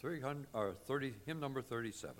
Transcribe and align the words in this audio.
300, 0.00 0.46
or 0.54 0.72
30, 0.86 1.12
hymn 1.26 1.40
number 1.40 1.60
37. 1.60 2.14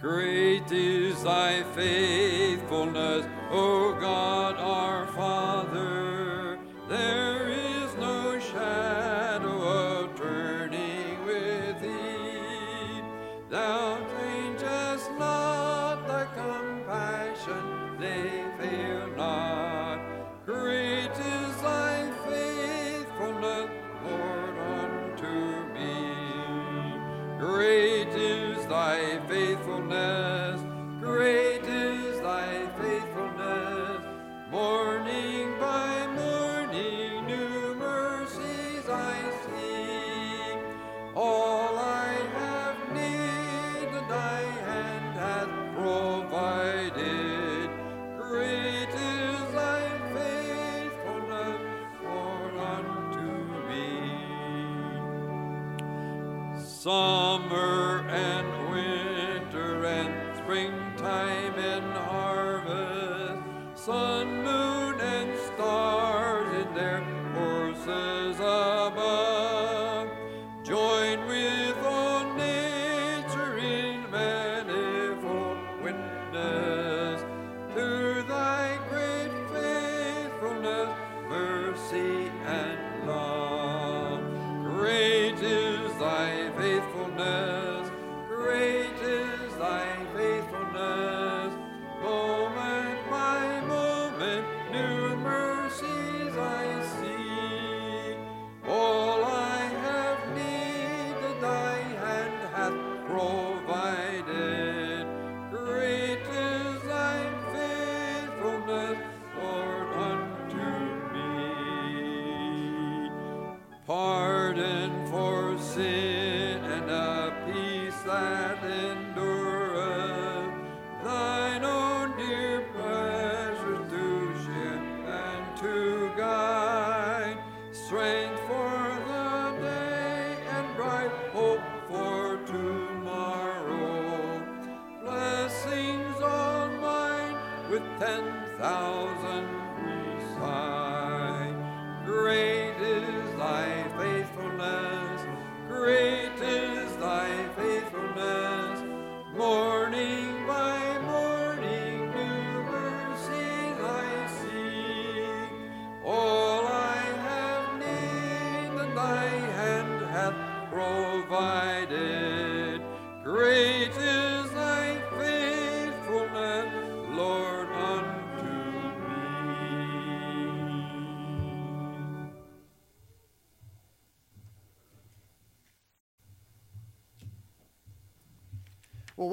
Great 0.00 0.72
is 0.72 1.22
thy 1.22 1.62
faithfulness, 1.74 3.26
O 3.50 3.96
God 4.00 4.56
our 4.56 5.06
Father. 5.08 6.01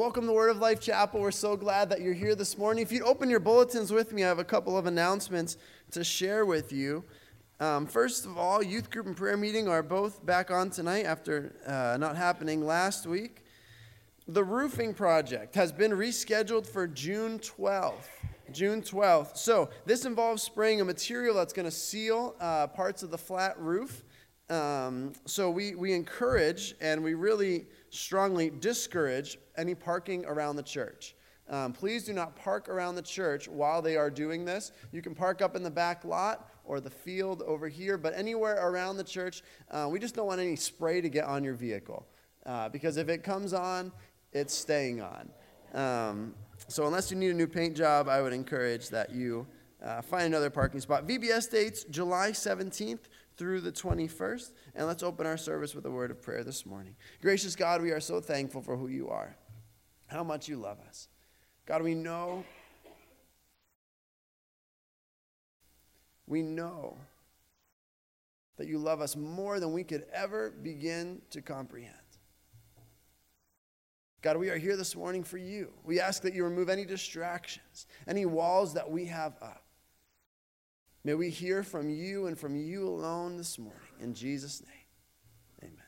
Welcome 0.09 0.25
to 0.25 0.33
Word 0.33 0.49
of 0.49 0.57
Life 0.57 0.79
Chapel. 0.79 1.21
We're 1.21 1.29
so 1.29 1.55
glad 1.55 1.91
that 1.91 2.01
you're 2.01 2.15
here 2.15 2.33
this 2.33 2.57
morning. 2.57 2.81
If 2.81 2.91
you'd 2.91 3.03
open 3.03 3.29
your 3.29 3.39
bulletins 3.39 3.91
with 3.91 4.11
me, 4.11 4.23
I 4.23 4.27
have 4.27 4.39
a 4.39 4.43
couple 4.43 4.75
of 4.75 4.87
announcements 4.87 5.55
to 5.91 6.03
share 6.03 6.47
with 6.47 6.73
you. 6.73 7.03
Um, 7.59 7.85
first 7.85 8.25
of 8.25 8.35
all, 8.35 8.63
youth 8.63 8.89
group 8.89 9.05
and 9.05 9.15
prayer 9.15 9.37
meeting 9.37 9.67
are 9.67 9.83
both 9.83 10.25
back 10.25 10.49
on 10.49 10.71
tonight 10.71 11.05
after 11.05 11.53
uh, 11.63 11.95
not 11.99 12.17
happening 12.17 12.65
last 12.65 13.05
week. 13.05 13.43
The 14.27 14.43
roofing 14.43 14.95
project 14.95 15.53
has 15.53 15.71
been 15.71 15.91
rescheduled 15.91 16.65
for 16.65 16.87
June 16.87 17.37
12th. 17.37 17.93
June 18.51 18.81
12th. 18.81 19.37
So, 19.37 19.69
this 19.85 20.05
involves 20.05 20.41
spraying 20.41 20.81
a 20.81 20.85
material 20.85 21.35
that's 21.35 21.53
going 21.53 21.67
to 21.67 21.71
seal 21.71 22.33
uh, 22.39 22.65
parts 22.65 23.03
of 23.03 23.11
the 23.11 23.17
flat 23.19 23.59
roof. 23.59 24.03
Um, 24.49 25.13
so, 25.25 25.49
we, 25.49 25.75
we 25.75 25.93
encourage 25.93 26.75
and 26.81 27.03
we 27.03 27.13
really 27.13 27.67
strongly 27.89 28.49
discourage 28.49 29.37
any 29.57 29.75
parking 29.75 30.25
around 30.25 30.55
the 30.55 30.63
church. 30.63 31.15
Um, 31.49 31.73
please 31.73 32.03
do 32.05 32.13
not 32.13 32.35
park 32.35 32.69
around 32.69 32.95
the 32.95 33.01
church 33.01 33.47
while 33.47 33.81
they 33.81 33.95
are 33.95 34.11
doing 34.11 34.45
this. 34.45 34.71
You 34.91 35.01
can 35.01 35.15
park 35.15 35.41
up 35.41 35.55
in 35.55 35.63
the 35.63 35.71
back 35.71 36.05
lot 36.05 36.49
or 36.63 36.79
the 36.79 36.89
field 36.89 37.41
over 37.47 37.67
here, 37.67 37.97
but 37.97 38.13
anywhere 38.15 38.55
around 38.67 38.97
the 38.97 39.03
church, 39.03 39.41
uh, 39.71 39.87
we 39.91 39.99
just 39.99 40.13
don't 40.13 40.27
want 40.27 40.39
any 40.39 40.55
spray 40.55 41.01
to 41.01 41.09
get 41.09 41.25
on 41.25 41.43
your 41.43 41.55
vehicle. 41.55 42.05
Uh, 42.45 42.69
because 42.69 42.97
if 42.97 43.09
it 43.09 43.23
comes 43.23 43.53
on, 43.53 43.91
it's 44.31 44.53
staying 44.53 45.01
on. 45.01 45.29
Um, 45.73 46.35
so, 46.67 46.85
unless 46.85 47.09
you 47.09 47.17
need 47.17 47.31
a 47.31 47.33
new 47.33 47.47
paint 47.47 47.75
job, 47.75 48.07
I 48.07 48.21
would 48.21 48.33
encourage 48.33 48.89
that 48.89 49.11
you 49.11 49.47
uh, 49.83 50.01
find 50.01 50.25
another 50.25 50.49
parking 50.49 50.79
spot. 50.79 51.07
VBS 51.07 51.49
dates 51.49 51.83
July 51.85 52.31
17th 52.31 53.07
through 53.39 53.61
the 53.61 53.71
21st. 53.71 54.51
And 54.75 54.85
let's 54.85 55.01
open 55.01 55.25
our 55.25 55.37
service 55.37 55.73
with 55.73 55.85
a 55.85 55.89
word 55.89 56.11
of 56.11 56.21
prayer 56.21 56.43
this 56.43 56.65
morning. 56.65 56.95
Gracious 57.21 57.55
God, 57.55 57.81
we 57.81 57.91
are 57.91 58.01
so 58.01 58.19
thankful 58.19 58.61
for 58.61 58.75
who 58.75 58.89
you 58.89 59.09
are, 59.09 59.35
how 60.07 60.23
much 60.23 60.47
you 60.49 60.57
love 60.57 60.77
us. 60.87 61.07
God, 61.65 61.81
we 61.81 61.95
know, 61.95 62.43
we 66.27 66.41
know 66.41 66.97
that 68.57 68.67
you 68.67 68.77
love 68.77 68.99
us 68.99 69.15
more 69.15 69.61
than 69.61 69.71
we 69.71 69.85
could 69.85 70.05
ever 70.13 70.51
begin 70.51 71.21
to 71.31 71.41
comprehend. 71.41 71.95
God, 74.21 74.35
we 74.35 74.49
are 74.49 74.57
here 74.57 74.75
this 74.75 74.97
morning 74.97 75.23
for 75.23 75.37
you. 75.37 75.71
We 75.85 76.01
ask 76.01 76.23
that 76.23 76.33
you 76.33 76.43
remove 76.43 76.67
any 76.67 76.83
distractions, 76.83 77.87
any 78.05 78.25
walls 78.25 78.73
that 78.73 78.91
we 78.91 79.05
have 79.05 79.37
up. 79.41 79.63
May 81.05 81.13
we 81.13 81.29
hear 81.29 81.63
from 81.63 81.89
you 81.89 82.27
and 82.27 82.37
from 82.37 82.57
you 82.57 82.87
alone 82.87 83.37
this 83.37 83.57
morning. 83.57 83.79
In 84.01 84.13
Jesus' 84.13 84.61
name, 84.61 85.71
amen. 85.71 85.85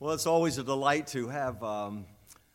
Well, 0.00 0.12
it's 0.12 0.26
always 0.26 0.58
a 0.58 0.64
delight 0.64 1.06
to 1.08 1.28
have 1.28 1.62
um, 1.62 2.04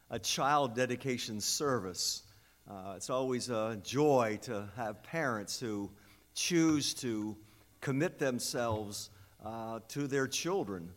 a 0.10 0.20
child 0.20 0.76
dedication 0.76 1.40
service. 1.40 2.24
Uh, 2.70 2.96
it's 2.98 3.10
always 3.10 3.50
a 3.50 3.80
joy 3.82 4.40
to 4.44 4.68
have 4.76 5.02
parents 5.04 5.58
who 5.58 5.90
choose 6.36 6.94
to 6.96 7.38
commit 7.80 8.20
themselves 8.20 9.10
uh, 9.46 9.80
to 9.88 10.06
their 10.08 10.28
children. 10.28 10.90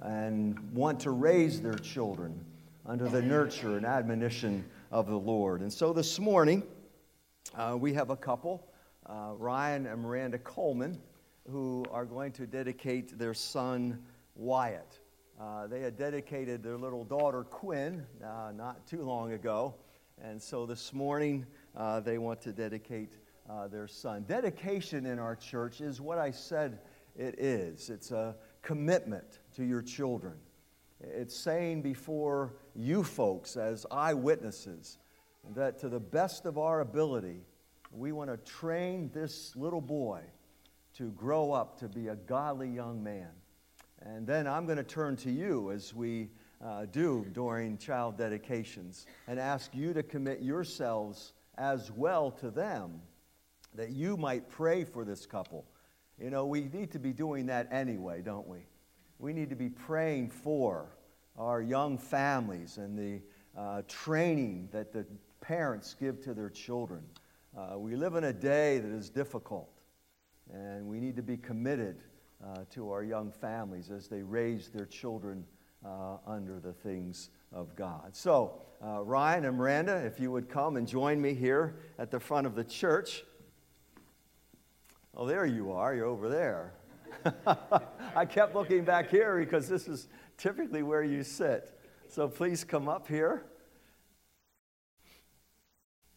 and 0.00 0.58
want 0.72 1.00
to 1.00 1.10
raise 1.10 1.60
their 1.60 1.78
children 1.78 2.44
under 2.86 3.08
the 3.08 3.20
nurture 3.22 3.76
and 3.76 3.86
admonition 3.86 4.64
of 4.90 5.06
the 5.06 5.18
Lord. 5.18 5.60
And 5.60 5.72
so 5.72 5.92
this 5.92 6.18
morning, 6.18 6.62
uh, 7.54 7.76
we 7.78 7.92
have 7.94 8.10
a 8.10 8.16
couple, 8.16 8.66
uh, 9.06 9.32
Ryan 9.36 9.86
and 9.86 10.02
Miranda 10.02 10.38
Coleman, 10.38 11.00
who 11.50 11.84
are 11.90 12.04
going 12.04 12.32
to 12.32 12.46
dedicate 12.46 13.18
their 13.18 13.34
son 13.34 14.02
Wyatt. 14.34 14.98
Uh, 15.40 15.66
they 15.66 15.80
had 15.80 15.96
dedicated 15.96 16.62
their 16.62 16.76
little 16.76 17.04
daughter 17.04 17.44
Quinn 17.44 18.04
uh, 18.24 18.52
not 18.54 18.86
too 18.86 19.02
long 19.02 19.32
ago, 19.32 19.74
and 20.22 20.40
so 20.40 20.66
this 20.66 20.92
morning 20.92 21.46
uh, 21.76 22.00
they 22.00 22.18
want 22.18 22.40
to 22.42 22.52
dedicate 22.52 23.18
uh, 23.48 23.68
their 23.68 23.86
son. 23.86 24.24
Dedication 24.26 25.06
in 25.06 25.18
our 25.18 25.36
church 25.36 25.80
is 25.80 26.00
what 26.00 26.18
I 26.18 26.30
said 26.30 26.78
it 27.16 27.38
is 27.38 27.90
it's 27.90 28.10
a 28.10 28.36
commitment 28.62 29.40
to 29.56 29.64
your 29.64 29.82
children. 29.82 30.34
It's 31.00 31.36
saying 31.36 31.82
before 31.82 32.54
you 32.76 33.02
folks, 33.02 33.56
as 33.56 33.86
eyewitnesses, 33.90 34.98
that 35.54 35.78
to 35.78 35.88
the 35.88 36.00
best 36.00 36.46
of 36.46 36.58
our 36.58 36.80
ability, 36.80 37.40
we 37.92 38.12
want 38.12 38.30
to 38.30 38.36
train 38.50 39.10
this 39.14 39.54
little 39.56 39.80
boy 39.80 40.20
to 40.94 41.10
grow 41.12 41.52
up 41.52 41.78
to 41.80 41.88
be 41.88 42.08
a 42.08 42.16
godly 42.16 42.68
young 42.68 43.02
man. 43.02 43.30
And 44.02 44.26
then 44.26 44.46
I'm 44.46 44.66
going 44.66 44.78
to 44.78 44.84
turn 44.84 45.16
to 45.16 45.30
you 45.30 45.70
as 45.70 45.94
we 45.94 46.30
uh, 46.64 46.86
do 46.86 47.26
during 47.32 47.78
child 47.78 48.16
dedications 48.16 49.06
and 49.26 49.38
ask 49.38 49.74
you 49.74 49.92
to 49.92 50.02
commit 50.02 50.40
yourselves 50.40 51.32
as 51.58 51.90
well 51.90 52.30
to 52.30 52.50
them 52.50 53.00
that 53.74 53.90
you 53.90 54.16
might 54.16 54.48
pray 54.48 54.84
for 54.84 55.04
this 55.04 55.26
couple. 55.26 55.64
You 56.18 56.30
know, 56.30 56.46
we 56.46 56.64
need 56.72 56.90
to 56.92 56.98
be 56.98 57.12
doing 57.12 57.46
that 57.46 57.68
anyway, 57.70 58.22
don't 58.22 58.48
we? 58.48 58.60
We 59.18 59.32
need 59.32 59.50
to 59.50 59.56
be 59.56 59.68
praying 59.68 60.30
for 60.30 60.95
our 61.38 61.60
young 61.60 61.98
families 61.98 62.78
and 62.78 62.98
the 62.98 63.20
uh, 63.58 63.82
training 63.88 64.68
that 64.72 64.92
the 64.92 65.06
parents 65.40 65.94
give 65.98 66.20
to 66.22 66.34
their 66.34 66.50
children. 66.50 67.02
Uh, 67.56 67.78
we 67.78 67.96
live 67.96 68.14
in 68.16 68.24
a 68.24 68.32
day 68.32 68.78
that 68.78 68.90
is 68.90 69.08
difficult, 69.08 69.70
and 70.52 70.86
we 70.86 71.00
need 71.00 71.16
to 71.16 71.22
be 71.22 71.36
committed 71.36 71.96
uh, 72.44 72.64
to 72.70 72.90
our 72.90 73.02
young 73.02 73.30
families 73.30 73.90
as 73.90 74.08
they 74.08 74.22
raise 74.22 74.68
their 74.68 74.84
children 74.84 75.44
uh, 75.84 76.16
under 76.26 76.60
the 76.60 76.72
things 76.72 77.30
of 77.52 77.74
God. 77.76 78.14
So, 78.14 78.60
uh, 78.84 79.02
Ryan 79.02 79.46
and 79.46 79.56
Miranda, 79.56 79.96
if 79.96 80.20
you 80.20 80.30
would 80.30 80.48
come 80.48 80.76
and 80.76 80.86
join 80.86 81.20
me 81.20 81.32
here 81.32 81.76
at 81.98 82.10
the 82.10 82.20
front 82.20 82.46
of 82.46 82.54
the 82.54 82.64
church. 82.64 83.24
Oh, 85.16 85.24
there 85.26 85.46
you 85.46 85.72
are. 85.72 85.94
You're 85.94 86.06
over 86.06 86.28
there. 86.28 86.74
I 88.14 88.26
kept 88.26 88.54
looking 88.54 88.84
back 88.84 89.08
here 89.10 89.38
because 89.38 89.66
this 89.68 89.88
is 89.88 90.08
typically 90.36 90.82
where 90.82 91.02
you 91.02 91.22
sit. 91.22 91.78
So 92.08 92.28
please 92.28 92.64
come 92.64 92.88
up 92.88 93.08
here. 93.08 93.44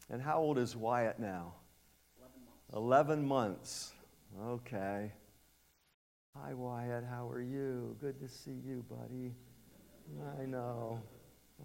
And 0.10 0.22
how 0.22 0.40
old 0.40 0.58
is 0.58 0.76
Wyatt 0.76 1.20
now? 1.20 1.54
11 2.74 3.26
months. 3.26 3.26
11 3.26 3.28
months. 3.28 3.94
Okay. 4.48 5.12
Hi, 6.36 6.54
Wyatt. 6.54 7.04
How 7.10 7.30
are 7.30 7.42
you? 7.42 7.96
Good 8.00 8.20
to 8.20 8.28
see 8.28 8.60
you, 8.66 8.84
buddy. 8.90 9.34
I 10.40 10.46
know. 10.46 11.02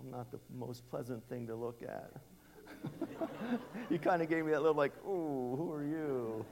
I'm 0.01 0.11
not 0.11 0.31
the 0.31 0.41
most 0.55 0.89
pleasant 0.91 1.27
thing 1.29 1.47
to 1.47 1.55
look 1.55 1.83
at. 1.83 2.13
you 3.91 3.99
kind 3.99 4.21
of 4.21 4.29
gave 4.29 4.45
me 4.45 4.53
that 4.53 4.61
little, 4.61 4.77
like, 4.77 4.93
ooh, 5.07 5.55
who 5.57 5.73
are 5.73 5.85
you? 5.85 6.45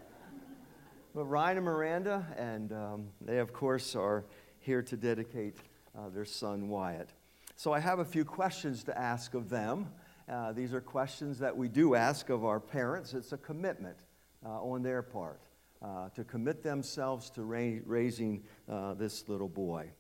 But 1.15 1.25
Ryan 1.25 1.59
and 1.59 1.67
Miranda, 1.67 2.27
and 2.39 2.73
um, 2.73 3.09
they, 3.21 3.39
of 3.39 3.53
course, 3.53 3.95
are 3.95 4.25
here 4.61 4.83
to 4.83 4.97
dedicate 4.97 5.57
uh, 5.97 6.09
their 6.09 6.25
son 6.25 6.69
Wyatt. 6.69 7.11
So 7.57 7.73
I 7.73 7.81
have 7.81 7.99
a 7.99 8.05
few 8.05 8.25
questions 8.25 8.85
to 8.85 8.99
ask 8.99 9.35
of 9.35 9.49
them. 9.49 9.89
Uh, 10.29 10.53
these 10.53 10.73
are 10.73 10.81
questions 10.81 11.39
that 11.41 11.57
we 11.57 11.69
do 11.69 11.95
ask 11.95 12.29
of 12.31 12.45
our 12.45 12.61
parents. 12.61 13.15
It's 13.15 13.33
a 13.33 13.39
commitment 13.39 13.99
uh, 14.45 14.63
on 14.63 14.83
their 14.83 15.03
part 15.03 15.41
uh, 15.83 16.09
to 16.11 16.25
commit 16.25 16.63
themselves 16.63 17.31
to 17.31 17.43
ra- 17.43 17.81
raising 17.85 18.43
uh, 18.69 18.95
this 18.95 19.29
little 19.29 19.49
boy. 19.49 19.91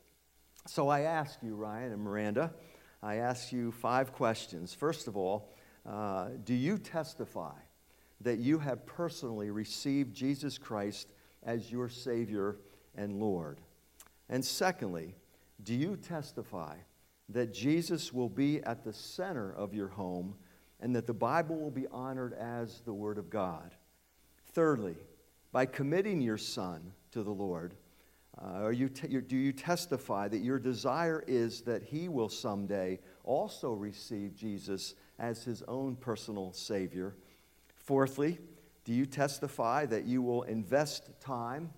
So 0.66 0.88
I 0.88 1.00
ask 1.00 1.38
you, 1.42 1.54
Ryan 1.54 1.92
and 1.92 2.02
Miranda, 2.02 2.52
I 3.02 3.16
ask 3.16 3.52
you 3.52 3.72
five 3.72 4.12
questions. 4.12 4.74
First 4.74 5.08
of 5.08 5.16
all, 5.16 5.50
uh, 5.84 6.28
do 6.44 6.54
you 6.54 6.78
testify 6.78 7.54
that 8.20 8.38
you 8.38 8.60
have 8.60 8.86
personally 8.86 9.50
received 9.50 10.14
Jesus 10.14 10.56
Christ 10.56 11.12
as 11.42 11.72
your 11.72 11.88
Savior 11.88 12.58
and 12.96 13.18
Lord? 13.18 13.60
And 14.28 14.44
secondly, 14.44 15.16
do 15.64 15.74
you 15.74 15.96
testify 15.96 16.76
that 17.28 17.52
Jesus 17.52 18.12
will 18.12 18.28
be 18.28 18.62
at 18.62 18.84
the 18.84 18.92
center 18.92 19.52
of 19.52 19.74
your 19.74 19.88
home 19.88 20.34
and 20.80 20.94
that 20.96 21.06
the 21.06 21.14
Bible 21.14 21.56
will 21.56 21.70
be 21.70 21.86
honored 21.88 22.32
as 22.34 22.80
the 22.80 22.92
Word 22.92 23.18
of 23.18 23.30
God? 23.30 23.74
Thirdly, 24.52 24.96
by 25.52 25.66
committing 25.66 26.20
your 26.20 26.38
son 26.38 26.92
to 27.12 27.22
the 27.22 27.30
Lord, 27.30 27.74
uh, 28.42 28.68
you 28.68 28.88
te- 28.88 29.20
do 29.20 29.36
you 29.36 29.52
testify 29.52 30.26
that 30.28 30.38
your 30.38 30.58
desire 30.58 31.22
is 31.26 31.60
that 31.62 31.82
he 31.82 32.08
will 32.08 32.30
someday 32.30 32.98
also 33.24 33.72
receive 33.72 34.34
Jesus 34.34 34.94
as 35.18 35.44
his 35.44 35.62
own 35.68 35.96
personal 35.96 36.52
Savior? 36.52 37.14
Fourthly, 37.74 38.38
do 38.84 38.92
you 38.92 39.06
testify 39.06 39.86
that 39.86 40.06
you 40.06 40.22
will 40.22 40.42
invest 40.44 41.10
time, 41.20 41.70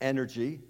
energy, 0.00 0.60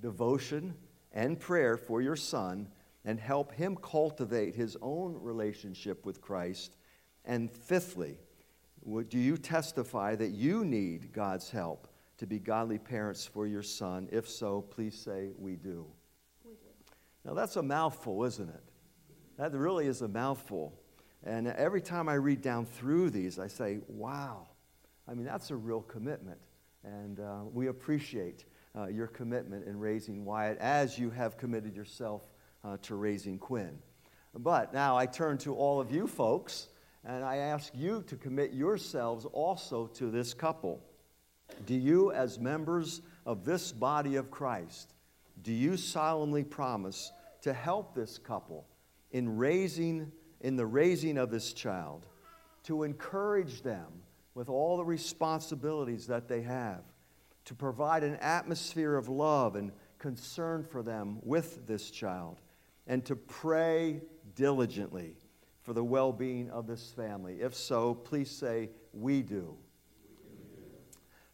devotion, 0.00 0.74
and 1.16 1.40
prayer 1.40 1.78
for 1.78 2.02
your 2.02 2.14
son 2.14 2.68
and 3.04 3.18
help 3.18 3.50
him 3.52 3.74
cultivate 3.74 4.54
his 4.54 4.76
own 4.82 5.16
relationship 5.20 6.04
with 6.04 6.20
Christ? 6.20 6.76
And 7.24 7.50
fifthly, 7.50 8.18
do 9.08 9.18
you 9.18 9.38
testify 9.38 10.14
that 10.14 10.30
you 10.30 10.64
need 10.64 11.12
God's 11.12 11.50
help 11.50 11.88
to 12.18 12.26
be 12.26 12.38
godly 12.38 12.78
parents 12.78 13.26
for 13.26 13.46
your 13.46 13.62
son? 13.62 14.08
If 14.12 14.28
so, 14.28 14.60
please 14.60 14.94
say, 14.94 15.30
We 15.38 15.56
do. 15.56 15.86
We 16.44 16.52
do. 16.52 16.94
Now, 17.24 17.34
that's 17.34 17.56
a 17.56 17.62
mouthful, 17.62 18.22
isn't 18.24 18.48
it? 18.48 18.62
That 19.38 19.52
really 19.52 19.86
is 19.86 20.02
a 20.02 20.08
mouthful. 20.08 20.78
And 21.24 21.48
every 21.48 21.80
time 21.80 22.08
I 22.08 22.14
read 22.14 22.42
down 22.42 22.66
through 22.66 23.10
these, 23.10 23.38
I 23.38 23.48
say, 23.48 23.78
Wow. 23.88 24.48
I 25.08 25.14
mean, 25.14 25.24
that's 25.24 25.50
a 25.50 25.56
real 25.56 25.80
commitment. 25.80 26.38
And 26.84 27.20
uh, 27.20 27.38
we 27.52 27.68
appreciate 27.68 28.44
uh, 28.76 28.86
your 28.86 29.06
commitment 29.06 29.66
in 29.66 29.78
raising 29.78 30.24
Wyatt 30.24 30.58
as 30.58 30.98
you 30.98 31.10
have 31.10 31.36
committed 31.36 31.74
yourself 31.74 32.22
uh, 32.64 32.76
to 32.82 32.94
raising 32.94 33.38
Quinn. 33.38 33.78
But 34.34 34.74
now 34.74 34.96
I 34.96 35.06
turn 35.06 35.38
to 35.38 35.54
all 35.54 35.80
of 35.80 35.90
you 35.90 36.06
folks 36.06 36.68
and 37.04 37.24
I 37.24 37.36
ask 37.36 37.72
you 37.74 38.02
to 38.08 38.16
commit 38.16 38.52
yourselves 38.52 39.24
also 39.32 39.86
to 39.94 40.10
this 40.10 40.34
couple. 40.34 40.82
Do 41.64 41.74
you, 41.74 42.10
as 42.12 42.38
members 42.38 43.00
of 43.24 43.44
this 43.44 43.70
body 43.72 44.16
of 44.16 44.30
Christ, 44.30 44.92
do 45.42 45.52
you 45.52 45.76
solemnly 45.76 46.42
promise 46.42 47.12
to 47.42 47.52
help 47.52 47.94
this 47.94 48.18
couple 48.18 48.66
in 49.12 49.36
raising 49.36 50.10
in 50.40 50.56
the 50.56 50.66
raising 50.66 51.18
of 51.18 51.30
this 51.30 51.52
child, 51.52 52.06
to 52.64 52.82
encourage 52.82 53.62
them 53.62 53.86
with 54.34 54.48
all 54.48 54.76
the 54.76 54.84
responsibilities 54.84 56.06
that 56.06 56.28
they 56.28 56.42
have, 56.42 56.82
to 57.46 57.54
provide 57.54 58.02
an 58.04 58.16
atmosphere 58.16 58.96
of 58.96 59.08
love 59.08 59.56
and 59.56 59.72
concern 59.98 60.62
for 60.62 60.82
them 60.82 61.18
with 61.22 61.66
this 61.66 61.90
child, 61.90 62.40
and 62.86 63.04
to 63.04 63.16
pray 63.16 64.00
diligently 64.34 65.16
for 65.62 65.72
the 65.72 65.82
well 65.82 66.12
being 66.12 66.50
of 66.50 66.66
this 66.66 66.92
family? 66.92 67.40
If 67.40 67.54
so, 67.54 67.94
please 67.94 68.30
say, 68.30 68.70
We 68.92 69.22
do. 69.22 69.56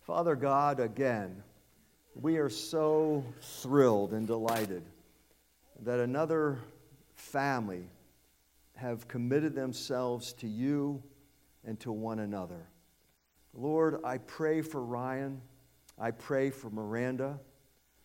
Father 0.01 0.35
God, 0.37 0.81
again, 0.81 1.43
we 2.15 2.37
are 2.39 2.51
so 2.51 3.25
thrilled 3.41 4.13
and 4.13 4.27
delighted 4.27 4.83
that 5.81 6.01
another 6.01 6.59
family 7.15 7.89
have 8.77 9.09
committed 9.09 9.55
themselves 9.55 10.33
to 10.35 10.49
you 10.49 11.03
and 11.65 11.79
to 11.81 11.93
one 11.93 12.19
another. 12.19 12.67
Lord, 13.55 14.01
I 14.05 14.19
pray 14.19 14.63
for 14.63 14.83
Ryan. 14.83 15.41
I 16.03 16.11
pray 16.11 16.51
for 16.51 16.69
Miranda. 16.69 17.39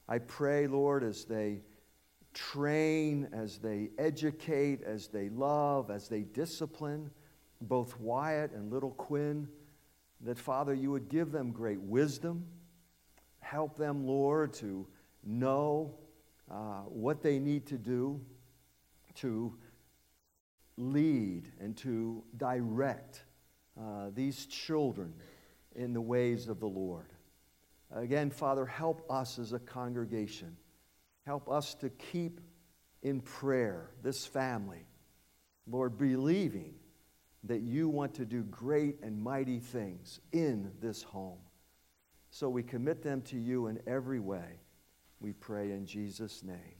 I 0.07 0.19
pray, 0.19 0.67
Lord, 0.67 1.03
as 1.03 1.25
they 1.25 1.61
train, 2.31 3.27
as 3.33 3.57
they 3.57 3.89
educate, 3.97 4.83
as 4.83 5.07
they 5.07 5.29
love, 5.29 5.89
as 5.89 6.07
they 6.07 6.21
discipline 6.21 7.09
both 7.59 7.99
Wyatt 7.99 8.51
and 8.51 8.71
little 8.71 8.91
Quinn, 8.91 9.47
that, 10.21 10.37
Father, 10.37 10.75
you 10.75 10.91
would 10.91 11.09
give 11.09 11.31
them 11.31 11.51
great 11.51 11.81
wisdom. 11.81 12.45
Help 13.39 13.75
them, 13.75 14.05
Lord, 14.05 14.53
to 14.53 14.85
know 15.23 15.95
uh, 16.51 16.81
what 16.81 17.23
they 17.23 17.39
need 17.39 17.65
to 17.65 17.79
do 17.79 18.21
to 19.15 19.55
lead 20.77 21.51
and 21.59 21.75
to 21.77 22.23
direct 22.37 23.23
uh, 23.75 24.11
these 24.13 24.45
children 24.45 25.15
in 25.75 25.93
the 25.93 26.01
ways 26.01 26.47
of 26.47 26.59
the 26.59 26.67
Lord. 26.67 27.07
Again, 27.95 28.29
Father, 28.29 28.65
help 28.65 29.09
us 29.09 29.39
as 29.39 29.53
a 29.53 29.59
congregation. 29.59 30.57
Help 31.25 31.49
us 31.49 31.73
to 31.75 31.89
keep 31.89 32.41
in 33.01 33.21
prayer 33.21 33.91
this 34.03 34.25
family, 34.25 34.85
Lord, 35.65 35.97
believing 35.97 36.73
that 37.43 37.61
you 37.61 37.87
want 37.87 38.13
to 38.15 38.25
do 38.25 38.43
great 38.43 38.97
and 39.01 39.21
mighty 39.21 39.59
things 39.59 40.19
in 40.31 40.71
this 40.81 41.03
home. 41.03 41.39
So 42.29 42.49
we 42.49 42.63
commit 42.63 43.01
them 43.01 43.21
to 43.23 43.37
you 43.37 43.67
in 43.67 43.79
every 43.87 44.19
way. 44.19 44.59
We 45.19 45.33
pray 45.33 45.71
in 45.71 45.85
Jesus' 45.85 46.43
name. 46.43 46.75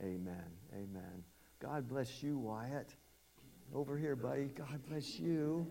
Amen. 0.00 0.50
Amen. 0.72 1.24
God 1.60 1.88
bless 1.88 2.22
you, 2.22 2.38
Wyatt. 2.38 2.94
Over 3.74 3.98
here, 3.98 4.16
buddy. 4.16 4.50
God 4.54 4.80
bless 4.88 5.18
you. 5.18 5.66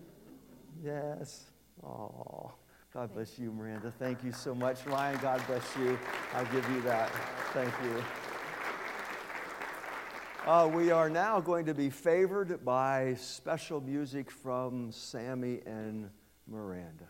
Yes. 0.82 1.44
Oh. 1.82 2.52
God 2.94 3.12
bless 3.12 3.40
you, 3.40 3.50
Miranda. 3.50 3.92
Thank 3.98 4.22
you 4.22 4.30
so 4.30 4.54
much. 4.54 4.86
Ryan, 4.86 5.18
God 5.20 5.44
bless 5.48 5.64
you. 5.76 5.98
I'll 6.32 6.44
give 6.46 6.64
you 6.70 6.80
that. 6.82 7.10
Thank 7.52 7.74
you. 7.82 8.04
Uh, 10.48 10.68
we 10.68 10.92
are 10.92 11.10
now 11.10 11.40
going 11.40 11.66
to 11.66 11.74
be 11.74 11.90
favored 11.90 12.64
by 12.64 13.14
special 13.14 13.80
music 13.80 14.30
from 14.30 14.92
Sammy 14.92 15.60
and 15.66 16.08
Miranda. 16.46 17.08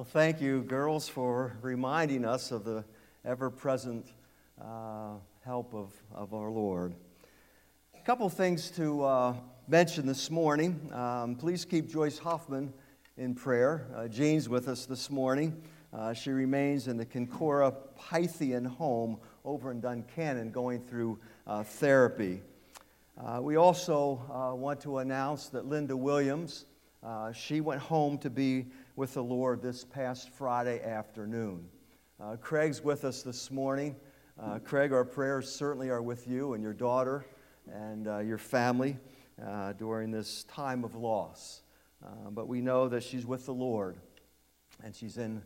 Well, 0.00 0.08
thank 0.10 0.40
you, 0.40 0.62
girls, 0.62 1.10
for 1.10 1.58
reminding 1.60 2.24
us 2.24 2.52
of 2.52 2.64
the 2.64 2.86
ever 3.22 3.50
present 3.50 4.06
uh, 4.58 5.16
help 5.44 5.74
of, 5.74 5.92
of 6.14 6.32
our 6.32 6.48
Lord. 6.48 6.94
A 7.94 8.00
couple 8.06 8.26
things 8.30 8.70
to 8.70 9.04
uh, 9.04 9.34
mention 9.68 10.06
this 10.06 10.30
morning. 10.30 10.90
Um, 10.94 11.34
please 11.34 11.66
keep 11.66 11.86
Joyce 11.86 12.18
Hoffman 12.18 12.72
in 13.18 13.34
prayer. 13.34 13.88
Uh, 13.94 14.08
Jean's 14.08 14.48
with 14.48 14.68
us 14.68 14.86
this 14.86 15.10
morning. 15.10 15.62
Uh, 15.92 16.14
she 16.14 16.30
remains 16.30 16.88
in 16.88 16.96
the 16.96 17.04
Kinkora 17.04 17.74
Pythian 17.98 18.64
home 18.64 19.18
over 19.44 19.70
in 19.70 19.82
Duncannon 19.82 20.50
going 20.50 20.80
through 20.80 21.18
uh, 21.46 21.62
therapy. 21.62 22.40
Uh, 23.22 23.40
we 23.42 23.56
also 23.56 24.54
want 24.58 24.80
to 24.80 24.96
announce 24.96 25.48
that 25.48 25.66
Linda 25.66 25.94
Williams, 25.94 26.64
she 27.34 27.60
went 27.60 27.82
home 27.82 28.16
to 28.16 28.30
be 28.30 28.64
with 29.00 29.14
the 29.14 29.22
Lord 29.22 29.62
this 29.62 29.82
past 29.82 30.28
Friday 30.28 30.82
afternoon. 30.82 31.66
Uh, 32.22 32.36
Craig's 32.36 32.84
with 32.84 33.06
us 33.06 33.22
this 33.22 33.50
morning. 33.50 33.96
Uh, 34.38 34.58
Craig, 34.58 34.92
our 34.92 35.06
prayers 35.06 35.50
certainly 35.50 35.88
are 35.88 36.02
with 36.02 36.28
you 36.28 36.52
and 36.52 36.62
your 36.62 36.74
daughter 36.74 37.24
and 37.72 38.06
uh, 38.06 38.18
your 38.18 38.36
family 38.36 38.98
during 39.78 40.10
this 40.10 40.44
time 40.44 40.84
of 40.84 40.96
loss. 40.96 41.62
but 42.32 42.46
we 42.46 42.60
know 42.60 42.90
that 42.90 43.02
she's 43.02 43.24
with 43.24 43.46
the 43.46 43.54
Lord 43.54 43.96
and 44.84 44.94
she's 44.94 45.16
in 45.16 45.40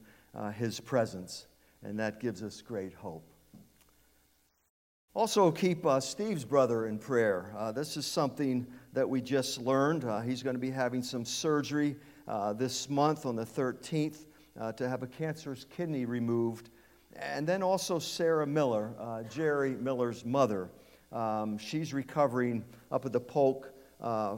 His 0.57 0.81
presence, 0.81 1.47
and 1.85 1.97
that 2.01 2.19
gives 2.19 2.43
us 2.43 2.61
great 2.61 2.93
hope. 2.93 3.25
Also, 5.15 5.53
keep 5.53 5.87
uh, 5.87 6.01
Steve's 6.01 6.45
brother 6.45 6.89
in 6.89 6.99
prayer. 6.99 7.55
Uh, 7.57 7.71
this 7.71 7.97
is 7.97 8.05
something 8.05 8.67
that 8.95 9.09
we 9.09 9.21
just 9.21 9.61
learned. 9.61 10.05
Uh, 10.05 10.23
he's 10.23 10.43
going 10.43 10.57
to 10.57 10.61
be 10.61 10.73
having 10.73 11.05
some 11.05 11.25
surgery 11.25 11.95
uh, 12.27 12.53
this 12.53 12.89
month 12.89 13.27
on 13.27 13.37
the 13.37 13.45
13th 13.45 14.27
uh, 14.61 14.73
to 14.73 14.89
have 14.89 15.03
a 15.03 15.07
cancerous 15.07 15.65
kidney 15.65 16.05
removed. 16.05 16.71
And 17.17 17.47
then 17.47 17.63
also 17.63 17.99
Sarah 17.99 18.47
Miller, 18.47 18.93
uh, 18.99 19.23
Jerry 19.25 19.77
Miller's 19.77 20.25
mother. 20.25 20.71
Um, 21.13 21.59
she's 21.59 21.95
recovering 21.95 22.65
up 22.91 23.07
at 23.07 23.13
the 23.13 23.21
Polk 23.21 23.73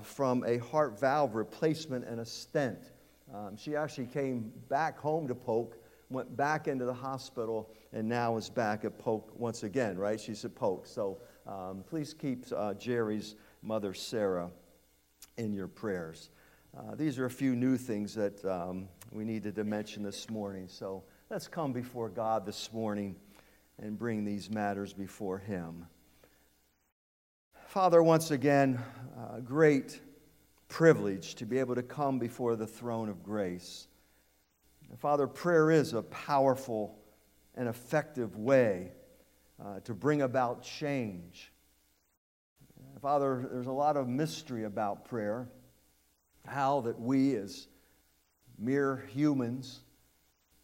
from 0.02 0.44
a 0.44 0.58
heart 0.58 1.00
valve 1.00 1.34
replacement 1.34 2.04
and 2.04 2.20
a 2.20 2.26
stent. 2.26 2.90
Um, 3.34 3.56
she 3.56 3.74
actually 3.74 4.06
came 4.06 4.52
back 4.68 4.98
home 4.98 5.26
to 5.28 5.34
Polk 5.34 5.78
went 6.10 6.36
back 6.36 6.68
into 6.68 6.84
the 6.84 6.94
hospital, 6.94 7.70
and 7.92 8.08
now 8.08 8.36
is 8.36 8.48
back 8.48 8.84
at 8.84 8.98
Polk 8.98 9.32
once 9.36 9.62
again, 9.62 9.98
right? 9.98 10.20
She's 10.20 10.44
at 10.44 10.54
Polk. 10.54 10.86
So 10.86 11.18
um, 11.46 11.84
please 11.88 12.14
keep 12.14 12.44
uh, 12.54 12.74
Jerry's 12.74 13.34
mother, 13.62 13.94
Sarah, 13.94 14.50
in 15.36 15.52
your 15.52 15.68
prayers. 15.68 16.30
Uh, 16.76 16.94
these 16.94 17.18
are 17.18 17.24
a 17.24 17.30
few 17.30 17.56
new 17.56 17.78
things 17.78 18.14
that 18.14 18.44
um, 18.44 18.86
we 19.10 19.24
needed 19.24 19.54
to 19.54 19.64
mention 19.64 20.02
this 20.02 20.28
morning. 20.28 20.68
So 20.68 21.04
let's 21.30 21.48
come 21.48 21.72
before 21.72 22.10
God 22.10 22.44
this 22.44 22.70
morning 22.70 23.16
and 23.78 23.98
bring 23.98 24.26
these 24.26 24.50
matters 24.50 24.92
before 24.92 25.38
Him. 25.38 25.86
Father, 27.68 28.02
once 28.02 28.30
again, 28.30 28.78
great 29.42 30.02
privilege 30.68 31.34
to 31.36 31.46
be 31.46 31.58
able 31.58 31.74
to 31.74 31.82
come 31.82 32.18
before 32.18 32.56
the 32.56 32.66
throne 32.66 33.08
of 33.08 33.22
grace. 33.22 33.88
Father, 34.98 35.26
prayer 35.26 35.70
is 35.70 35.94
a 35.94 36.02
powerful 36.02 36.98
and 37.54 37.68
effective 37.68 38.36
way 38.36 38.92
uh, 39.64 39.80
to 39.80 39.94
bring 39.94 40.20
about 40.20 40.62
change. 40.62 41.52
Father, 43.00 43.48
there's 43.50 43.66
a 43.66 43.72
lot 43.72 43.96
of 43.96 44.08
mystery 44.08 44.64
about 44.64 45.06
prayer. 45.06 45.48
How 46.46 46.80
that 46.82 46.98
we, 47.00 47.36
as 47.36 47.68
mere 48.58 49.04
humans, 49.12 49.80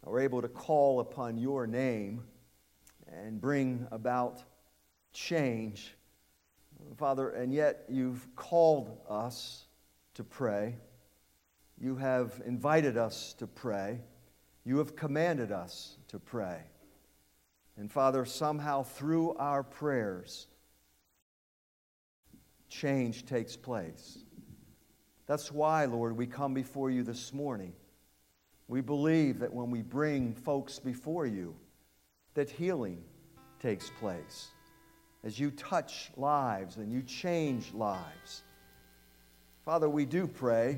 are 0.05 0.19
able 0.19 0.41
to 0.41 0.47
call 0.47 0.99
upon 0.99 1.37
your 1.37 1.67
name 1.67 2.23
and 3.07 3.39
bring 3.39 3.87
about 3.91 4.43
change. 5.13 5.95
Father, 6.97 7.29
and 7.29 7.53
yet 7.53 7.85
you've 7.89 8.27
called 8.35 8.97
us 9.09 9.65
to 10.15 10.23
pray. 10.23 10.75
You 11.79 11.95
have 11.95 12.41
invited 12.45 12.97
us 12.97 13.33
to 13.39 13.47
pray. 13.47 14.01
You 14.65 14.77
have 14.77 14.95
commanded 14.95 15.51
us 15.51 15.97
to 16.09 16.19
pray. 16.19 16.61
And 17.77 17.91
Father, 17.91 18.25
somehow 18.25 18.83
through 18.83 19.35
our 19.35 19.63
prayers, 19.63 20.47
change 22.69 23.25
takes 23.25 23.55
place. 23.55 24.22
That's 25.33 25.51
why, 25.51 25.85
Lord, 25.85 26.15
we 26.15 26.27
come 26.27 26.53
before 26.53 26.91
you 26.91 27.01
this 27.01 27.33
morning. 27.33 27.73
We 28.67 28.81
believe 28.81 29.39
that 29.39 29.51
when 29.51 29.71
we 29.71 29.81
bring 29.81 30.35
folks 30.35 30.77
before 30.77 31.25
you, 31.25 31.55
that 32.35 32.51
healing 32.51 33.03
takes 33.59 33.89
place. 33.99 34.49
As 35.23 35.39
you 35.39 35.49
touch 35.49 36.11
lives 36.17 36.77
and 36.77 36.91
you 36.91 37.01
change 37.01 37.73
lives. 37.73 38.43
Father, 39.65 39.89
we 39.89 40.05
do 40.05 40.27
pray 40.27 40.77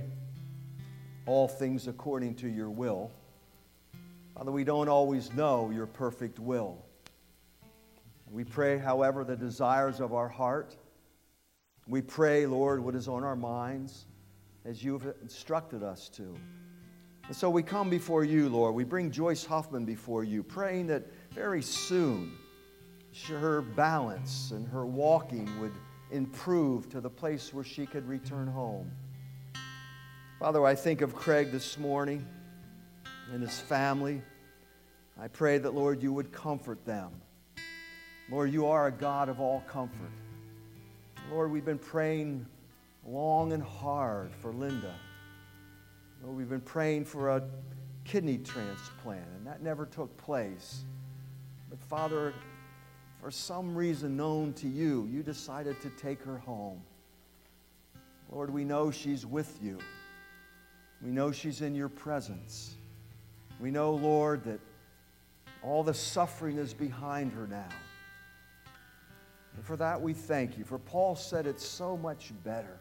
all 1.25 1.49
things 1.49 1.89
according 1.89 2.35
to 2.35 2.47
your 2.47 2.69
will. 2.69 3.11
Father, 4.37 4.53
we 4.53 4.63
don't 4.63 4.87
always 4.87 5.33
know 5.33 5.69
your 5.69 5.85
perfect 5.85 6.39
will. 6.39 6.77
We 8.31 8.45
pray, 8.45 8.77
however, 8.77 9.25
the 9.25 9.35
desires 9.35 9.99
of 9.99 10.13
our 10.13 10.29
heart. 10.29 10.77
We 11.89 12.01
pray, 12.01 12.45
Lord, 12.45 12.81
what 12.81 12.95
is 12.95 13.09
on 13.09 13.25
our 13.25 13.35
minds 13.35 14.05
as 14.65 14.83
you've 14.83 15.05
instructed 15.21 15.83
us 15.83 16.09
to. 16.09 16.35
And 17.27 17.35
so 17.35 17.49
we 17.49 17.63
come 17.63 17.89
before 17.89 18.23
you, 18.23 18.49
Lord. 18.49 18.75
We 18.75 18.83
bring 18.83 19.11
Joyce 19.11 19.45
Hoffman 19.45 19.85
before 19.85 20.23
you, 20.23 20.43
praying 20.43 20.87
that 20.87 21.03
very 21.31 21.61
soon 21.61 22.37
her 23.23 23.61
balance 23.61 24.51
and 24.51 24.67
her 24.67 24.85
walking 24.85 25.59
would 25.59 25.71
improve 26.11 26.89
to 26.89 26.99
the 26.99 27.09
place 27.09 27.53
where 27.53 27.63
she 27.63 27.85
could 27.85 28.07
return 28.07 28.47
home. 28.47 28.91
Father, 30.39 30.65
I 30.65 30.75
think 30.75 31.01
of 31.01 31.15
Craig 31.15 31.51
this 31.51 31.77
morning 31.77 32.25
and 33.31 33.41
his 33.41 33.59
family. 33.59 34.21
I 35.19 35.29
pray 35.29 35.57
that, 35.57 35.73
Lord, 35.73 36.03
you 36.03 36.11
would 36.11 36.31
comfort 36.31 36.83
them. 36.85 37.09
Lord, 38.29 38.51
you 38.51 38.67
are 38.67 38.87
a 38.87 38.91
God 38.91 39.29
of 39.29 39.39
all 39.39 39.63
comfort. 39.67 40.11
Lord, 41.31 41.51
we've 41.51 41.65
been 41.65 41.79
praying 41.79 42.45
long 43.07 43.53
and 43.53 43.63
hard 43.63 44.33
for 44.33 44.51
Linda. 44.51 44.93
Lord, 46.23 46.37
we've 46.37 46.49
been 46.49 46.61
praying 46.61 47.05
for 47.05 47.29
a 47.29 47.43
kidney 48.03 48.37
transplant, 48.37 49.27
and 49.37 49.45
that 49.45 49.61
never 49.61 49.85
took 49.85 50.15
place. 50.17 50.83
But 51.69 51.79
Father, 51.79 52.33
for 53.21 53.29
some 53.31 53.75
reason 53.75 54.17
known 54.17 54.53
to 54.53 54.67
you, 54.67 55.07
you 55.11 55.23
decided 55.23 55.79
to 55.81 55.89
take 55.91 56.21
her 56.23 56.37
home. 56.37 56.81
Lord, 58.31 58.51
we 58.51 58.63
know 58.63 58.91
she's 58.91 59.25
with 59.25 59.59
you. 59.61 59.77
We 61.03 61.11
know 61.11 61.31
she's 61.31 61.61
in 61.61 61.75
your 61.75 61.89
presence. 61.89 62.75
We 63.59 63.69
know, 63.69 63.91
Lord, 63.93 64.43
that 64.45 64.59
all 65.61 65.83
the 65.83 65.93
suffering 65.93 66.57
is 66.57 66.73
behind 66.73 67.33
her 67.33 67.47
now. 67.47 67.69
And 69.55 69.63
for 69.63 69.77
that, 69.77 70.01
we 70.01 70.13
thank 70.13 70.57
you. 70.57 70.63
For 70.63 70.79
Paul 70.79 71.15
said 71.15 71.45
it's 71.45 71.65
so 71.65 71.95
much 71.95 72.33
better 72.43 72.79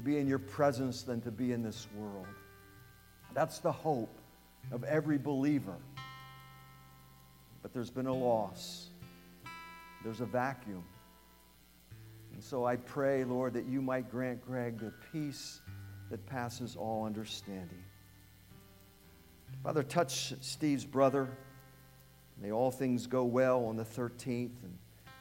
to 0.00 0.06
be 0.06 0.16
in 0.16 0.26
your 0.26 0.38
presence 0.38 1.02
than 1.02 1.20
to 1.20 1.30
be 1.30 1.52
in 1.52 1.62
this 1.62 1.86
world. 1.94 2.26
That's 3.34 3.58
the 3.58 3.70
hope 3.70 4.18
of 4.72 4.82
every 4.84 5.18
believer. 5.18 5.76
But 7.60 7.74
there's 7.74 7.90
been 7.90 8.06
a 8.06 8.14
loss, 8.14 8.88
there's 10.02 10.22
a 10.22 10.26
vacuum. 10.26 10.82
And 12.32 12.42
so 12.42 12.64
I 12.64 12.76
pray, 12.76 13.24
Lord, 13.24 13.52
that 13.52 13.66
you 13.66 13.82
might 13.82 14.10
grant 14.10 14.40
Greg 14.46 14.78
the 14.78 14.94
peace 15.12 15.60
that 16.08 16.24
passes 16.24 16.76
all 16.76 17.04
understanding. 17.04 17.84
Father, 19.62 19.82
touch 19.82 20.32
Steve's 20.40 20.86
brother. 20.86 21.28
May 22.40 22.52
all 22.52 22.70
things 22.70 23.06
go 23.06 23.24
well 23.24 23.66
on 23.66 23.76
the 23.76 23.84
13th. 23.84 24.62
And 24.62 24.78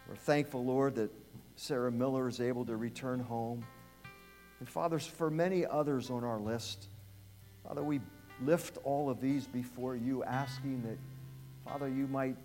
we're 0.08 0.16
thankful, 0.16 0.64
Lord, 0.64 0.96
that 0.96 1.12
Sarah 1.58 1.92
Miller 1.92 2.30
is 2.30 2.40
able 2.40 2.64
to 2.66 2.78
return 2.78 3.20
home. 3.20 3.66
And 4.60 4.68
Father, 4.68 5.00
for 5.00 5.30
many 5.30 5.66
others 5.66 6.10
on 6.10 6.24
our 6.24 6.40
list, 6.40 6.88
Father, 7.64 7.84
we 7.84 8.02
lift 8.42 8.78
all 8.84 9.10
of 9.10 9.22
these 9.22 9.48
before 9.48 9.96
you, 9.96 10.24
asking 10.24 10.82
that, 10.84 10.98
Father, 11.66 11.88
you 11.88 12.08
might 12.08 12.36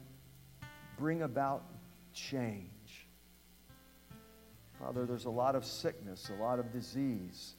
bring 0.98 1.22
about 1.22 1.62
change. 2.12 2.68
Father, 4.79 5.07
there's 5.07 5.24
a 5.24 5.31
lot 5.31 5.55
of 5.55 5.64
sickness, 5.64 6.31
a 6.37 6.42
lot 6.42 6.59
of 6.59 6.72
disease, 6.72 7.55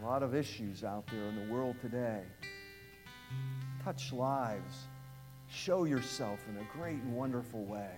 a 0.00 0.06
lot 0.06 0.22
of 0.22 0.34
issues 0.34 0.84
out 0.84 1.06
there 1.10 1.24
in 1.24 1.36
the 1.46 1.52
world 1.52 1.76
today. 1.80 2.22
Touch 3.84 4.12
lives. 4.12 4.86
Show 5.48 5.84
yourself 5.84 6.38
in 6.48 6.56
a 6.58 6.78
great 6.78 7.00
and 7.02 7.16
wonderful 7.16 7.64
way. 7.64 7.90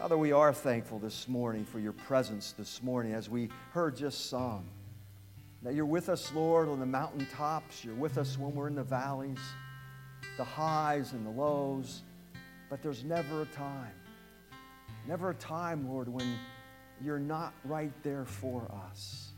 Father, 0.00 0.16
we 0.16 0.32
are 0.32 0.54
thankful 0.54 0.98
this 0.98 1.28
morning 1.28 1.62
for 1.62 1.78
your 1.78 1.92
presence 1.92 2.52
this 2.52 2.82
morning 2.82 3.12
as 3.12 3.28
we 3.28 3.50
heard 3.72 3.94
just 3.94 4.30
sung. 4.30 4.64
That 5.62 5.74
you're 5.74 5.84
with 5.84 6.08
us, 6.08 6.32
Lord, 6.32 6.70
on 6.70 6.80
the 6.80 6.86
mountaintops. 6.86 7.84
You're 7.84 7.94
with 7.96 8.16
us 8.16 8.38
when 8.38 8.54
we're 8.54 8.68
in 8.68 8.74
the 8.74 8.82
valleys, 8.82 9.36
the 10.38 10.44
highs 10.44 11.12
and 11.12 11.26
the 11.26 11.30
lows. 11.30 12.00
But 12.70 12.82
there's 12.82 13.04
never 13.04 13.42
a 13.42 13.44
time, 13.44 13.92
never 15.06 15.28
a 15.28 15.34
time, 15.34 15.86
Lord, 15.86 16.08
when 16.08 16.34
you're 17.04 17.18
not 17.18 17.52
right 17.66 17.92
there 18.02 18.24
for 18.24 18.74
us. 18.88 19.32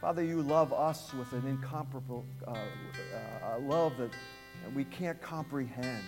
Father, 0.00 0.24
you 0.24 0.42
love 0.42 0.72
us 0.72 1.14
with 1.14 1.32
an 1.34 1.46
incomparable 1.46 2.24
uh, 2.48 2.50
uh, 2.50 3.60
love 3.60 3.96
that 3.96 4.10
we 4.74 4.82
can't 4.82 5.22
comprehend. 5.22 6.02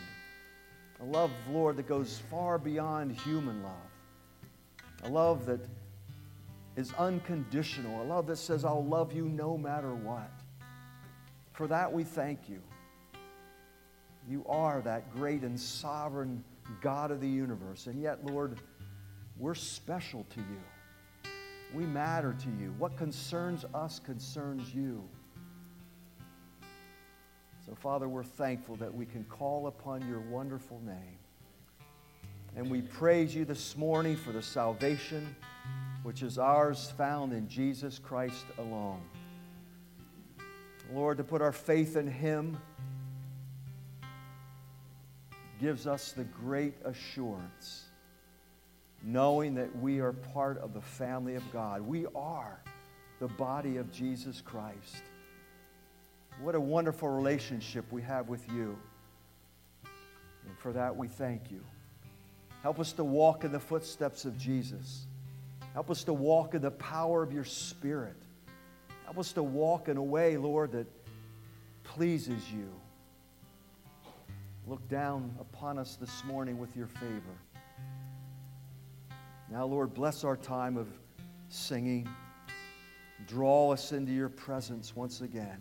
A 1.00 1.04
love, 1.04 1.30
Lord, 1.50 1.76
that 1.76 1.88
goes 1.88 2.22
far 2.30 2.58
beyond 2.58 3.12
human 3.12 3.62
love. 3.62 3.72
A 5.04 5.08
love 5.08 5.46
that 5.46 5.60
is 6.76 6.92
unconditional. 6.98 8.02
A 8.02 8.04
love 8.04 8.26
that 8.26 8.36
says, 8.36 8.64
I'll 8.64 8.84
love 8.84 9.12
you 9.12 9.26
no 9.26 9.58
matter 9.58 9.94
what. 9.94 10.30
For 11.52 11.66
that, 11.66 11.92
we 11.92 12.04
thank 12.04 12.48
you. 12.48 12.60
You 14.28 14.44
are 14.48 14.80
that 14.82 15.14
great 15.14 15.42
and 15.42 15.58
sovereign 15.58 16.42
God 16.80 17.10
of 17.10 17.20
the 17.20 17.28
universe. 17.28 17.86
And 17.86 18.00
yet, 18.00 18.24
Lord, 18.24 18.58
we're 19.38 19.54
special 19.54 20.24
to 20.30 20.40
you. 20.40 21.30
We 21.74 21.84
matter 21.84 22.34
to 22.40 22.48
you. 22.62 22.74
What 22.78 22.96
concerns 22.96 23.64
us 23.74 23.98
concerns 23.98 24.74
you. 24.74 25.02
So, 27.66 27.74
Father, 27.74 28.08
we're 28.08 28.24
thankful 28.24 28.76
that 28.76 28.92
we 28.92 29.06
can 29.06 29.24
call 29.24 29.66
upon 29.66 30.06
your 30.08 30.20
wonderful 30.20 30.80
name. 30.84 31.18
And 32.56 32.70
we 32.70 32.82
praise 32.82 33.34
you 33.34 33.44
this 33.44 33.76
morning 33.76 34.16
for 34.16 34.32
the 34.32 34.42
salvation 34.42 35.34
which 36.04 36.22
is 36.22 36.38
ours 36.38 36.92
found 36.98 37.32
in 37.32 37.48
Jesus 37.48 37.98
Christ 37.98 38.44
alone. 38.58 39.00
Lord, 40.92 41.16
to 41.16 41.24
put 41.24 41.40
our 41.40 41.52
faith 41.52 41.96
in 41.96 42.06
Him 42.06 42.58
gives 45.58 45.86
us 45.86 46.12
the 46.12 46.24
great 46.24 46.74
assurance, 46.84 47.86
knowing 49.02 49.54
that 49.54 49.74
we 49.78 50.00
are 50.00 50.12
part 50.12 50.58
of 50.58 50.74
the 50.74 50.80
family 50.82 51.36
of 51.36 51.52
God. 51.52 51.80
We 51.80 52.04
are 52.14 52.60
the 53.18 53.28
body 53.28 53.78
of 53.78 53.90
Jesus 53.90 54.42
Christ. 54.42 55.02
What 56.40 56.54
a 56.54 56.60
wonderful 56.60 57.08
relationship 57.08 57.84
we 57.90 58.02
have 58.02 58.28
with 58.28 58.46
you. 58.50 58.76
And 60.46 60.58
for 60.58 60.72
that, 60.72 60.94
we 60.94 61.08
thank 61.08 61.50
you. 61.50 61.60
Help 62.62 62.80
us 62.80 62.92
to 62.92 63.04
walk 63.04 63.44
in 63.44 63.52
the 63.52 63.60
footsteps 63.60 64.24
of 64.24 64.36
Jesus. 64.36 65.06
Help 65.74 65.90
us 65.90 66.04
to 66.04 66.12
walk 66.12 66.54
in 66.54 66.62
the 66.62 66.70
power 66.70 67.22
of 67.22 67.32
your 67.32 67.44
Spirit. 67.44 68.16
Help 69.04 69.18
us 69.18 69.32
to 69.32 69.42
walk 69.42 69.88
in 69.88 69.96
a 69.96 70.02
way, 70.02 70.36
Lord, 70.36 70.72
that 70.72 70.86
pleases 71.82 72.50
you. 72.50 72.68
Look 74.66 74.86
down 74.88 75.34
upon 75.40 75.78
us 75.78 75.96
this 75.96 76.24
morning 76.24 76.58
with 76.58 76.74
your 76.74 76.86
favor. 76.86 77.38
Now, 79.50 79.66
Lord, 79.66 79.92
bless 79.92 80.24
our 80.24 80.36
time 80.36 80.76
of 80.78 80.88
singing. 81.48 82.08
Draw 83.28 83.72
us 83.72 83.92
into 83.92 84.12
your 84.12 84.30
presence 84.30 84.96
once 84.96 85.20
again. 85.20 85.58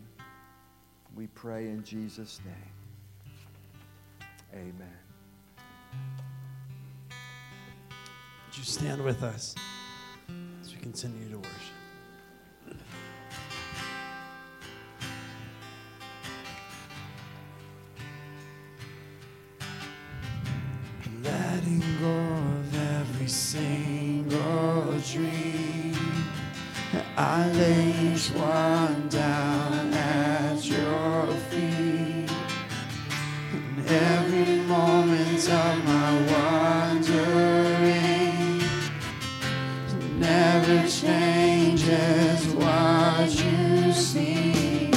We 1.16 1.28
pray 1.28 1.68
in 1.68 1.84
Jesus' 1.84 2.40
name. 2.44 2.56
Amen. 4.54 4.98
Would 8.48 8.58
you 8.58 8.64
stand 8.64 9.04
with 9.04 9.22
us 9.22 9.54
as 10.62 10.74
we 10.74 10.80
continue 10.82 11.30
to 11.30 11.38
worship? 11.38 11.52
Letting 21.24 21.84
go 22.02 22.10
of 22.10 22.76
every 23.00 23.28
single 23.28 25.00
dream. 25.12 25.96
I 27.16 27.50
lay 27.52 28.14
each 28.14 28.30
one 28.32 29.08
down 29.10 29.83
see. 44.14 44.92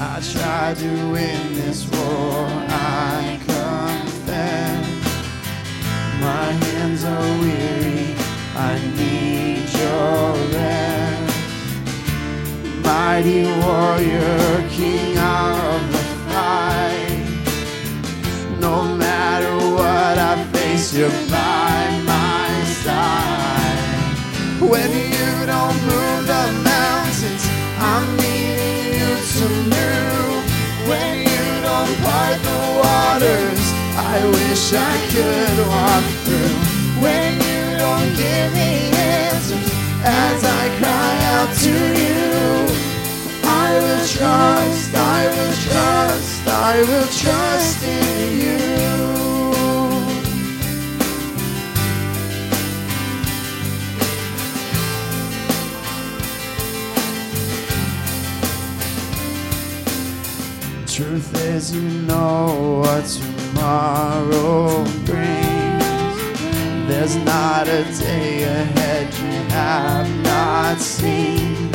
I 0.00 0.16
tried 0.32 0.76
to 0.84 0.92
win 1.12 1.40
this 1.60 1.80
war, 1.92 2.46
I 2.48 3.38
confess. 3.46 4.86
My 6.26 6.48
hands 6.64 7.04
are 7.04 7.30
weary, 7.42 8.14
I 8.68 8.72
need 8.98 9.64
your 9.80 10.24
rest. 10.56 11.38
Mighty 12.88 13.42
warrior, 13.62 14.68
king 14.76 15.18
of 15.18 15.80
the 15.94 16.04
fight. 16.28 17.22
No 18.66 18.76
matter 19.04 19.54
what 19.78 20.14
I 20.30 20.34
face, 20.52 20.94
you're 20.96 21.16
by 21.30 21.59
I 34.12 34.26
wish 34.26 34.72
I 34.72 34.94
could 35.12 35.58
walk 35.68 36.04
through. 36.24 36.56
When 37.00 37.32
you 37.48 37.62
don't 37.78 38.10
give 38.16 38.50
me 38.58 38.90
answers, 38.90 39.70
as 40.02 40.42
I 40.42 40.62
cry 40.80 41.12
out 41.36 41.50
to 41.64 41.74
you, 42.04 42.24
I 43.44 43.78
will 43.78 44.06
trust, 44.16 44.94
I 44.96 45.20
will 45.34 45.54
trust, 45.68 46.48
I 46.48 46.82
will 46.88 47.08
trust 47.22 47.84
in 47.84 48.40
you. 48.40 48.80
Truth 60.86 61.30
is, 61.36 61.72
you 61.74 61.82
know 61.82 62.82
what 62.82 63.06
tomorrow 63.50 64.84
brings. 65.04 65.84
There's 66.88 67.16
not 67.16 67.68
a 67.68 67.84
day 67.98 68.42
ahead 68.44 69.12
you 69.14 69.42
have 69.50 70.08
not 70.22 70.78
seen. 70.78 71.72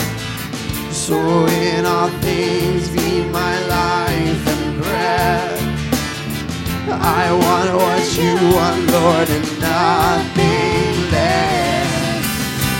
So 0.91 1.45
in 1.47 1.85
all 1.85 2.09
things, 2.21 2.89
be 2.89 3.25
my 3.25 3.55
life 3.67 4.47
and 4.47 4.81
breath. 4.81 5.61
I 6.89 7.31
want 7.31 7.69
what 7.75 8.17
you 8.17 8.33
want, 8.55 8.81
Lord, 8.91 9.29
and 9.29 9.47
nothing 9.59 11.11
less. 11.11 12.25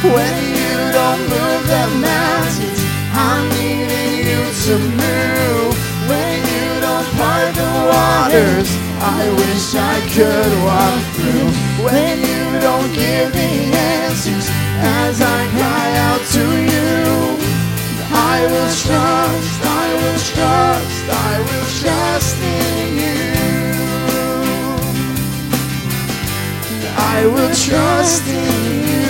When 0.03 0.35
you 0.59 0.75
don't 0.97 1.21
move 1.33 1.63
the 1.67 1.85
mountains, 2.01 2.81
I'm 3.13 3.49
needing 3.57 4.11
you 4.29 4.41
to 4.65 4.73
move. 4.79 5.75
When 6.09 6.37
you 6.53 6.81
don't 6.81 7.07
part 7.17 7.55
the 7.55 7.71
waters, 7.91 8.84
I 9.07 9.29
wish 9.29 9.75
I 9.75 10.01
could 10.17 10.53
walk 10.65 11.01
through. 11.13 11.49
When 11.85 12.17
you 12.25 12.59
don't 12.59 12.91
give 12.91 13.29
me 13.35 13.71
answers, 14.01 14.49
as 14.81 15.21
I 15.21 15.39
cry 15.53 15.87
out 16.09 16.23
to 16.33 16.45
you, 16.73 17.37
I 18.09 18.37
will 18.49 18.71
trust, 18.81 19.61
I 19.61 19.87
will 20.01 20.21
trust, 20.33 21.05
I 21.29 21.33
will 21.45 21.67
trust 21.81 22.37
in 22.41 22.97
you. 23.05 23.21
I 26.97 27.27
will 27.27 27.53
trust 27.53 28.25
in 28.27 28.73
you. 28.89 29.05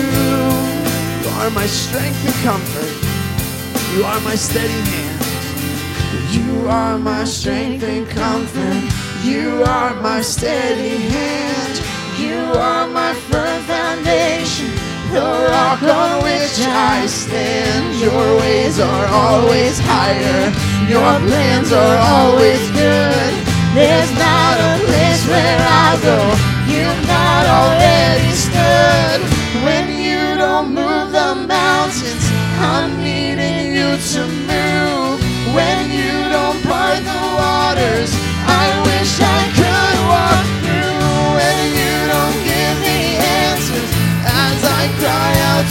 You 1.24 1.30
are 1.40 1.50
my 1.52 1.68
strength 1.68 2.20
and 2.28 2.36
comfort. 2.44 2.94
You 3.96 4.04
are 4.04 4.20
my 4.22 4.36
steady 4.36 4.82
hand. 4.92 5.24
You 6.36 6.68
are 6.68 7.00
my 7.00 7.24
strength 7.24 7.84
and 7.84 8.06
comfort. 8.10 9.05
You 9.26 9.64
are 9.64 9.96
my 10.04 10.22
steady 10.22 10.98
hand. 11.10 11.82
You 12.20 12.38
are 12.62 12.88
my 12.88 13.12
firm 13.16 13.60
foundation. 13.64 14.70
The 15.12 15.50
rock 15.50 15.82
on 15.82 16.22
which 16.22 16.62
I 16.62 17.08
stand. 17.08 17.96
Your 18.00 18.38
ways 18.38 18.80
are 18.80 19.08
always 19.08 19.80
higher. 19.80 20.54
Your 20.88 21.18
plans 21.26 21.72
are 21.72 21.98
always 21.98 22.62
good. 22.70 23.34
There's 23.74 24.12
not 24.14 24.56
a 24.62 24.74
place 24.86 25.26
where 25.28 25.60
I 25.60 25.98
go. 26.06 26.20
You've 26.70 27.04
not 27.10 27.44
already 27.50 28.30
stood. 28.30 29.22
When 29.66 29.90
you 29.90 30.38
don't 30.38 30.70
move 30.70 31.12
the 31.12 31.34
mountains, 31.50 32.26
I'm 32.62 33.02
needing 33.02 33.74
you 33.74 33.98
to 33.98 34.45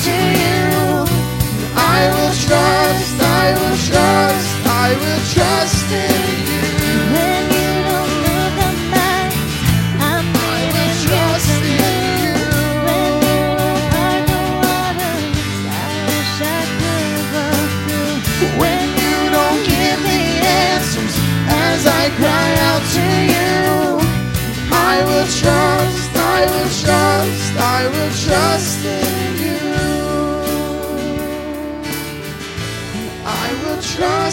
you. 0.07 0.34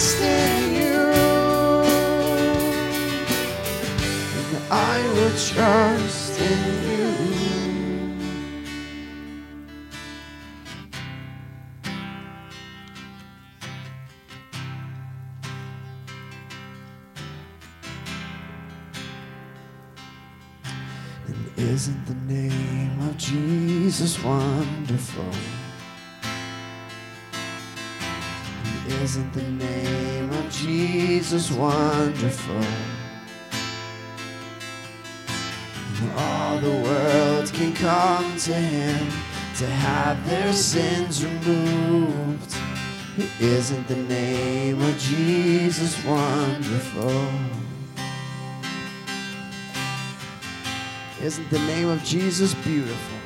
Trust 0.02 0.22
in 0.22 0.76
you. 0.82 0.98
And 4.38 4.58
I 4.72 4.98
will 5.14 5.38
trust 5.38 6.42
in 6.42 6.60
you. 6.90 7.08
And 21.28 21.52
isn't 21.58 22.06
the 22.08 22.16
name 22.34 23.00
of 23.08 23.18
Jesus 23.18 24.24
wonderful? 24.24 25.61
Isn't 29.12 29.34
the 29.34 29.66
name 29.66 30.30
of 30.30 30.50
Jesus 30.50 31.52
wonderful? 31.52 32.64
All 36.16 36.58
the 36.60 36.78
world 36.88 37.52
can 37.52 37.74
come 37.74 38.38
to 38.38 38.54
him 38.54 39.08
to 39.58 39.66
have 39.68 40.16
their 40.30 40.54
sins 40.54 41.26
removed. 41.26 42.56
Isn't 43.42 43.86
the 43.90 43.98
name 43.98 44.82
of 44.82 44.98
Jesus 44.98 46.02
wonderful? 46.06 47.28
Isn't 51.22 51.50
the 51.50 51.60
name 51.60 51.90
of 51.90 52.02
Jesus 52.06 52.54
beautiful? 52.54 53.18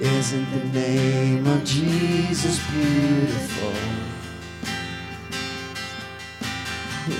Isn't 0.00 0.50
the 0.50 0.64
name 0.80 1.46
of 1.46 1.62
Jesus 1.62 2.58
beautiful? 2.70 4.17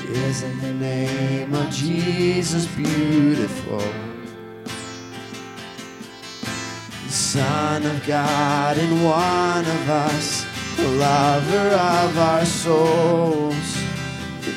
Isn't 0.09 0.61
the 0.61 0.72
name 0.72 1.55
of 1.55 1.70
Jesus 1.70 2.66
beautiful? 2.66 3.83
The 7.05 7.12
Son 7.12 7.85
of 7.87 8.07
God 8.07 8.79
and 8.79 9.05
one 9.05 9.64
of 9.64 9.88
us, 9.88 10.46
the 10.77 10.88
lover 10.88 11.68
of 11.68 12.18
our 12.18 12.44
souls. 12.44 13.83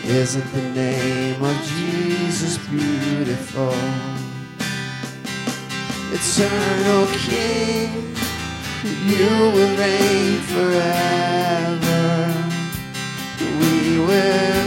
Isn't 0.05 0.51
the 0.53 0.69
name 0.73 1.43
of 1.43 1.55
Jesus 1.63 2.57
beautiful? 2.67 3.75
eternal 6.13 7.07
King, 7.13 8.15
you 9.07 9.29
will 9.53 9.77
reign 9.77 10.39
forever. 10.41 10.90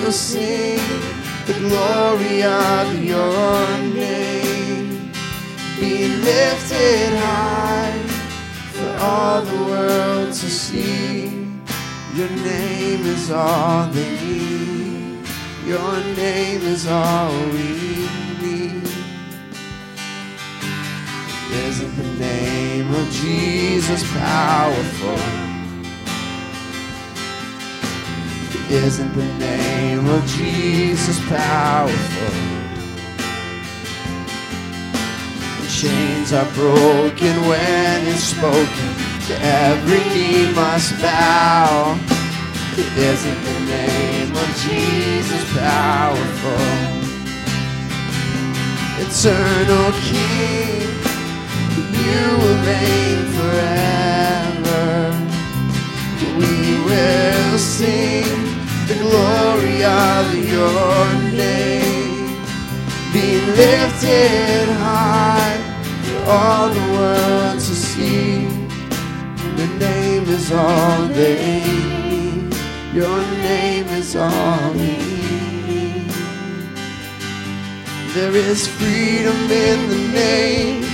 Will 0.04 0.12
sing 0.12 0.76
the 1.46 1.54
glory 1.60 2.42
of 2.42 3.02
your 3.02 3.66
name, 3.94 5.10
be 5.80 6.08
lifted 6.08 7.16
high 7.16 7.98
for 8.74 8.90
all 9.00 9.40
the 9.40 9.56
world 9.64 10.28
to 10.28 10.50
see. 10.50 11.48
Your 12.14 12.28
name 12.28 13.06
is 13.06 13.30
all 13.30 13.86
they 13.88 14.10
need. 14.20 15.26
Your 15.66 15.96
name 16.16 16.60
is 16.74 16.86
all 16.86 17.32
we 17.56 18.06
need. 18.42 18.86
Isn't 21.66 21.96
the 21.96 22.10
name 22.18 22.94
of 22.94 23.10
Jesus 23.10 24.02
powerful? 24.12 25.43
Isn't 28.70 29.12
the 29.12 29.24
name 29.38 30.06
of 30.06 30.26
Jesus 30.26 31.20
powerful? 31.28 32.34
Chains 35.68 36.32
are 36.32 36.50
broken 36.54 37.46
when 37.46 38.06
it's 38.06 38.22
spoken. 38.22 38.88
To 39.26 39.38
every 39.40 40.00
knee 40.14 40.52
must 40.54 40.98
bow. 41.00 41.98
Isn't 42.76 43.42
the 43.44 43.60
name 43.66 44.32
of 44.32 44.48
Jesus 44.64 45.44
powerful? 45.52 47.04
Eternal 49.04 49.92
King, 50.08 50.88
you 52.00 52.38
will 52.40 52.58
reign 52.64 53.24
forever. 53.36 54.84
We 56.38 56.82
will 56.84 57.58
sing 57.58 58.53
the 58.88 58.94
glory 58.96 59.82
of 59.82 60.34
your 60.52 61.04
name. 61.32 62.36
Be 63.12 63.40
lifted 63.56 64.68
high 64.76 65.56
for 66.04 66.30
all 66.30 66.68
the 66.68 66.86
world 66.92 67.58
to 67.60 67.74
see. 67.74 68.42
Your 69.56 69.72
name 69.78 70.24
is 70.28 70.52
all 70.52 71.06
they 71.08 71.62
need. 72.04 72.54
Your 72.92 73.20
name 73.42 73.86
is 74.00 74.16
all 74.16 74.72
we 74.72 74.96
need. 75.68 76.12
There 78.14 78.36
is 78.36 78.68
freedom 78.68 79.50
in 79.50 79.88
the 79.88 80.02
name. 80.12 80.84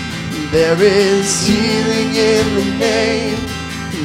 There 0.53 0.81
is 0.81 1.47
healing 1.47 2.15
in 2.15 2.55
the 2.55 2.79
name. 2.79 3.39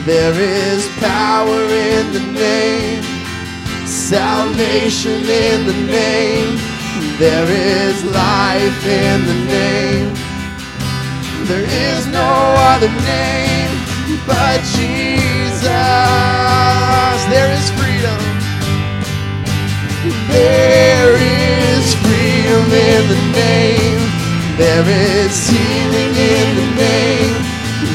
There 0.06 0.34
is 0.34 0.88
power 1.00 1.62
in 1.64 2.14
the 2.14 2.26
name. 2.34 3.15
Salvation 3.96 5.24
in 5.24 5.66
the 5.66 5.74
name. 5.88 6.60
There 7.18 7.48
is 7.50 8.04
life 8.04 8.86
in 8.86 9.26
the 9.26 9.34
name. 9.48 10.14
There 11.48 11.64
is 11.64 12.06
no 12.08 12.30
other 12.76 12.90
name 12.90 13.72
but 14.28 14.60
Jesus. 14.76 15.64
There 17.32 17.52
is 17.56 17.72
freedom. 17.80 18.20
There 20.28 21.16
is 21.16 21.96
freedom 21.96 22.66
in 22.74 23.08
the 23.08 23.22
name. 23.32 24.02
There 24.58 24.86
is 24.86 25.48
healing 25.48 26.14
in 26.36 26.48
the 26.60 26.68
name. 26.76 27.36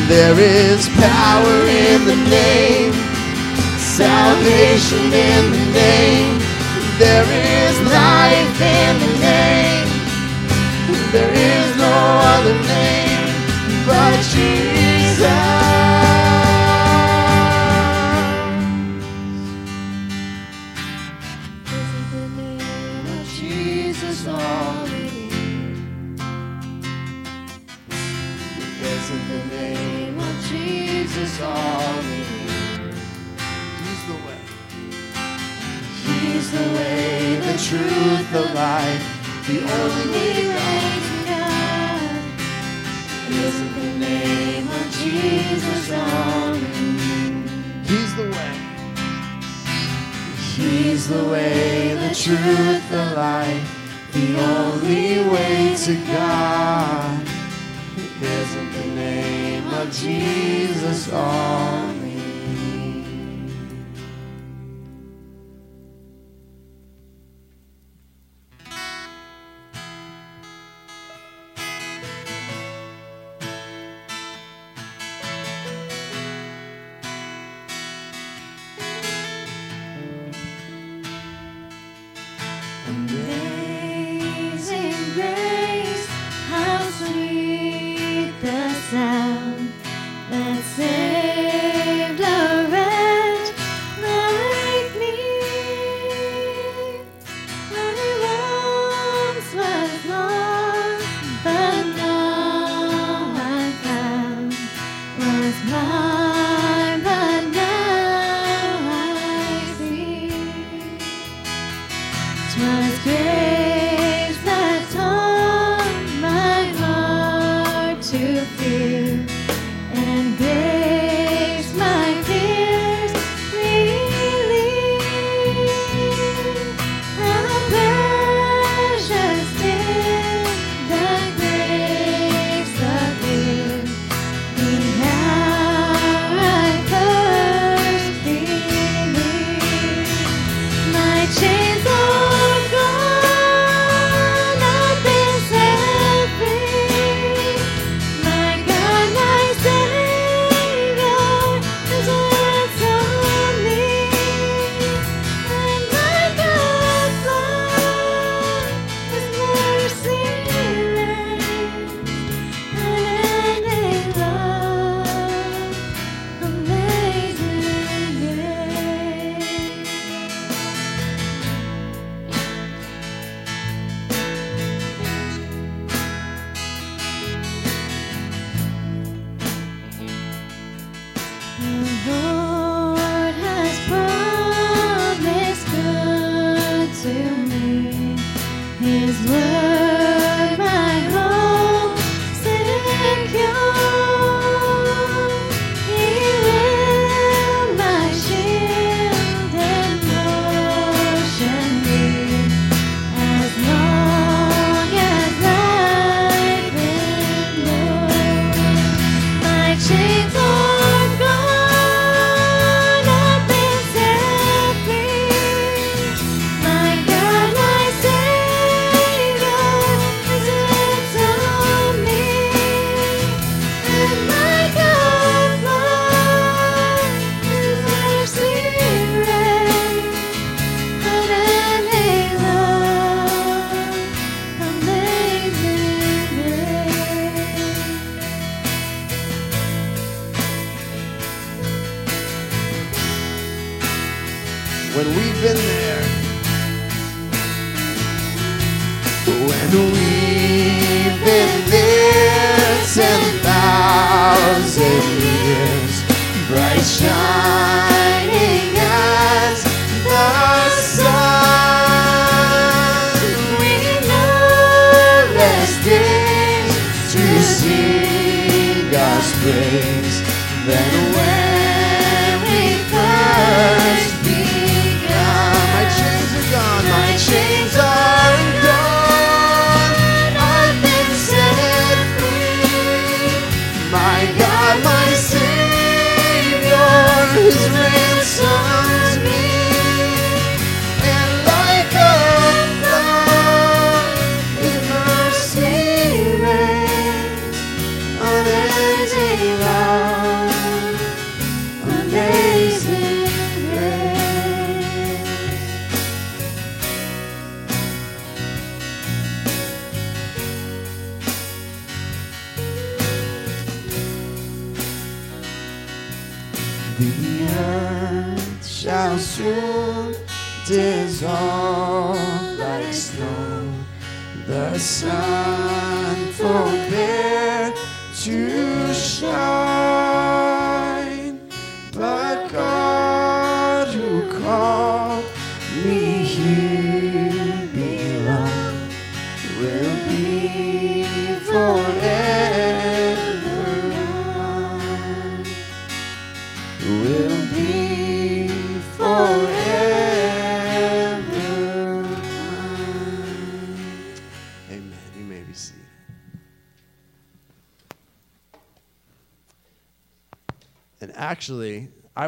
There 0.08 0.38
is 0.40 0.88
power 0.96 1.66
in 1.68 2.06
the 2.06 2.16
name. 2.30 3.09
Salvation 4.00 5.12
in 5.12 5.52
the 5.52 5.64
name. 5.74 6.38
There 6.98 7.28
is 7.28 7.74
life 7.82 8.60
in 8.60 8.98
the 9.04 9.12
name. 9.20 9.88
There 11.12 11.32
is 11.34 11.76
no 11.76 11.94
other 12.32 12.56
name 12.62 13.26
but 13.86 14.16
Jesus. 14.32 15.60
Isn't 31.12 31.79
truth, 37.70 38.33
the 38.33 38.46
life, 38.52 39.46
the 39.46 39.61
only 39.61 40.48
way 40.48 40.80
to 41.06 41.16
God. 41.30 42.02
Isn't 43.30 43.74
the 43.80 43.98
name 44.06 44.66
of 44.66 44.90
Jesus 44.90 45.92
all? 45.92 46.54
He's 47.85 48.16
the 48.16 48.28
way. 48.35 48.54
He's 50.56 51.06
the 51.06 51.24
way, 51.28 51.94
the 51.94 52.12
truth, 52.12 52.90
the 52.90 53.14
life, 53.14 54.11
the 54.14 54.40
only 54.40 55.30
way 55.30 55.76
to 55.76 55.94
God. 56.06 57.22
Isn't 58.20 58.72
the 58.72 58.87
name 58.96 59.68
of 59.74 59.92
Jesus 59.92 61.12
all 61.12 61.99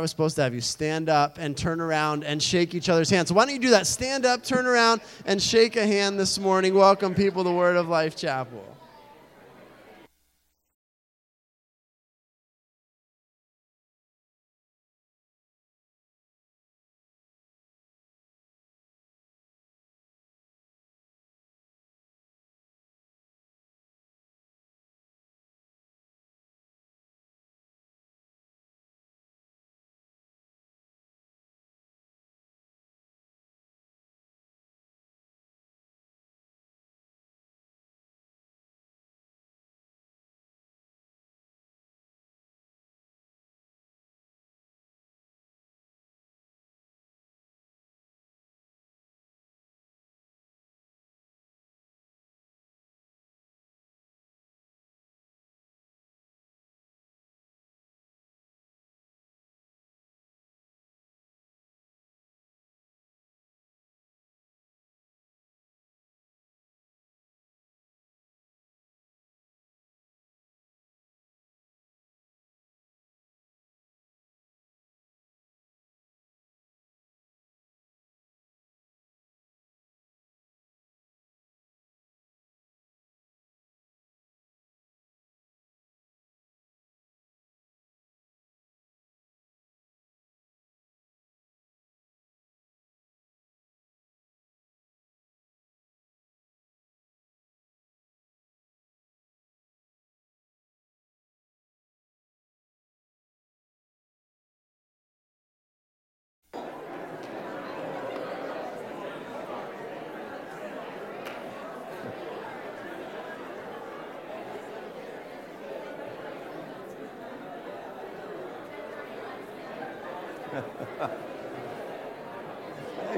I 0.03 0.05
was 0.05 0.11
supposed 0.11 0.35
to 0.35 0.43
have 0.43 0.53
you 0.53 0.61
stand 0.61 1.09
up 1.09 1.39
and 1.39 1.57
turn 1.57 1.81
around 1.81 2.25
and 2.25 2.43
shake 2.43 2.75
each 2.75 2.89
other's 2.89 3.09
hands. 3.09 3.29
So 3.29 3.37
why 3.37 3.45
don't 3.45 3.55
you 3.55 3.61
do 3.61 3.71
that? 3.71 3.87
Stand 3.87 4.27
up, 4.27 4.43
turn 4.43 4.67
around, 4.67 5.01
and 5.27 5.41
shake 5.41 5.77
a 5.77 5.87
hand 5.87 6.19
this 6.19 6.41
morning. 6.41 6.75
Welcome 6.75 7.15
people 7.15 7.45
to 7.45 7.53
Word 7.53 7.77
of 7.77 7.87
Life 7.87 8.17
Chapel. 8.17 8.72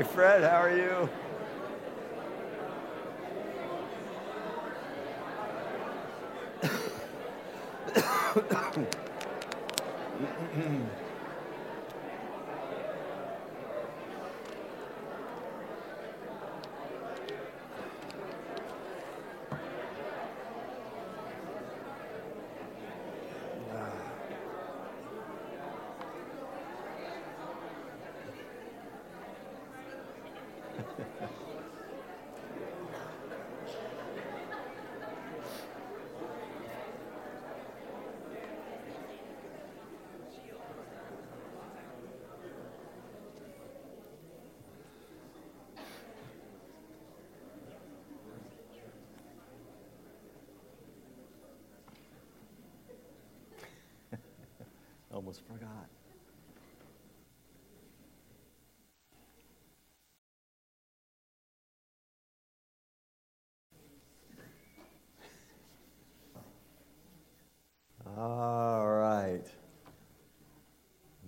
Fred, 0.04 0.42
how 0.42 0.62
are 0.62 0.76
you? 0.76 1.08
Almost 55.24 55.46
forgot. 55.46 55.88
All 68.18 68.86
right. 68.86 69.40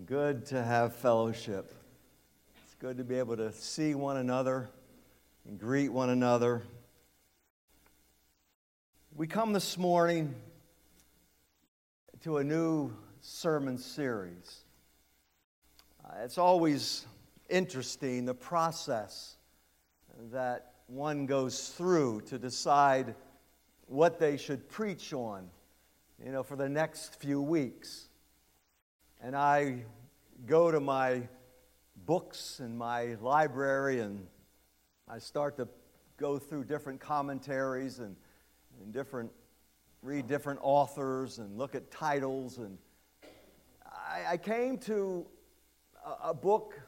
Good 0.04 0.44
to 0.46 0.62
have 0.62 0.94
fellowship. 0.94 1.72
It's 2.66 2.74
good 2.78 2.98
to 2.98 3.04
be 3.04 3.14
able 3.14 3.38
to 3.38 3.50
see 3.50 3.94
one 3.94 4.18
another 4.18 4.68
and 5.48 5.58
greet 5.58 5.88
one 5.88 6.10
another. 6.10 6.64
We 9.14 9.26
come 9.26 9.54
this 9.54 9.78
morning 9.78 10.34
to 12.24 12.36
a 12.36 12.44
new 12.44 12.92
sermon 13.26 13.76
series. 13.76 14.60
Uh, 16.04 16.18
it's 16.22 16.38
always 16.38 17.06
interesting 17.48 18.24
the 18.24 18.32
process 18.32 19.36
that 20.30 20.74
one 20.86 21.26
goes 21.26 21.70
through 21.70 22.20
to 22.20 22.38
decide 22.38 23.16
what 23.88 24.20
they 24.20 24.36
should 24.36 24.68
preach 24.68 25.12
on, 25.12 25.50
you 26.24 26.30
know, 26.30 26.44
for 26.44 26.54
the 26.54 26.68
next 26.68 27.20
few 27.20 27.42
weeks. 27.42 28.08
And 29.20 29.34
I 29.34 29.82
go 30.46 30.70
to 30.70 30.78
my 30.78 31.28
books 32.06 32.60
and 32.60 32.78
my 32.78 33.16
library 33.20 33.98
and 33.98 34.24
I 35.08 35.18
start 35.18 35.56
to 35.56 35.66
go 36.16 36.38
through 36.38 36.64
different 36.64 37.00
commentaries 37.00 37.98
and, 37.98 38.14
and 38.80 38.92
different 38.92 39.32
read 40.02 40.28
different 40.28 40.60
authors 40.62 41.38
and 41.38 41.58
look 41.58 41.74
at 41.74 41.90
titles 41.90 42.58
and 42.58 42.78
I, 44.16 44.32
I 44.32 44.36
came 44.36 44.78
to 44.78 45.26
a, 46.04 46.30
a 46.30 46.34
book 46.34 46.80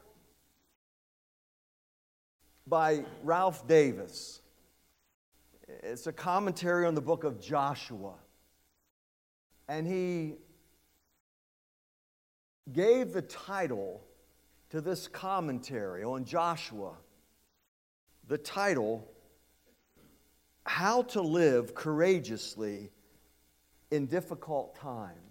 by 2.65 3.03
Ralph 3.23 3.67
Davis. 3.67 4.41
It's 5.83 6.07
a 6.07 6.13
commentary 6.13 6.87
on 6.87 6.95
the 6.95 7.01
book 7.01 7.23
of 7.23 7.39
Joshua. 7.39 8.15
And 9.67 9.85
he 9.85 10.37
gave 12.71 13.13
the 13.13 13.21
title 13.21 14.01
to 14.71 14.81
this 14.81 15.07
commentary 15.07 16.03
on 16.03 16.25
Joshua. 16.25 16.93
The 18.27 18.37
title, 18.39 19.07
How 20.63 21.03
to 21.03 21.21
Live 21.21 21.75
Courageously 21.75 22.89
in 23.91 24.07
Difficult 24.07 24.75
Times. 24.75 25.28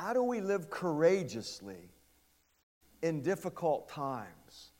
How 0.00 0.14
do 0.14 0.22
we 0.22 0.40
live 0.40 0.70
courageously 0.70 1.90
in 3.02 3.20
difficult 3.20 3.90
times? 3.90 4.70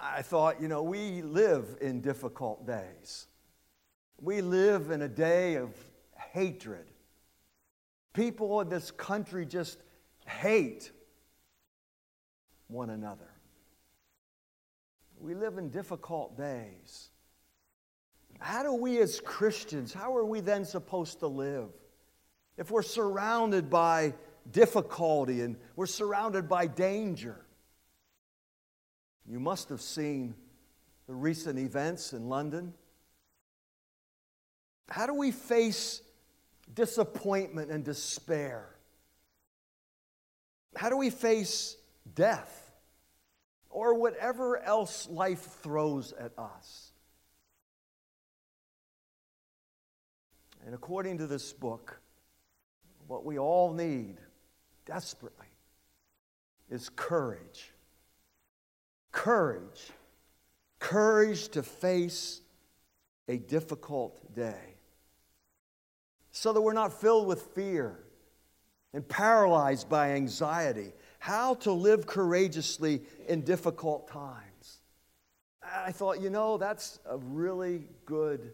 I 0.00 0.22
thought, 0.22 0.62
you 0.62 0.68
know, 0.68 0.84
we 0.84 1.22
live 1.22 1.76
in 1.80 2.00
difficult 2.00 2.68
days. 2.68 3.26
We 4.20 4.42
live 4.42 4.92
in 4.92 5.02
a 5.02 5.08
day 5.08 5.56
of 5.56 5.74
hatred. 6.14 6.84
People 8.12 8.60
in 8.60 8.68
this 8.68 8.92
country 8.92 9.44
just 9.44 9.80
hate 10.24 10.92
one 12.68 12.90
another. 12.90 13.32
We 15.18 15.34
live 15.34 15.58
in 15.58 15.70
difficult 15.70 16.38
days. 16.38 17.08
How 18.38 18.62
do 18.62 18.72
we 18.72 19.00
as 19.00 19.18
Christians, 19.18 19.92
how 19.92 20.16
are 20.16 20.24
we 20.24 20.38
then 20.38 20.64
supposed 20.64 21.18
to 21.18 21.26
live? 21.26 21.70
If 22.58 22.72
we're 22.72 22.82
surrounded 22.82 23.70
by 23.70 24.12
difficulty 24.50 25.40
and 25.42 25.56
we're 25.76 25.86
surrounded 25.86 26.48
by 26.48 26.66
danger. 26.66 27.46
You 29.26 29.38
must 29.38 29.68
have 29.68 29.80
seen 29.80 30.34
the 31.06 31.14
recent 31.14 31.58
events 31.58 32.12
in 32.12 32.28
London. 32.28 32.74
How 34.88 35.06
do 35.06 35.14
we 35.14 35.30
face 35.30 36.02
disappointment 36.74 37.70
and 37.70 37.84
despair? 37.84 38.74
How 40.74 40.88
do 40.88 40.96
we 40.96 41.10
face 41.10 41.76
death 42.14 42.72
or 43.70 43.94
whatever 43.94 44.58
else 44.58 45.08
life 45.08 45.42
throws 45.62 46.12
at 46.12 46.32
us? 46.36 46.92
And 50.64 50.74
according 50.74 51.18
to 51.18 51.26
this 51.26 51.52
book, 51.52 52.00
what 53.08 53.24
we 53.24 53.38
all 53.38 53.72
need 53.72 54.18
desperately 54.86 55.46
is 56.70 56.90
courage. 56.90 57.72
Courage. 59.10 59.90
Courage 60.78 61.48
to 61.48 61.62
face 61.62 62.42
a 63.26 63.38
difficult 63.38 64.34
day. 64.34 64.76
So 66.30 66.52
that 66.52 66.60
we're 66.60 66.74
not 66.74 67.00
filled 67.00 67.26
with 67.26 67.42
fear 67.54 67.98
and 68.92 69.06
paralyzed 69.06 69.88
by 69.88 70.12
anxiety. 70.12 70.92
How 71.18 71.54
to 71.54 71.72
live 71.72 72.06
courageously 72.06 73.02
in 73.26 73.40
difficult 73.40 74.08
times. 74.08 74.78
I 75.62 75.92
thought, 75.92 76.20
you 76.20 76.30
know, 76.30 76.58
that's 76.58 77.00
a 77.08 77.16
really 77.16 77.88
good 78.06 78.52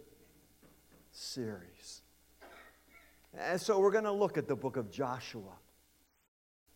series. 1.11 2.02
And 3.39 3.61
so 3.61 3.78
we're 3.78 3.91
going 3.91 4.05
to 4.05 4.12
look 4.12 4.39
at 4.39 4.47
the 4.47 4.57
book 4.57 4.76
of 4.76 4.91
Joshua. 4.91 5.53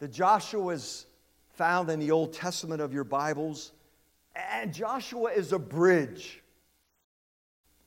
The 0.00 0.09
Joshua 0.09 0.74
is 0.74 1.06
found 1.50 1.90
in 1.90 2.00
the 2.00 2.11
Old 2.11 2.32
Testament 2.32 2.80
of 2.80 2.92
your 2.92 3.04
Bibles, 3.04 3.72
and 4.34 4.72
Joshua 4.72 5.30
is 5.32 5.52
a 5.52 5.59
bridge. 5.59 6.42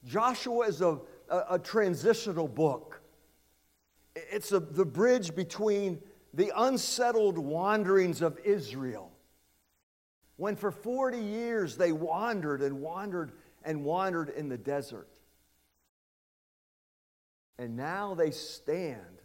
Joshua 0.06 0.68
is 0.68 0.82
a, 0.82 1.00
a, 1.30 1.44
a 1.52 1.60
transitional 1.60 2.48
book. 2.48 3.02
It's 4.16 4.52
a, 4.52 4.60
the 4.60 4.86
bridge 4.86 5.36
between 5.36 6.00
the 6.34 6.52
unsettled 6.56 7.38
wanderings 7.38 8.22
of 8.22 8.40
Israel. 8.44 9.12
When 10.38 10.56
for 10.56 10.72
40 10.72 11.20
years 11.20 11.78
they 11.78 11.92
wandered 11.92 12.62
and 12.62 12.82
wandered 12.82 13.34
and 13.64 13.84
wandered 13.84 14.30
in 14.30 14.50
the 14.50 14.58
desert. 14.58 15.08
And 17.62 17.78
now 17.78 18.16
they 18.16 18.32
stand 18.32 19.22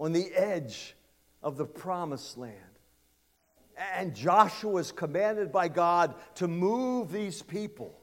on 0.00 0.12
the 0.12 0.32
edge 0.34 0.96
of 1.44 1.56
the 1.56 1.64
promised 1.64 2.36
land. 2.36 2.56
And 3.94 4.16
Joshua 4.16 4.80
is 4.80 4.90
commanded 4.90 5.52
by 5.52 5.68
God 5.68 6.16
to 6.34 6.48
move 6.48 7.12
these 7.12 7.40
people 7.40 7.96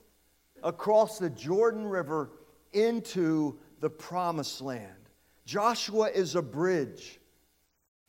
across 0.63 1.19
the 1.19 1.30
Jordan 1.30 1.86
River 1.86 2.32
into 2.71 3.59
the 3.82 3.89
promised 3.89 4.61
land. 4.61 5.09
Joshua 5.45 6.09
is 6.09 6.36
a 6.36 6.41
bridge, 6.41 7.19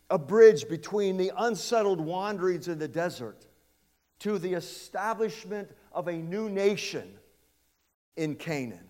a 0.08 0.20
bridge 0.20 0.68
between 0.68 1.16
the 1.16 1.32
unsettled 1.36 2.00
wanderings 2.00 2.68
in 2.68 2.78
the 2.78 2.86
desert 2.86 3.44
to 4.20 4.38
the 4.38 4.54
establishment 4.54 5.68
of 5.90 6.06
a 6.06 6.12
new 6.12 6.48
nation 6.48 7.18
in 8.14 8.36
Canaan. 8.36 8.85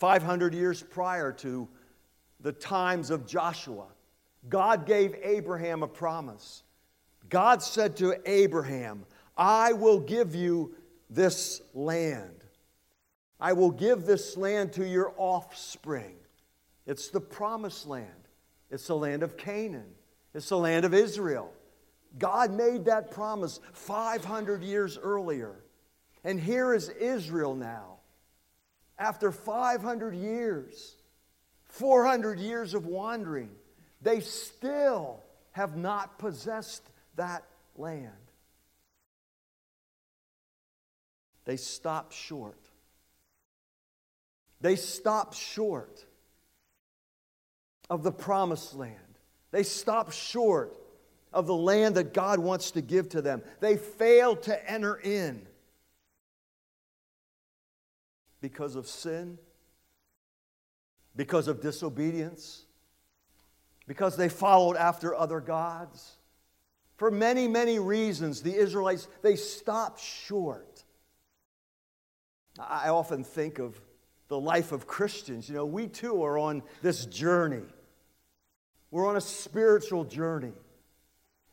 500 0.00 0.54
years 0.54 0.82
prior 0.82 1.30
to 1.30 1.68
the 2.40 2.52
times 2.52 3.10
of 3.10 3.26
Joshua, 3.26 3.86
God 4.48 4.86
gave 4.86 5.14
Abraham 5.22 5.82
a 5.82 5.88
promise. 5.88 6.62
God 7.28 7.62
said 7.62 7.98
to 7.98 8.16
Abraham, 8.24 9.04
I 9.36 9.74
will 9.74 10.00
give 10.00 10.34
you 10.34 10.74
this 11.10 11.60
land. 11.74 12.44
I 13.38 13.52
will 13.52 13.70
give 13.70 14.06
this 14.06 14.38
land 14.38 14.72
to 14.74 14.88
your 14.88 15.12
offspring. 15.18 16.16
It's 16.86 17.08
the 17.08 17.20
promised 17.20 17.86
land. 17.86 18.08
It's 18.70 18.86
the 18.86 18.96
land 18.96 19.22
of 19.22 19.36
Canaan. 19.36 19.92
It's 20.32 20.48
the 20.48 20.56
land 20.56 20.86
of 20.86 20.94
Israel. 20.94 21.52
God 22.18 22.52
made 22.52 22.86
that 22.86 23.10
promise 23.10 23.60
500 23.74 24.62
years 24.62 24.96
earlier. 24.96 25.56
And 26.24 26.40
here 26.40 26.72
is 26.72 26.88
Israel 26.88 27.54
now. 27.54 27.99
After 29.00 29.32
500 29.32 30.14
years, 30.14 30.94
400 31.68 32.38
years 32.38 32.74
of 32.74 32.84
wandering, 32.84 33.48
they 34.02 34.20
still 34.20 35.22
have 35.52 35.74
not 35.74 36.18
possessed 36.18 36.82
that 37.16 37.42
land. 37.76 38.12
They 41.46 41.56
stop 41.56 42.12
short. 42.12 42.60
They 44.60 44.76
stop 44.76 45.32
short 45.32 46.04
of 47.88 48.02
the 48.02 48.12
promised 48.12 48.74
land. 48.76 48.94
They 49.50 49.62
stop 49.62 50.12
short 50.12 50.76
of 51.32 51.46
the 51.46 51.54
land 51.54 51.94
that 51.94 52.12
God 52.12 52.38
wants 52.38 52.72
to 52.72 52.82
give 52.82 53.08
to 53.10 53.22
them. 53.22 53.42
They 53.60 53.78
fail 53.78 54.36
to 54.36 54.70
enter 54.70 54.96
in 54.96 55.46
because 58.40 58.76
of 58.76 58.86
sin, 58.86 59.38
because 61.16 61.48
of 61.48 61.60
disobedience, 61.60 62.64
because 63.86 64.16
they 64.16 64.28
followed 64.28 64.76
after 64.76 65.14
other 65.14 65.40
gods. 65.40 66.16
For 66.96 67.10
many, 67.10 67.48
many 67.48 67.78
reasons, 67.78 68.42
the 68.42 68.54
Israelites, 68.54 69.08
they 69.22 69.36
stopped 69.36 70.00
short. 70.00 70.84
I 72.58 72.88
often 72.88 73.24
think 73.24 73.58
of 73.58 73.80
the 74.28 74.38
life 74.38 74.72
of 74.72 74.86
Christians. 74.86 75.48
You 75.48 75.56
know, 75.56 75.66
we 75.66 75.86
too 75.86 76.22
are 76.22 76.38
on 76.38 76.62
this 76.82 77.06
journey. 77.06 77.62
We're 78.90 79.06
on 79.06 79.16
a 79.16 79.20
spiritual 79.20 80.04
journey. 80.04 80.52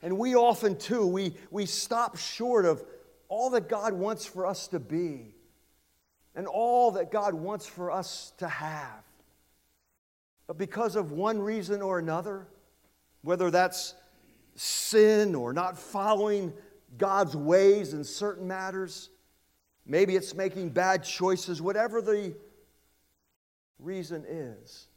And 0.02 0.18
we 0.20 0.36
often 0.36 0.78
too, 0.78 1.08
we, 1.08 1.34
we 1.50 1.66
stop 1.66 2.18
short 2.18 2.66
of 2.66 2.84
all 3.30 3.50
that 3.52 3.68
God 3.68 3.94
wants 3.94 4.26
for 4.26 4.46
us 4.46 4.68
to 4.70 4.80
be 4.80 5.34
and 6.38 6.46
all 6.46 6.92
that 6.92 7.12
God 7.12 7.34
wants 7.34 7.66
for 7.66 7.92
us 7.92 8.32
to 8.38 8.48
have. 8.48 9.04
But 10.46 10.60
because 10.60 10.96
of 10.96 11.12
one 11.12 11.40
reason 11.40 11.82
or 11.82 11.98
another, 11.98 12.48
whether 13.24 13.50
that's 13.50 13.96
sin 14.56 15.34
or 15.34 15.52
not 15.52 15.80
following 15.80 16.54
God's 16.98 17.36
ways 17.36 17.94
in 17.94 18.04
certain 18.04 18.48
matters, 18.48 19.10
maybe 19.86 20.16
it's 20.16 20.36
making 20.36 20.70
bad 20.70 21.04
choices, 21.04 21.60
whatever 21.60 22.04
the 22.04 22.36
reason 23.80 24.24
is, 24.28 24.88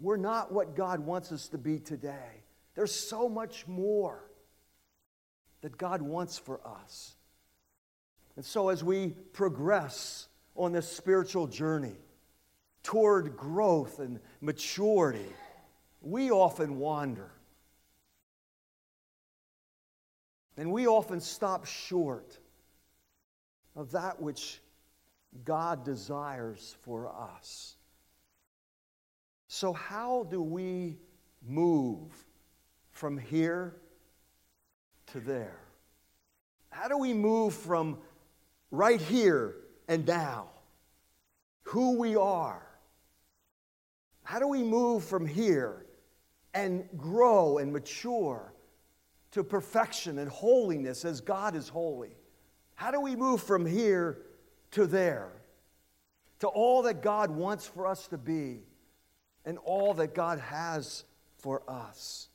we're 0.00 0.16
not 0.16 0.52
what 0.52 0.74
God 0.74 0.98
wants 0.98 1.30
us 1.30 1.48
to 1.50 1.58
be 1.58 1.78
today. 1.78 2.42
There's 2.74 2.92
so 2.92 3.28
much 3.28 3.68
more 3.68 4.28
that 5.60 5.78
God 5.78 6.02
wants 6.02 6.38
for 6.38 6.60
us. 6.66 7.13
And 8.36 8.44
so, 8.44 8.68
as 8.68 8.82
we 8.82 9.10
progress 9.32 10.28
on 10.56 10.72
this 10.72 10.90
spiritual 10.90 11.46
journey 11.46 11.96
toward 12.82 13.36
growth 13.36 14.00
and 14.00 14.20
maturity, 14.40 15.32
we 16.00 16.30
often 16.30 16.78
wander. 16.78 17.30
And 20.56 20.70
we 20.70 20.86
often 20.86 21.20
stop 21.20 21.66
short 21.66 22.38
of 23.74 23.92
that 23.92 24.20
which 24.20 24.60
God 25.44 25.84
desires 25.84 26.76
for 26.82 27.08
us. 27.08 27.76
So, 29.48 29.72
how 29.72 30.26
do 30.30 30.42
we 30.42 30.98
move 31.46 32.12
from 32.90 33.18
here 33.18 33.76
to 35.06 35.20
there? 35.20 35.60
How 36.70 36.88
do 36.88 36.98
we 36.98 37.12
move 37.12 37.54
from 37.54 37.98
right 38.76 39.00
here 39.00 39.56
and 39.88 40.06
now, 40.06 40.48
who 41.62 41.98
we 41.98 42.16
are? 42.16 42.66
How 44.22 44.38
do 44.38 44.48
we 44.48 44.62
move 44.62 45.04
from 45.04 45.26
here 45.26 45.84
and 46.54 46.88
grow 46.96 47.58
and 47.58 47.72
mature 47.72 48.52
to 49.32 49.44
perfection 49.44 50.18
and 50.18 50.30
holiness 50.30 51.04
as 51.04 51.20
God 51.20 51.54
is 51.54 51.68
holy? 51.68 52.16
How 52.74 52.90
do 52.90 53.00
we 53.00 53.14
move 53.16 53.42
from 53.42 53.66
here 53.66 54.18
to 54.72 54.86
there, 54.86 55.32
to 56.40 56.48
all 56.48 56.82
that 56.82 57.02
God 57.02 57.30
wants 57.30 57.66
for 57.66 57.86
us 57.86 58.08
to 58.08 58.18
be 58.18 58.60
and 59.44 59.58
all 59.58 59.94
that 59.94 60.14
God 60.14 60.40
has 60.40 61.04
for 61.38 61.62
us? 61.68 62.28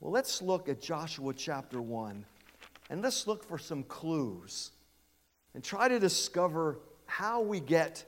Well, 0.00 0.12
let's 0.12 0.42
look 0.42 0.68
at 0.68 0.80
Joshua 0.80 1.34
chapter 1.34 1.80
1 1.80 2.24
and 2.90 3.02
let's 3.02 3.26
look 3.26 3.44
for 3.44 3.58
some 3.58 3.84
clues 3.84 4.72
and 5.54 5.62
try 5.62 5.88
to 5.88 5.98
discover 5.98 6.78
how 7.06 7.42
we 7.42 7.60
get 7.60 8.04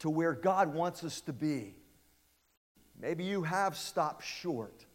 to 0.00 0.10
where 0.10 0.32
God 0.32 0.72
wants 0.72 1.04
us 1.04 1.20
to 1.22 1.32
be. 1.32 1.74
Maybe 3.00 3.24
you 3.24 3.42
have 3.42 3.76
stopped 3.76 4.24
short 4.24 4.86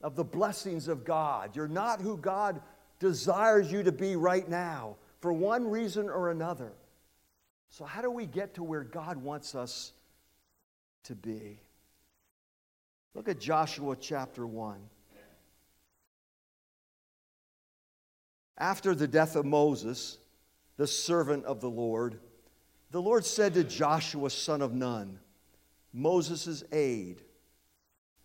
of 0.00 0.16
the 0.16 0.24
blessings 0.24 0.88
of 0.88 1.04
God. 1.04 1.54
You're 1.56 1.68
not 1.68 2.00
who 2.00 2.16
God 2.16 2.60
desires 2.98 3.70
you 3.70 3.82
to 3.82 3.92
be 3.92 4.16
right 4.16 4.48
now 4.48 4.96
for 5.20 5.32
one 5.32 5.68
reason 5.68 6.08
or 6.08 6.30
another. 6.30 6.72
So, 7.70 7.84
how 7.84 8.02
do 8.02 8.10
we 8.10 8.26
get 8.26 8.54
to 8.54 8.62
where 8.62 8.84
God 8.84 9.16
wants 9.16 9.54
us 9.54 9.92
to 11.04 11.14
be? 11.14 11.58
Look 13.14 13.28
at 13.28 13.40
Joshua 13.40 13.96
chapter 13.96 14.46
1. 14.46 14.76
After 18.56 18.94
the 18.94 19.08
death 19.08 19.34
of 19.34 19.44
Moses, 19.44 20.18
the 20.76 20.86
servant 20.86 21.44
of 21.44 21.60
the 21.60 21.70
Lord, 21.70 22.18
the 22.90 23.02
Lord 23.02 23.24
said 23.24 23.54
to 23.54 23.64
Joshua, 23.64 24.30
son 24.30 24.62
of 24.62 24.74
Nun, 24.74 25.18
Moses' 25.92 26.64
aide, 26.72 27.22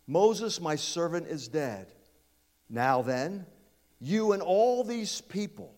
Moses, 0.06 0.60
my 0.60 0.74
servant, 0.76 1.28
is 1.28 1.46
dead. 1.46 1.92
Now 2.68 3.02
then, 3.02 3.46
you 4.00 4.32
and 4.32 4.42
all 4.42 4.82
these 4.82 5.20
people 5.20 5.74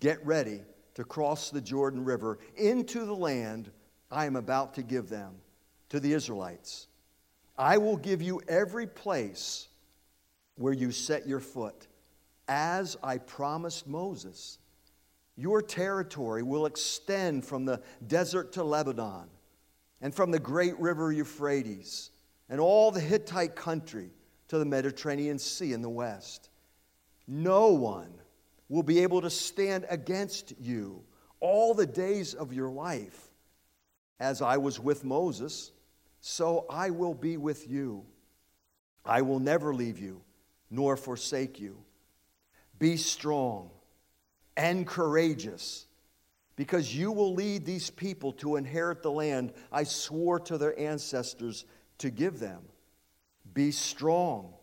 get 0.00 0.24
ready 0.26 0.60
to 0.94 1.04
cross 1.04 1.50
the 1.50 1.60
Jordan 1.60 2.04
River 2.04 2.38
into 2.56 3.04
the 3.04 3.14
land 3.14 3.70
I 4.10 4.26
am 4.26 4.36
about 4.36 4.74
to 4.74 4.82
give 4.82 5.08
them, 5.08 5.34
to 5.90 6.00
the 6.00 6.12
Israelites. 6.12 6.88
I 7.56 7.78
will 7.78 7.96
give 7.96 8.20
you 8.20 8.40
every 8.48 8.86
place 8.86 9.68
where 10.56 10.72
you 10.72 10.90
set 10.90 11.26
your 11.26 11.40
foot, 11.40 11.86
as 12.48 12.96
I 13.02 13.18
promised 13.18 13.86
Moses. 13.86 14.58
Your 15.40 15.62
territory 15.62 16.42
will 16.42 16.66
extend 16.66 17.46
from 17.46 17.64
the 17.64 17.80
desert 18.06 18.52
to 18.52 18.62
Lebanon, 18.62 19.30
and 20.02 20.14
from 20.14 20.30
the 20.30 20.38
great 20.38 20.78
river 20.78 21.10
Euphrates, 21.10 22.10
and 22.50 22.60
all 22.60 22.90
the 22.90 23.00
Hittite 23.00 23.56
country 23.56 24.10
to 24.48 24.58
the 24.58 24.66
Mediterranean 24.66 25.38
Sea 25.38 25.72
in 25.72 25.80
the 25.80 25.88
west. 25.88 26.50
No 27.26 27.68
one 27.68 28.12
will 28.68 28.82
be 28.82 28.98
able 28.98 29.22
to 29.22 29.30
stand 29.30 29.86
against 29.88 30.52
you 30.60 31.04
all 31.40 31.72
the 31.72 31.86
days 31.86 32.34
of 32.34 32.52
your 32.52 32.68
life. 32.68 33.30
As 34.18 34.42
I 34.42 34.58
was 34.58 34.78
with 34.78 35.04
Moses, 35.04 35.72
so 36.20 36.66
I 36.68 36.90
will 36.90 37.14
be 37.14 37.38
with 37.38 37.66
you. 37.66 38.04
I 39.06 39.22
will 39.22 39.40
never 39.40 39.72
leave 39.72 40.00
you 40.00 40.20
nor 40.70 40.98
forsake 40.98 41.58
you. 41.58 41.78
Be 42.78 42.98
strong 42.98 43.70
and 44.56 44.86
courageous, 44.86 45.86
because 46.56 46.94
you 46.94 47.12
will 47.12 47.34
lead 47.34 47.64
these 47.64 47.90
people 47.90 48.32
to 48.32 48.56
inherit 48.56 49.02
the 49.02 49.10
land 49.10 49.52
I 49.72 49.84
swore 49.84 50.40
to 50.40 50.58
their 50.58 50.78
ancestors 50.78 51.64
to 51.98 52.10
give 52.10 52.38
them. 52.38 52.62
Be 53.52 53.70
strong 53.70 54.54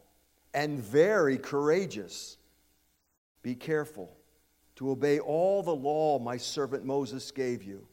and 0.54 0.80
very 0.80 1.38
courageous 1.38 2.38
be 3.48 3.56
careful 3.56 4.14
to 4.76 4.92
obey 4.92 5.20
all 5.20 5.64
the 5.64 5.74
law 5.74 6.20
my 6.20 6.36
servant 6.36 6.84
Moses 6.84 7.32
gave 7.32 7.64
you. 7.64 7.88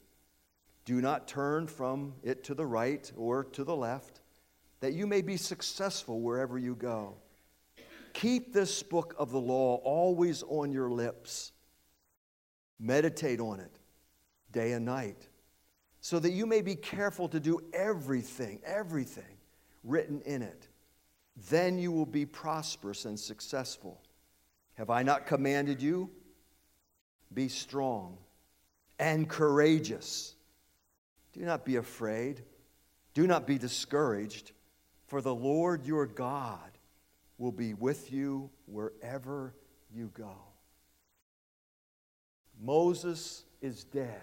Do 0.84 1.00
not 1.00 1.28
turn 1.28 1.68
from 1.68 2.14
it 2.24 2.42
to 2.42 2.54
the 2.54 2.66
right 2.66 3.08
or 3.16 3.44
to 3.44 3.62
the 3.62 3.76
left, 3.76 4.20
that 4.80 4.94
you 4.94 5.06
may 5.06 5.22
be 5.22 5.36
successful 5.36 6.20
wherever 6.20 6.58
you 6.58 6.74
go. 6.74 7.14
Keep 8.14 8.52
this 8.52 8.82
book 8.82 9.14
of 9.16 9.30
the 9.30 9.40
law 9.40 9.76
always 9.84 10.42
on 10.48 10.72
your 10.72 10.90
lips. 10.90 11.52
Meditate 12.78 13.40
on 13.40 13.60
it 13.60 13.78
day 14.52 14.72
and 14.72 14.84
night, 14.84 15.28
so 16.00 16.18
that 16.18 16.30
you 16.30 16.46
may 16.46 16.62
be 16.62 16.76
careful 16.76 17.28
to 17.28 17.40
do 17.40 17.60
everything, 17.72 18.60
everything 18.64 19.38
written 19.82 20.20
in 20.22 20.42
it. 20.42 20.68
Then 21.50 21.78
you 21.78 21.90
will 21.90 22.06
be 22.06 22.24
prosperous 22.24 23.04
and 23.04 23.18
successful. 23.18 24.00
Have 24.74 24.90
I 24.90 25.02
not 25.02 25.26
commanded 25.26 25.82
you? 25.82 26.10
Be 27.32 27.48
strong 27.48 28.18
and 28.98 29.28
courageous. 29.28 30.36
Do 31.32 31.40
not 31.40 31.64
be 31.64 31.76
afraid. 31.76 32.42
Do 33.12 33.26
not 33.26 33.46
be 33.46 33.58
discouraged, 33.58 34.52
for 35.06 35.20
the 35.20 35.34
Lord 35.34 35.84
your 35.86 36.06
God 36.06 36.70
will 37.38 37.52
be 37.52 37.74
with 37.74 38.12
you 38.12 38.50
wherever 38.66 39.54
you 39.92 40.10
go. 40.14 40.34
Moses 42.64 43.44
is 43.60 43.84
dead. 43.84 44.22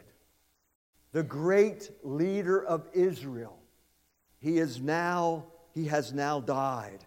The 1.12 1.24
great 1.24 1.92
leader 2.04 2.64
of 2.64 2.88
Israel. 2.94 3.60
He 4.39 4.58
is 4.58 4.82
now, 4.82 5.46
he 5.74 5.86
has 5.86 6.14
now 6.14 6.39
died. 6.39 7.06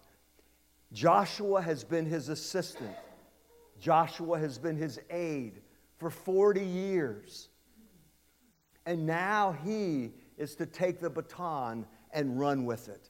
Joshua 0.93 1.61
has 1.61 1.83
been 1.83 2.05
his 2.05 2.29
assistant. 2.29 2.95
Joshua 3.79 4.39
has 4.39 4.57
been 4.57 4.77
his 4.77 4.99
aide 5.09 5.61
for 5.97 6.09
40 6.09 6.63
years. 6.63 7.49
And 8.85 9.05
now 9.05 9.57
he 9.65 10.13
is 10.37 10.55
to 10.55 10.65
take 10.65 10.99
the 10.99 11.09
baton 11.09 11.85
and 12.11 12.39
run 12.39 12.65
with 12.65 12.87
it. 12.87 13.09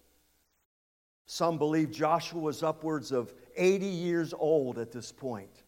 Some 1.28 1.57
believe 1.57 1.91
Joshua 1.91 2.39
was 2.39 2.63
upwards 2.63 3.11
of 3.11 3.34
80 3.55 3.86
years 3.86 4.34
old 4.34 4.80
at 4.80 4.91
this 4.91 5.11
point. 5.11 5.64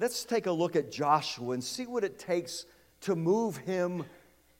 Let's 0.00 0.24
take 0.24 0.46
a 0.46 0.52
look 0.52 0.76
at 0.76 0.90
Joshua 0.90 1.52
and 1.52 1.62
see 1.62 1.84
what 1.84 2.04
it 2.04 2.18
takes 2.18 2.64
to 3.02 3.14
move 3.14 3.58
him 3.58 4.06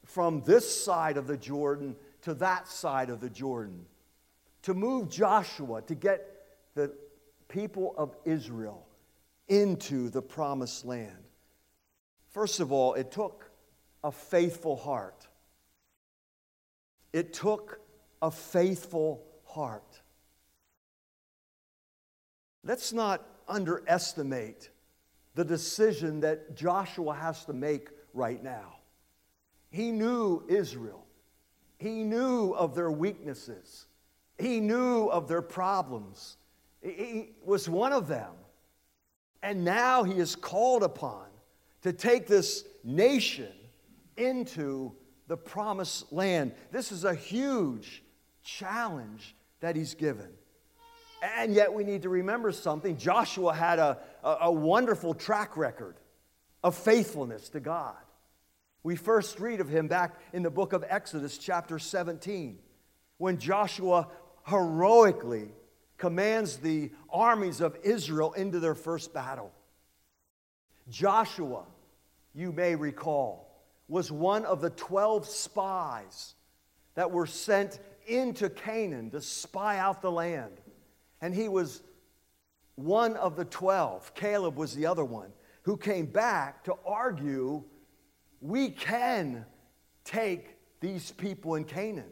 from 0.05 0.43
this 0.45 0.83
side 0.83 1.17
of 1.17 1.25
the 1.25 1.35
Jordan 1.35 1.95
to 2.21 2.35
that 2.35 2.67
side 2.67 3.09
of 3.09 3.21
the 3.21 3.29
Jordan. 3.29 3.87
To 4.63 4.75
move 4.75 5.09
Joshua 5.09 5.81
to 5.81 5.95
get 5.95 6.27
the 6.75 6.93
people 7.47 7.95
of 7.97 8.15
Israel 8.23 8.85
into 9.47 10.11
the 10.11 10.21
promised 10.21 10.85
land. 10.85 11.23
First 12.29 12.59
of 12.59 12.71
all, 12.71 12.93
it 12.93 13.09
took 13.11 13.49
a 14.03 14.11
faithful 14.11 14.75
heart. 14.75 15.27
It 17.13 17.33
took 17.33 17.79
a 18.21 18.29
faithful 18.29 19.23
heart. 19.45 20.01
Let's 22.63 22.93
not 22.93 23.25
underestimate 23.47 24.69
the 25.35 25.45
decision 25.45 26.19
that 26.21 26.55
Joshua 26.55 27.13
has 27.13 27.45
to 27.45 27.53
make 27.53 27.89
right 28.13 28.43
now. 28.43 28.75
He 29.69 29.91
knew 29.91 30.43
Israel, 30.49 31.05
he 31.77 32.03
knew 32.03 32.51
of 32.51 32.75
their 32.75 32.91
weaknesses, 32.91 33.87
he 34.37 34.59
knew 34.59 35.07
of 35.07 35.27
their 35.27 35.41
problems. 35.41 36.37
He 36.81 37.29
was 37.43 37.69
one 37.69 37.93
of 37.93 38.07
them. 38.07 38.31
And 39.43 39.63
now 39.63 40.03
he 40.03 40.19
is 40.19 40.35
called 40.35 40.83
upon 40.83 41.25
to 41.83 41.93
take 41.93 42.27
this 42.27 42.65
nation 42.83 43.51
into 44.17 44.93
the 45.27 45.37
promised 45.37 46.11
land. 46.11 46.53
This 46.71 46.91
is 46.91 47.05
a 47.05 47.13
huge 47.13 48.03
challenge 48.43 49.35
that 49.59 49.75
he's 49.75 49.93
given. 49.93 50.29
And 51.21 51.53
yet, 51.53 51.71
we 51.71 51.83
need 51.83 52.01
to 52.03 52.09
remember 52.09 52.51
something. 52.51 52.97
Joshua 52.97 53.53
had 53.53 53.77
a, 53.77 53.99
a, 54.23 54.37
a, 54.41 54.51
wonderful 54.51 55.13
track 55.13 55.55
record 55.55 55.95
of 56.63 56.75
faithfulness 56.75 57.49
to 57.49 57.59
God. 57.59 57.95
We 58.83 58.95
first 58.95 59.39
read 59.39 59.61
of 59.61 59.69
him 59.69 59.87
back 59.87 60.19
in 60.33 60.41
the 60.41 60.49
book 60.49 60.73
of 60.73 60.83
Exodus, 60.87 61.37
chapter 61.37 61.77
17, 61.77 62.57
when 63.17 63.37
Joshua 63.37 64.07
heroically 64.47 65.49
commands 65.97 66.57
the 66.57 66.89
armies 67.11 67.61
of 67.61 67.77
Israel 67.83 68.33
into 68.33 68.59
their 68.59 68.73
first 68.73 69.13
battle. 69.13 69.51
Joshua, 70.89 71.65
you 72.33 72.51
may 72.51 72.75
recall, 72.75 73.63
was 73.87 74.11
one 74.11 74.45
of 74.45 74.61
the 74.61 74.71
12 74.71 75.27
spies 75.27 76.35
that 76.95 77.11
were 77.11 77.27
sent 77.27 77.79
into 78.07 78.49
Canaan 78.49 79.11
to 79.11 79.21
spy 79.21 79.77
out 79.77 80.01
the 80.01 80.11
land. 80.11 80.60
And 81.21 81.33
he 81.33 81.47
was 81.47 81.81
one 82.75 83.15
of 83.15 83.35
the 83.35 83.45
12. 83.45 84.13
Caleb 84.15 84.57
was 84.57 84.75
the 84.75 84.85
other 84.85 85.05
one 85.05 85.31
who 85.63 85.77
came 85.77 86.07
back 86.07 86.63
to 86.63 86.75
argue 86.85 87.63
we 88.41 88.69
can 88.69 89.45
take 90.03 90.57
these 90.79 91.11
people 91.11 91.55
in 91.55 91.63
Canaan. 91.63 92.09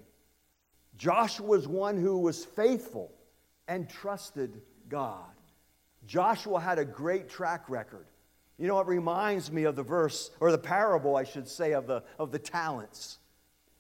Joshua 0.97 1.45
was 1.45 1.67
one 1.67 1.97
who 1.97 2.19
was 2.19 2.45
faithful 2.45 3.11
and 3.67 3.89
trusted 3.89 4.61
God. 4.87 5.25
Joshua 6.05 6.59
had 6.59 6.77
a 6.77 6.85
great 6.85 7.29
track 7.29 7.69
record. 7.69 8.05
You 8.57 8.67
know, 8.67 8.79
it 8.79 8.87
reminds 8.87 9.51
me 9.51 9.63
of 9.63 9.75
the 9.75 9.83
verse, 9.83 10.31
or 10.39 10.51
the 10.51 10.57
parable, 10.57 11.15
I 11.15 11.23
should 11.23 11.47
say, 11.47 11.71
of 11.73 11.87
the, 11.87 12.03
of 12.19 12.31
the 12.31 12.39
talents. 12.39 13.19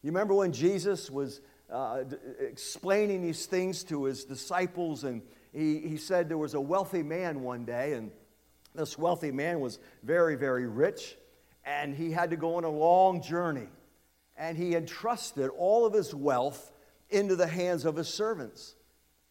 You 0.01 0.11
remember 0.11 0.33
when 0.33 0.53
Jesus 0.53 1.11
was 1.11 1.41
uh, 1.71 2.03
d- 2.03 2.17
explaining 2.39 3.21
these 3.21 3.45
things 3.45 3.83
to 3.85 4.05
his 4.05 4.25
disciples, 4.25 5.03
and 5.03 5.21
he, 5.53 5.79
he 5.79 5.97
said 5.97 6.29
there 6.29 6.37
was 6.37 6.53
a 6.53 6.61
wealthy 6.61 7.03
man 7.03 7.41
one 7.41 7.65
day, 7.65 7.93
and 7.93 8.11
this 8.75 8.97
wealthy 8.97 9.31
man 9.31 9.59
was 9.59 9.79
very, 10.03 10.35
very 10.35 10.67
rich, 10.67 11.17
and 11.65 11.95
he 11.95 12.11
had 12.11 12.29
to 12.29 12.35
go 12.35 12.55
on 12.55 12.63
a 12.63 12.69
long 12.69 13.21
journey. 13.21 13.67
And 14.37 14.57
he 14.57 14.75
entrusted 14.75 15.49
all 15.57 15.85
of 15.85 15.93
his 15.93 16.15
wealth 16.15 16.71
into 17.09 17.35
the 17.35 17.47
hands 17.47 17.85
of 17.85 17.95
his 17.95 18.07
servants. 18.07 18.75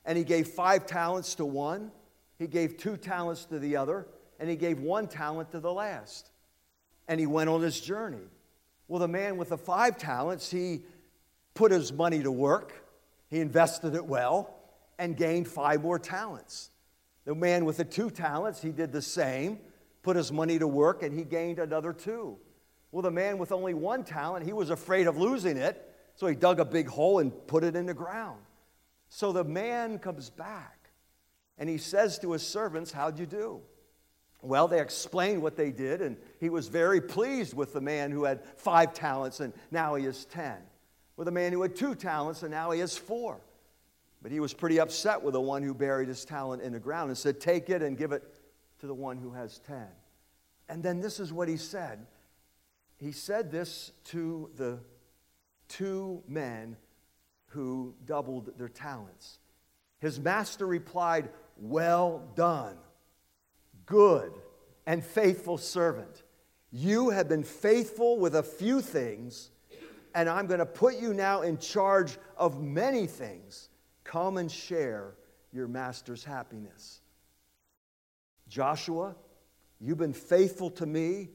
And 0.05 0.19
he 0.19 0.25
gave 0.25 0.49
five 0.49 0.87
talents 0.87 1.35
to 1.37 1.45
one, 1.45 1.91
he 2.39 2.47
gave 2.47 2.77
two 2.77 2.97
talents 2.97 3.45
to 3.47 3.59
the 3.59 3.77
other, 3.77 4.07
and 4.39 4.49
he 4.49 4.57
gave 4.57 4.81
one 4.81 5.09
talent 5.09 5.51
to 5.53 5.61
the 5.61 5.73
last. 5.73 6.31
And 7.09 7.19
he 7.19 7.27
went 7.27 7.49
on 7.49 7.63
his 7.63 7.81
journey. 7.81 8.27
Well, 8.87 9.01
the 9.01 9.09
man 9.09 9.37
with 9.37 9.49
the 9.49 9.59
five 9.59 9.99
talents, 9.99 10.51
he 10.51 10.83
put 11.59 11.73
his 11.73 11.93
money 11.93 12.23
to 12.23 12.31
work, 12.31 12.73
he 13.29 13.41
invested 13.41 13.97
it 13.97 14.07
well, 14.07 14.55
and 14.97 15.17
gained 15.17 15.49
five 15.49 15.83
more 15.83 15.99
talents. 15.99 16.71
The 17.25 17.35
man 17.35 17.65
with 17.65 17.79
the 17.79 17.85
two 17.85 18.11
talents, 18.11 18.63
he 18.63 18.71
did 18.71 18.93
the 18.93 19.03
same, 19.03 19.59
put 20.05 20.17
his 20.17 20.31
money 20.31 20.61
to 20.61 20.69
work, 20.69 21.03
and 21.03 21.13
he 21.13 21.25
gained 21.25 21.59
another 21.59 21.93
two. 21.93 22.39
Well, 22.93 23.03
the 23.03 23.11
man 23.11 23.39
with 23.39 23.51
only 23.51 23.75
one 23.75 24.05
talent, 24.05 24.47
he 24.47 24.53
was 24.53 24.71
afraid 24.71 25.09
of 25.09 25.19
losing 25.19 25.57
it, 25.57 25.85
so 26.15 26.29
he 26.29 26.37
dug 26.37 26.61
a 26.61 26.65
big 26.65 26.87
hole 26.87 27.19
and 27.19 27.33
put 27.49 27.65
it 27.65 27.75
in 27.75 27.87
the 27.87 27.95
ground. 27.95 28.39
So 29.09 29.33
the 29.33 29.43
man 29.43 29.99
comes 29.99 30.31
back 30.31 30.91
and 31.59 31.69
he 31.69 31.79
says 31.79 32.21
to 32.21 32.33
his 32.33 32.47
servants, 32.47 32.93
How'd 32.93 33.19
you 33.19 33.27
do? 33.27 33.63
Well, 34.43 34.69
they 34.69 34.81
explained 34.81 35.43
what 35.43 35.57
they 35.57 35.73
did, 35.73 36.03
and 36.03 36.19
he 36.39 36.51
was 36.51 36.69
very 36.69 37.01
pleased 37.01 37.53
with 37.53 37.73
the 37.73 37.81
man 37.81 38.13
who 38.13 38.23
had 38.23 38.45
five 38.57 38.95
talents 38.95 39.41
and 39.41 39.53
now 39.73 39.97
he 39.97 40.05
has 40.05 40.25
ten. 40.25 40.59
With 41.19 41.27
a 41.27 41.33
man 41.33 41.53
who 41.53 41.61
had 41.63 41.75
two 41.75 41.97
talents 41.97 42.45
and 42.45 42.53
now 42.53 42.71
he 42.71 42.79
has 42.79 42.97
four. 42.97 43.41
But 44.23 44.31
he 44.31 44.39
was 44.39 44.55
pretty 44.55 44.79
upset 44.79 45.21
with 45.21 45.35
the 45.35 45.41
one 45.41 45.65
who 45.65 45.75
buried 45.75 46.07
his 46.07 46.25
talent 46.25 46.63
in 46.63 46.73
the 46.73 46.79
ground 46.79 47.11
and 47.11 47.19
said, 47.19 47.41
Take 47.41 47.69
it 47.71 47.83
and 47.83 47.99
give 47.99 48.13
it 48.13 48.23
to 48.79 48.87
the 48.87 48.95
one 48.95 49.19
who 49.19 49.33
has 49.33 49.59
ten. 49.59 49.89
And 50.69 50.81
then 50.81 51.01
this 51.01 51.19
is 51.19 51.33
what 51.33 51.49
he 51.49 51.57
said. 51.57 52.07
He 52.99 53.11
said 53.11 53.51
this 53.51 53.91
to 54.07 54.49
the 54.57 54.79
two 55.67 56.23
men 56.29 56.77
who 57.47 57.95
doubled 58.07 58.57
their 58.57 58.69
talents. 58.69 59.41
His 59.99 60.21
master 60.21 60.69
replied, 60.69 61.31
Well 61.57 62.23
done, 62.37 62.77
good 63.87 64.33
and 64.87 65.05
faithful 65.05 65.59
servant. 65.59 66.23
You 66.71 67.11
have 67.11 67.29
been 67.29 67.43
faithful 67.43 68.21
with 68.21 68.37
a 68.37 68.43
few 68.45 68.81
things, 68.81 69.51
and 70.15 70.29
I'm 70.29 70.47
going 70.47 70.61
to 70.61 70.67
put 70.67 70.99
you 70.99 71.15
now 71.15 71.43
in 71.43 71.59
charge 71.59 72.19
of 72.37 72.63
many 72.63 73.07
things. 73.07 73.69
Come 74.05 74.37
and 74.37 74.51
share 74.51 75.15
your 75.53 75.69
master's 75.69 76.25
happiness. 76.25 77.01
Joshua, 78.49 79.15
you've 79.81 79.99
been 79.99 80.13
faithful 80.13 80.71
to 80.71 80.87
me 80.87 81.29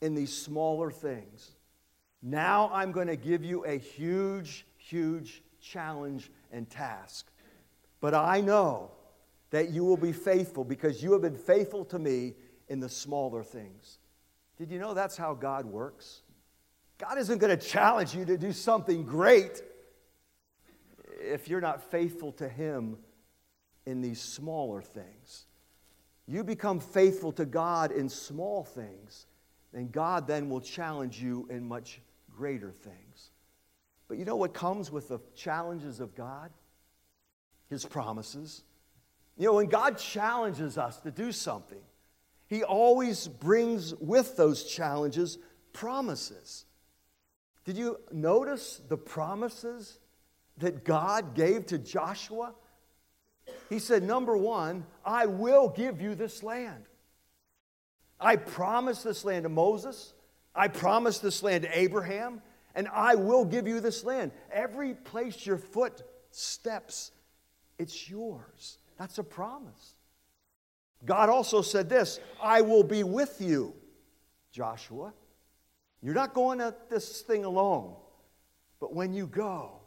in 0.00 0.14
these 0.14 0.36
smaller 0.36 0.90
things. 0.90 1.52
Now 2.22 2.70
I'm 2.72 2.92
going 2.92 3.06
to 3.06 3.16
give 3.16 3.44
you 3.44 3.64
a 3.64 3.78
huge, 3.78 4.66
huge 4.76 5.42
challenge 5.60 6.30
and 6.52 6.68
task. 6.68 7.30
But 8.00 8.14
I 8.14 8.40
know 8.40 8.90
that 9.50 9.70
you 9.70 9.84
will 9.84 9.96
be 9.96 10.12
faithful 10.12 10.64
because 10.64 11.02
you 11.02 11.12
have 11.12 11.22
been 11.22 11.36
faithful 11.36 11.84
to 11.86 11.98
me 11.98 12.34
in 12.68 12.80
the 12.80 12.88
smaller 12.88 13.42
things. 13.42 13.98
Did 14.58 14.70
you 14.70 14.78
know 14.78 14.94
that's 14.94 15.16
how 15.16 15.34
God 15.34 15.66
works? 15.66 16.22
God 16.98 17.18
isn't 17.18 17.38
going 17.38 17.56
to 17.56 17.64
challenge 17.64 18.14
you 18.14 18.24
to 18.24 18.38
do 18.38 18.52
something 18.52 19.04
great 19.04 19.62
if 21.20 21.48
you're 21.48 21.60
not 21.60 21.90
faithful 21.90 22.32
to 22.32 22.48
Him 22.48 22.96
in 23.84 24.00
these 24.00 24.20
smaller 24.20 24.82
things. 24.82 25.46
You 26.26 26.42
become 26.42 26.80
faithful 26.80 27.32
to 27.32 27.44
God 27.44 27.92
in 27.92 28.08
small 28.08 28.64
things, 28.64 29.26
and 29.72 29.92
God 29.92 30.26
then 30.26 30.48
will 30.48 30.60
challenge 30.60 31.20
you 31.20 31.46
in 31.50 31.68
much 31.68 32.00
greater 32.36 32.72
things. 32.72 33.30
But 34.08 34.18
you 34.18 34.24
know 34.24 34.36
what 34.36 34.54
comes 34.54 34.90
with 34.90 35.08
the 35.08 35.20
challenges 35.34 36.00
of 36.00 36.14
God? 36.14 36.50
his 37.68 37.84
promises. 37.84 38.62
You 39.36 39.46
know, 39.46 39.54
when 39.54 39.66
God 39.66 39.98
challenges 39.98 40.78
us 40.78 40.98
to 41.00 41.10
do 41.10 41.32
something, 41.32 41.80
he 42.48 42.62
always 42.62 43.28
brings 43.28 43.94
with 43.94 44.36
those 44.36 44.64
challenges 44.64 45.38
promises. 45.72 46.64
Did 47.66 47.76
you 47.76 47.98
notice 48.12 48.80
the 48.88 48.96
promises 48.96 49.98
that 50.58 50.84
God 50.84 51.34
gave 51.34 51.66
to 51.66 51.78
Joshua? 51.78 52.54
He 53.68 53.80
said, 53.80 54.04
Number 54.04 54.36
one, 54.36 54.86
I 55.04 55.26
will 55.26 55.68
give 55.68 56.00
you 56.00 56.14
this 56.14 56.44
land. 56.44 56.84
I 58.20 58.36
promised 58.36 59.02
this 59.02 59.24
land 59.24 59.42
to 59.42 59.48
Moses. 59.48 60.14
I 60.54 60.68
promised 60.68 61.22
this 61.22 61.42
land 61.42 61.64
to 61.64 61.78
Abraham, 61.78 62.40
and 62.76 62.88
I 62.88 63.16
will 63.16 63.44
give 63.44 63.66
you 63.66 63.80
this 63.80 64.04
land. 64.04 64.30
Every 64.52 64.94
place 64.94 65.44
your 65.44 65.58
foot 65.58 66.04
steps, 66.30 67.10
it's 67.78 68.08
yours. 68.08 68.78
That's 68.96 69.18
a 69.18 69.24
promise. 69.24 69.96
God 71.04 71.28
also 71.28 71.62
said 71.62 71.88
this 71.88 72.20
I 72.40 72.60
will 72.60 72.84
be 72.84 73.02
with 73.02 73.40
you, 73.40 73.74
Joshua. 74.52 75.12
You're 76.02 76.14
not 76.14 76.34
going 76.34 76.60
at 76.60 76.88
this 76.90 77.22
thing 77.22 77.44
alone, 77.44 77.96
but 78.80 78.94
when 78.94 79.12
you 79.12 79.26
go, 79.26 79.80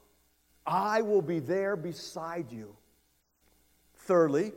I 0.65 1.01
will 1.01 1.21
be 1.21 1.39
there 1.39 1.75
beside 1.75 2.51
you. 2.51 2.75
Thirdly, 3.95 4.53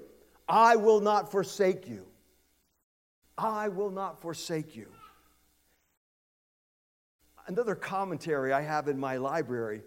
I 0.49 0.77
will 0.77 1.01
not 1.01 1.31
forsake 1.31 1.89
you. 1.89 2.07
I 3.37 3.69
will 3.69 3.91
not 3.91 4.21
forsake 4.21 4.77
you. 4.77 4.89
Another 7.47 7.75
commentary 7.75 8.53
I 8.53 8.61
have 8.61 8.89
in 8.89 8.99
my 8.99 9.17
library, 9.17 9.83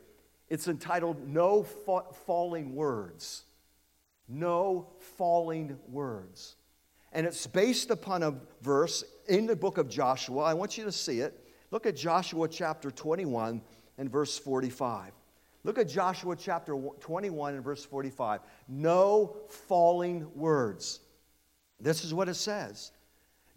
it's 0.50 0.68
entitled 0.68 1.28
No 1.28 1.64
Fa- 1.64 2.14
Falling 2.26 2.76
Words. 2.76 3.44
No 4.28 4.90
Falling 5.18 5.78
Words. 5.88 6.56
And 7.14 7.26
it's 7.26 7.48
based 7.48 7.92
upon 7.92 8.24
a 8.24 8.36
verse 8.62 9.04
in 9.28 9.46
the 9.46 9.56
book 9.56 9.78
of 9.78 9.88
Joshua. 9.88 10.44
I 10.44 10.54
want 10.54 10.78
you 10.78 10.84
to 10.84 10.92
see 10.92 11.22
it. 11.22 11.45
Look 11.76 11.86
at 11.86 11.98
Joshua 11.98 12.48
chapter 12.48 12.90
21 12.90 13.62
and 13.98 14.10
verse 14.10 14.40
45. 14.40 15.12
Look 15.66 15.78
at 15.78 15.90
Joshua 15.90 16.38
chapter 16.38 16.74
21 17.02 17.56
and 17.56 17.62
verse 17.62 17.84
45. 17.84 18.40
No 18.70 19.36
falling 19.50 20.26
words. 20.36 21.02
This 21.82 22.06
is 22.06 22.14
what 22.14 22.30
it 22.30 22.36
says. 22.36 22.94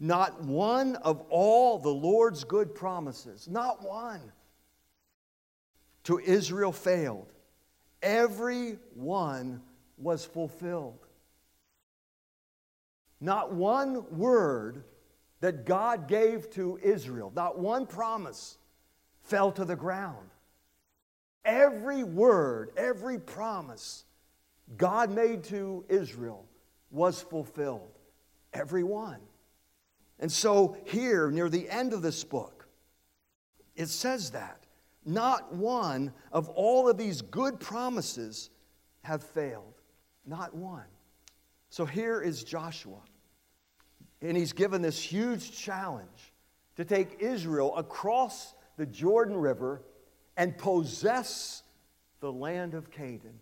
Not 0.01 0.43
one 0.43 0.97
of 0.97 1.21
all 1.29 1.79
the 1.79 1.93
Lord's 1.93 2.43
good 2.43 2.75
promises, 2.75 3.47
not 3.47 3.87
one, 3.87 4.33
to 6.03 6.19
Israel 6.19 6.73
failed. 6.73 7.31
Every 8.01 8.79
one 8.95 9.61
was 9.97 10.25
fulfilled. 10.25 11.07
Not 13.21 13.53
one 13.53 14.03
word 14.17 14.83
that 15.41 15.65
God 15.65 16.07
gave 16.07 16.49
to 16.51 16.79
Israel, 16.81 17.31
not 17.35 17.59
one 17.59 17.85
promise 17.85 18.57
fell 19.23 19.51
to 19.53 19.65
the 19.65 19.75
ground. 19.75 20.29
Every 21.45 22.03
word, 22.03 22.71
every 22.75 23.17
promise 23.19 24.05
God 24.77 25.09
made 25.09 25.43
to 25.45 25.85
Israel 25.89 26.45
was 26.91 27.21
fulfilled. 27.21 27.97
Every 28.53 28.83
one. 28.83 29.19
And 30.19 30.31
so, 30.31 30.75
here, 30.85 31.31
near 31.31 31.49
the 31.49 31.69
end 31.69 31.93
of 31.93 32.01
this 32.01 32.23
book, 32.23 32.67
it 33.75 33.87
says 33.87 34.31
that 34.31 34.65
not 35.05 35.53
one 35.53 36.13
of 36.31 36.49
all 36.49 36.89
of 36.89 36.97
these 36.97 37.21
good 37.21 37.59
promises 37.59 38.49
have 39.03 39.23
failed. 39.23 39.81
Not 40.25 40.53
one. 40.53 40.83
So, 41.69 41.85
here 41.85 42.21
is 42.21 42.43
Joshua. 42.43 42.99
And 44.21 44.35
he's 44.35 44.53
given 44.53 44.81
this 44.81 45.01
huge 45.01 45.57
challenge 45.57 46.33
to 46.75 46.85
take 46.85 47.17
Israel 47.19 47.75
across 47.75 48.53
the 48.77 48.85
Jordan 48.85 49.37
River 49.37 49.81
and 50.35 50.57
possess 50.57 51.63
the 52.19 52.31
land 52.31 52.73
of 52.73 52.91
Canaan. 52.91 53.39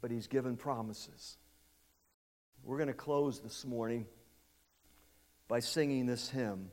But 0.00 0.10
he's 0.10 0.26
given 0.26 0.56
promises. 0.56 1.36
We're 2.62 2.76
going 2.76 2.88
to 2.88 2.94
close 2.94 3.40
this 3.40 3.64
morning 3.64 4.06
by 5.48 5.60
singing 5.60 6.06
this 6.06 6.28
hymn 6.28 6.70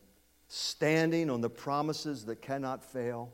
Standing 0.48 1.32
on 1.32 1.42
the 1.42 1.50
promises 1.50 2.26
that 2.26 2.42
cannot 2.42 2.84
fail, 2.84 3.34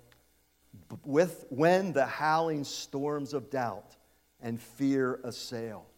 with, 1.03 1.45
when 1.49 1.91
the 1.91 2.05
howling 2.05 2.63
storms 2.63 3.33
of 3.33 3.49
doubt 3.49 3.97
and 4.41 4.59
fear 4.61 5.19
assail. 5.25 5.90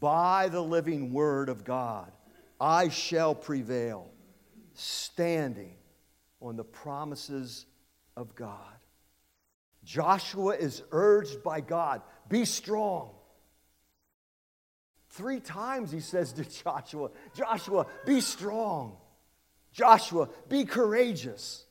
By 0.00 0.48
the 0.48 0.60
living 0.62 1.12
word 1.12 1.48
of 1.48 1.64
God, 1.64 2.10
I 2.60 2.88
shall 2.88 3.34
prevail, 3.34 4.10
standing 4.74 5.76
on 6.40 6.56
the 6.56 6.64
promises 6.64 7.66
of 8.16 8.34
God. 8.34 8.58
Joshua 9.84 10.54
is 10.56 10.82
urged 10.90 11.42
by 11.42 11.60
God 11.60 12.02
be 12.28 12.44
strong 12.46 13.10
Three 15.14 15.38
times 15.38 15.92
he 15.92 16.00
says 16.00 16.32
to 16.32 16.44
Joshua, 16.44 17.10
Joshua, 17.36 17.86
be 18.04 18.20
strong. 18.20 18.96
Joshua, 19.72 20.28
be 20.48 20.64
courageous. 20.64 21.66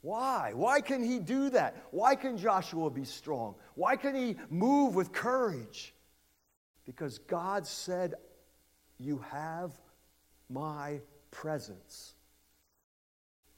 Why? 0.00 0.52
Why 0.54 0.80
can 0.80 1.02
he 1.02 1.18
do 1.18 1.50
that? 1.50 1.74
Why 1.90 2.14
can 2.14 2.38
Joshua 2.38 2.90
be 2.90 3.04
strong? 3.04 3.56
Why 3.74 3.96
can 3.96 4.14
he 4.14 4.36
move 4.48 4.94
with 4.94 5.12
courage? 5.12 5.92
Because 6.84 7.18
God 7.18 7.66
said, 7.66 8.14
You 8.98 9.18
have 9.30 9.72
my 10.48 11.00
presence. 11.30 12.14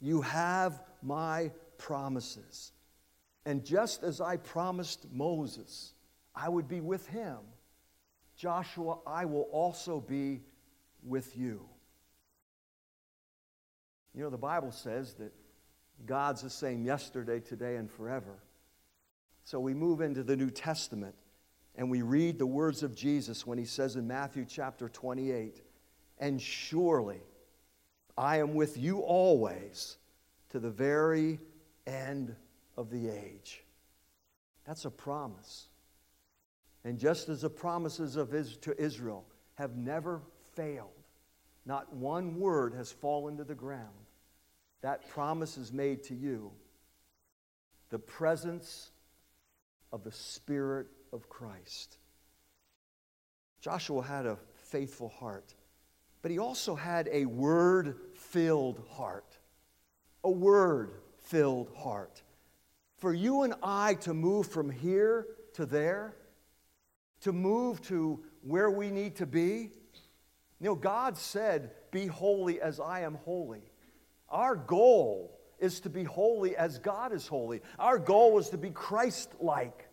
You 0.00 0.22
have 0.22 0.82
my 1.02 1.50
promises. 1.78 2.72
And 3.44 3.64
just 3.64 4.02
as 4.02 4.20
I 4.20 4.36
promised 4.36 5.06
Moses, 5.12 5.92
I 6.34 6.48
would 6.48 6.68
be 6.68 6.80
with 6.80 7.06
him 7.08 7.38
Joshua, 8.36 8.98
I 9.06 9.24
will 9.24 9.48
also 9.50 9.98
be 10.00 10.42
with 11.02 11.36
you. 11.36 11.62
You 14.14 14.22
know, 14.22 14.30
the 14.30 14.36
Bible 14.36 14.72
says 14.72 15.14
that 15.14 15.32
God's 16.04 16.42
the 16.42 16.50
same 16.50 16.84
yesterday, 16.84 17.40
today, 17.40 17.76
and 17.76 17.90
forever. 17.90 18.42
So 19.44 19.58
we 19.58 19.74
move 19.74 20.00
into 20.00 20.22
the 20.22 20.36
New 20.36 20.50
Testament 20.50 21.14
and 21.76 21.90
we 21.90 22.02
read 22.02 22.38
the 22.38 22.46
words 22.46 22.82
of 22.82 22.94
Jesus 22.94 23.46
when 23.46 23.58
he 23.58 23.66
says 23.66 23.96
in 23.96 24.06
Matthew 24.06 24.46
chapter 24.48 24.88
28, 24.88 25.62
And 26.18 26.40
surely 26.40 27.20
I 28.16 28.38
am 28.38 28.54
with 28.54 28.78
you 28.78 29.00
always 29.00 29.98
to 30.50 30.58
the 30.58 30.70
very 30.70 31.38
end 31.86 32.34
of 32.78 32.90
the 32.90 33.10
age. 33.10 33.62
That's 34.66 34.86
a 34.86 34.90
promise. 34.90 35.68
And 36.82 36.98
just 36.98 37.28
as 37.28 37.42
the 37.42 37.50
promises 37.50 38.16
of 38.16 38.30
to 38.30 38.80
Israel 38.80 39.26
have 39.54 39.76
never 39.76 40.22
failed, 40.54 40.88
not 41.66 41.92
one 41.92 42.38
word 42.38 42.72
has 42.74 42.90
fallen 42.90 43.36
to 43.36 43.44
the 43.44 43.54
ground. 43.54 43.90
That 44.80 45.08
promise 45.08 45.58
is 45.58 45.72
made 45.72 46.04
to 46.04 46.14
you. 46.14 46.52
The 47.90 47.98
presence 47.98 48.90
of 49.92 50.04
the 50.04 50.12
Spirit 50.12 50.86
of 51.12 51.28
Christ. 51.28 51.98
Joshua 53.60 54.02
had 54.02 54.26
a 54.26 54.38
faithful 54.54 55.08
heart, 55.08 55.54
but 56.22 56.30
he 56.30 56.38
also 56.38 56.74
had 56.74 57.08
a 57.10 57.24
word 57.26 57.96
filled 58.14 58.82
heart. 58.90 59.38
A 60.24 60.30
word 60.30 60.92
filled 61.18 61.70
heart. 61.76 62.22
For 62.98 63.12
you 63.12 63.42
and 63.42 63.54
I 63.62 63.94
to 63.94 64.14
move 64.14 64.46
from 64.46 64.70
here 64.70 65.26
to 65.54 65.66
there, 65.66 66.16
to 67.20 67.32
move 67.32 67.80
to 67.82 68.22
where 68.42 68.70
we 68.70 68.90
need 68.90 69.16
to 69.16 69.26
be? 69.26 69.70
You 70.60 70.66
know, 70.66 70.74
God 70.74 71.18
said, 71.18 71.70
Be 71.90 72.06
holy 72.06 72.60
as 72.60 72.80
I 72.80 73.00
am 73.00 73.14
holy. 73.24 73.62
Our 74.28 74.56
goal 74.56 75.38
is 75.58 75.80
to 75.80 75.90
be 75.90 76.04
holy 76.04 76.56
as 76.56 76.78
God 76.78 77.12
is 77.12 77.26
holy. 77.26 77.62
Our 77.78 77.98
goal 77.98 78.38
is 78.38 78.50
to 78.50 78.58
be 78.58 78.70
Christ 78.70 79.30
like, 79.40 79.85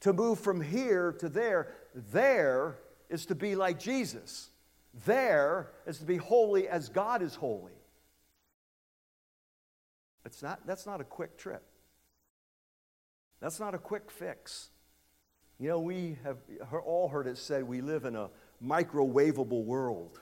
to 0.00 0.12
move 0.12 0.40
from 0.40 0.60
here 0.60 1.12
to 1.20 1.28
there. 1.28 1.74
There 1.94 2.78
is 3.08 3.26
to 3.26 3.34
be 3.34 3.54
like 3.54 3.78
Jesus. 3.78 4.50
There 5.06 5.72
is 5.86 5.98
to 5.98 6.04
be 6.04 6.16
holy 6.16 6.68
as 6.68 6.88
God 6.88 7.22
is 7.22 7.34
holy. 7.34 7.72
It's 10.24 10.42
not, 10.42 10.66
that's 10.66 10.86
not 10.86 11.00
a 11.00 11.04
quick 11.04 11.38
trip. 11.38 11.62
That's 13.40 13.60
not 13.60 13.74
a 13.74 13.78
quick 13.78 14.10
fix. 14.10 14.70
You 15.58 15.68
know, 15.68 15.80
we 15.80 16.18
have 16.22 16.38
all 16.84 17.08
heard 17.08 17.26
it 17.26 17.38
said 17.38 17.64
we 17.64 17.80
live 17.80 18.04
in 18.04 18.14
a 18.14 18.30
microwavable 18.64 19.64
world 19.64 20.20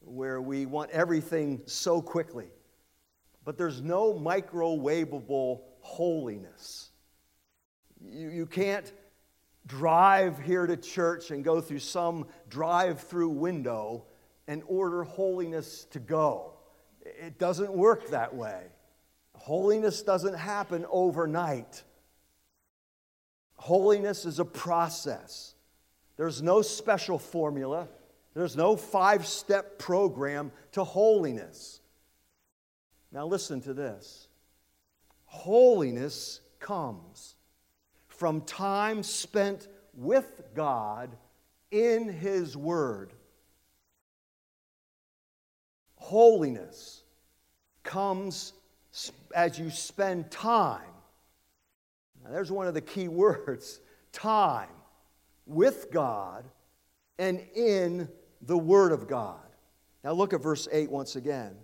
where 0.00 0.40
we 0.40 0.66
want 0.66 0.90
everything 0.90 1.62
so 1.66 2.02
quickly. 2.02 2.48
But 3.44 3.58
there's 3.58 3.80
no 3.80 4.14
microwavable 4.14 5.60
holiness. 5.80 6.90
You, 8.02 8.30
you 8.30 8.46
can't 8.46 8.92
drive 9.66 10.38
here 10.38 10.66
to 10.66 10.76
church 10.76 11.30
and 11.30 11.44
go 11.44 11.60
through 11.60 11.78
some 11.78 12.26
drive 12.48 13.00
through 13.00 13.30
window 13.30 14.04
and 14.46 14.62
order 14.66 15.04
holiness 15.04 15.86
to 15.90 15.98
go. 15.98 16.52
It 17.02 17.38
doesn't 17.38 17.72
work 17.72 18.10
that 18.10 18.34
way. 18.34 18.62
Holiness 19.34 20.02
doesn't 20.02 20.34
happen 20.34 20.86
overnight. 20.90 21.82
Holiness 23.56 24.24
is 24.24 24.38
a 24.38 24.44
process. 24.44 25.54
There's 26.16 26.42
no 26.42 26.62
special 26.62 27.18
formula, 27.18 27.88
there's 28.34 28.56
no 28.56 28.76
five 28.76 29.26
step 29.26 29.78
program 29.78 30.52
to 30.72 30.84
holiness. 30.84 31.80
Now, 33.12 33.26
listen 33.26 33.60
to 33.62 33.74
this 33.74 34.28
holiness 35.26 36.40
comes 36.60 37.33
from 38.16 38.40
time 38.42 39.02
spent 39.02 39.68
with 39.94 40.42
God 40.54 41.10
in 41.70 42.08
His 42.08 42.56
Word. 42.56 43.12
Holiness 45.96 47.02
comes 47.82 48.52
as 49.34 49.58
you 49.58 49.70
spend 49.70 50.30
time. 50.30 50.82
Now, 52.22 52.30
there's 52.30 52.52
one 52.52 52.66
of 52.66 52.74
the 52.74 52.80
key 52.80 53.08
words 53.08 53.80
time 54.12 54.68
with 55.46 55.90
God 55.90 56.44
and 57.18 57.40
in 57.54 58.08
the 58.42 58.56
Word 58.56 58.92
of 58.92 59.08
God. 59.08 59.38
Now, 60.02 60.12
look 60.12 60.32
at 60.32 60.42
verse 60.42 60.68
8 60.70 60.90
once 60.90 61.16
again. 61.16 61.56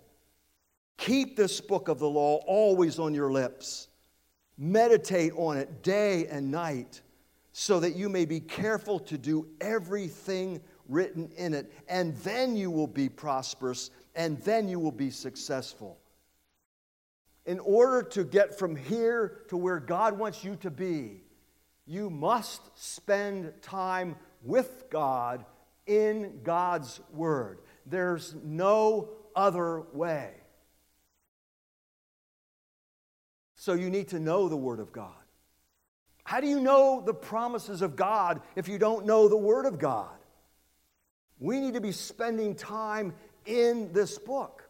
Keep 0.97 1.35
this 1.35 1.61
book 1.61 1.87
of 1.87 1.99
the 1.99 2.09
law 2.09 2.41
always 2.45 2.99
on 2.99 3.13
your 3.13 3.31
lips. 3.31 3.87
Meditate 4.63 5.33
on 5.37 5.57
it 5.57 5.81
day 5.81 6.27
and 6.27 6.51
night, 6.51 7.01
so 7.51 7.79
that 7.79 7.95
you 7.95 8.09
may 8.09 8.25
be 8.25 8.39
careful 8.39 8.99
to 8.99 9.17
do 9.17 9.47
everything 9.59 10.61
written 10.87 11.31
in 11.35 11.55
it. 11.55 11.73
And 11.89 12.15
then 12.17 12.55
you 12.55 12.69
will 12.69 12.85
be 12.85 13.09
prosperous, 13.09 13.89
and 14.15 14.37
then 14.41 14.69
you 14.69 14.77
will 14.77 14.91
be 14.91 15.09
successful. 15.09 15.97
In 17.47 17.57
order 17.57 18.03
to 18.09 18.23
get 18.23 18.59
from 18.59 18.75
here 18.75 19.41
to 19.49 19.57
where 19.57 19.79
God 19.79 20.19
wants 20.19 20.43
you 20.43 20.55
to 20.57 20.69
be, 20.69 21.23
you 21.87 22.11
must 22.11 22.61
spend 22.75 23.51
time 23.63 24.15
with 24.43 24.85
God 24.91 25.43
in 25.87 26.41
God's 26.43 27.01
Word. 27.11 27.61
There's 27.87 28.35
no 28.43 29.09
other 29.35 29.81
way. 29.91 30.33
So 33.61 33.73
you 33.73 33.91
need 33.91 34.07
to 34.07 34.19
know 34.19 34.49
the 34.49 34.57
Word 34.57 34.79
of 34.79 34.91
God. 34.91 35.13
How 36.23 36.41
do 36.41 36.47
you 36.47 36.59
know 36.59 36.99
the 37.05 37.13
promises 37.13 37.83
of 37.83 37.95
God 37.95 38.41
if 38.55 38.67
you 38.67 38.79
don't 38.79 39.05
know 39.05 39.27
the 39.27 39.37
Word 39.37 39.67
of 39.67 39.77
God? 39.77 40.17
We 41.37 41.59
need 41.59 41.75
to 41.75 41.79
be 41.79 41.91
spending 41.91 42.55
time 42.55 43.13
in 43.45 43.93
this 43.93 44.17
book. 44.17 44.67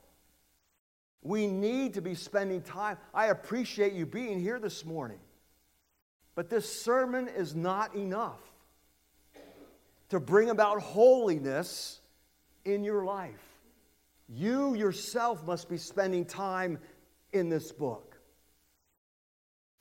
We 1.22 1.48
need 1.48 1.94
to 1.94 2.02
be 2.02 2.16
spending 2.16 2.64
time. 2.64 2.98
I 3.14 3.28
appreciate 3.28 3.94
you 3.94 4.06
being 4.06 4.42
here 4.42 4.60
this 4.60 4.84
morning. 4.84 5.20
But 6.36 6.50
this 6.50 6.82
sermon 6.82 7.30
is 7.30 7.56
not 7.56 7.96
enough 7.96 8.42
to 10.10 10.20
bring 10.20 10.50
about 10.50 10.82
holiness 10.82 12.02
in 12.66 12.84
your 12.84 13.06
life. 13.06 13.56
You 14.28 14.74
yourself 14.74 15.46
must 15.46 15.70
be 15.70 15.78
spending 15.78 16.26
time 16.26 16.78
in 17.32 17.48
this 17.48 17.72
book. 17.72 18.11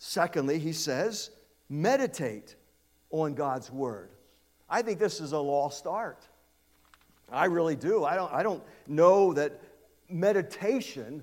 Secondly, 0.03 0.59
he 0.59 0.73
says, 0.73 1.31
meditate 1.69 2.57
on 3.11 3.35
God's 3.35 3.71
word. 3.71 4.09
I 4.69 4.81
think 4.81 4.99
this 4.99 5.21
is 5.21 5.33
a 5.33 5.39
lost 5.39 5.87
art. 5.87 6.27
I 7.31 7.45
really 7.45 7.77
do. 7.77 8.03
I 8.05 8.17
don't, 8.17 8.33
I 8.33 8.43
don't 8.43 8.63
know 8.87 9.35
that 9.35 9.61
meditation 10.09 11.23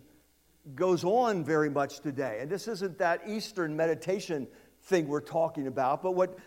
goes 0.75 1.03
on 1.03 1.43
very 1.43 1.71
much 1.71 2.01
today. 2.01 2.37
And 2.39 2.51
this 2.51 2.67
isn't 2.67 2.99
that 2.99 3.21
Eastern 3.27 3.75
meditation 3.75 4.47
thing 4.83 5.07
we're 5.07 5.21
talking 5.21 5.65
about, 5.65 6.03
but 6.03 6.11
what 6.11 6.37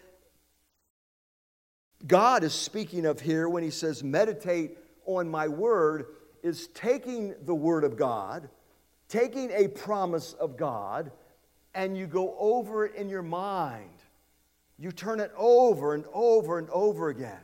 God 2.06 2.44
is 2.44 2.54
speaking 2.54 3.06
of 3.06 3.18
here 3.18 3.48
when 3.48 3.64
he 3.64 3.70
says, 3.70 4.04
meditate 4.04 4.78
on 5.04 5.28
my 5.28 5.48
word, 5.48 6.06
is 6.44 6.68
taking 6.68 7.34
the 7.44 7.54
word 7.56 7.82
of 7.82 7.96
God, 7.96 8.48
taking 9.08 9.50
a 9.50 9.66
promise 9.66 10.34
of 10.34 10.56
God, 10.56 11.10
and 11.74 11.96
you 11.96 12.06
go 12.06 12.36
over 12.38 12.84
it 12.86 12.94
in 12.94 13.08
your 13.08 13.22
mind. 13.22 13.90
You 14.78 14.92
turn 14.92 15.20
it 15.20 15.32
over 15.36 15.94
and 15.94 16.04
over 16.12 16.58
and 16.58 16.68
over 16.70 17.08
again. 17.10 17.38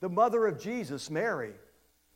The 0.00 0.08
mother 0.08 0.46
of 0.46 0.60
Jesus, 0.60 1.10
Mary, 1.10 1.52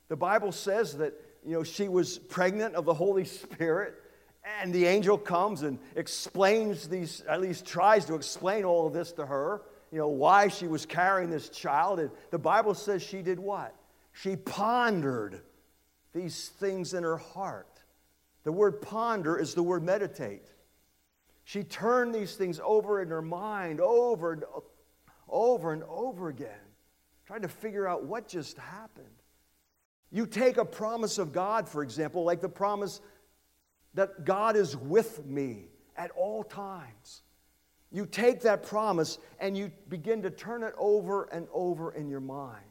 the 0.09 0.16
Bible 0.16 0.52
says 0.52 0.96
that 0.98 1.14
you 1.44 1.52
know 1.52 1.64
she 1.64 1.88
was 1.88 2.18
pregnant 2.18 2.74
of 2.74 2.84
the 2.84 2.94
Holy 2.94 3.24
Spirit 3.24 3.94
and 4.44 4.72
the 4.72 4.86
angel 4.86 5.16
comes 5.16 5.62
and 5.62 5.78
explains 5.96 6.88
these, 6.88 7.22
at 7.28 7.40
least 7.40 7.64
tries 7.64 8.05
to 8.07 8.14
explain 8.14 8.64
all 8.64 8.86
of 8.86 8.92
this 8.92 9.12
to 9.12 9.24
her, 9.24 9.62
you 9.90 9.98
know, 9.98 10.09
why 10.09 10.48
she 10.48 10.66
was 10.66 10.84
carrying 10.84 11.30
this 11.30 11.48
child. 11.48 11.98
And 11.98 12.11
the 12.30 12.38
Bible 12.38 12.74
says 12.74 13.02
she 13.02 13.22
did 13.22 13.38
what? 13.38 13.74
She 14.12 14.36
pondered 14.36 15.40
these 16.12 16.48
things 16.61 16.94
in 16.94 17.02
her 17.02 17.16
heart. 17.16 17.82
The 18.44 18.52
word 18.52 18.82
ponder 18.82 19.38
is 19.38 19.55
the 19.55 19.62
word 19.62 19.82
meditate. 19.82 20.46
She 21.45 21.62
turned 21.62 22.14
these 22.14 22.34
things 22.34 22.59
over 22.64 23.03
in 23.03 23.09
her 23.09 23.22
mind 23.22 23.80
over 23.80 24.32
and 24.32 24.45
over 25.28 25.72
and 25.72 25.82
over 25.84 26.28
again, 26.28 26.49
trying 27.26 27.42
to 27.42 27.49
figure 27.49 27.86
out 27.86 28.05
what 28.05 28.26
just 28.26 28.59
happened. 28.59 29.07
You 30.11 30.26
take 30.26 30.57
a 30.57 30.64
promise 30.64 31.18
of 31.18 31.32
God, 31.32 31.68
for 31.68 31.82
example, 31.82 32.24
like 32.24 32.40
the 32.40 32.49
promise 32.49 33.01
that 33.95 34.24
God 34.24 34.57
is 34.57 34.76
with 34.76 35.24
me 35.26 35.66
at 35.97 36.11
all 36.12 36.45
times. 36.45 37.22
You 37.90 38.07
take 38.07 38.40
that 38.42 38.62
promise 38.62 39.18
and 39.38 39.57
you 39.57 39.70
begin 39.88 40.22
to 40.22 40.30
turn 40.30 40.62
it 40.62 40.74
over 40.78 41.24
and 41.24 41.47
over 41.53 41.92
in 41.92 42.09
your 42.09 42.20
mind. 42.20 42.64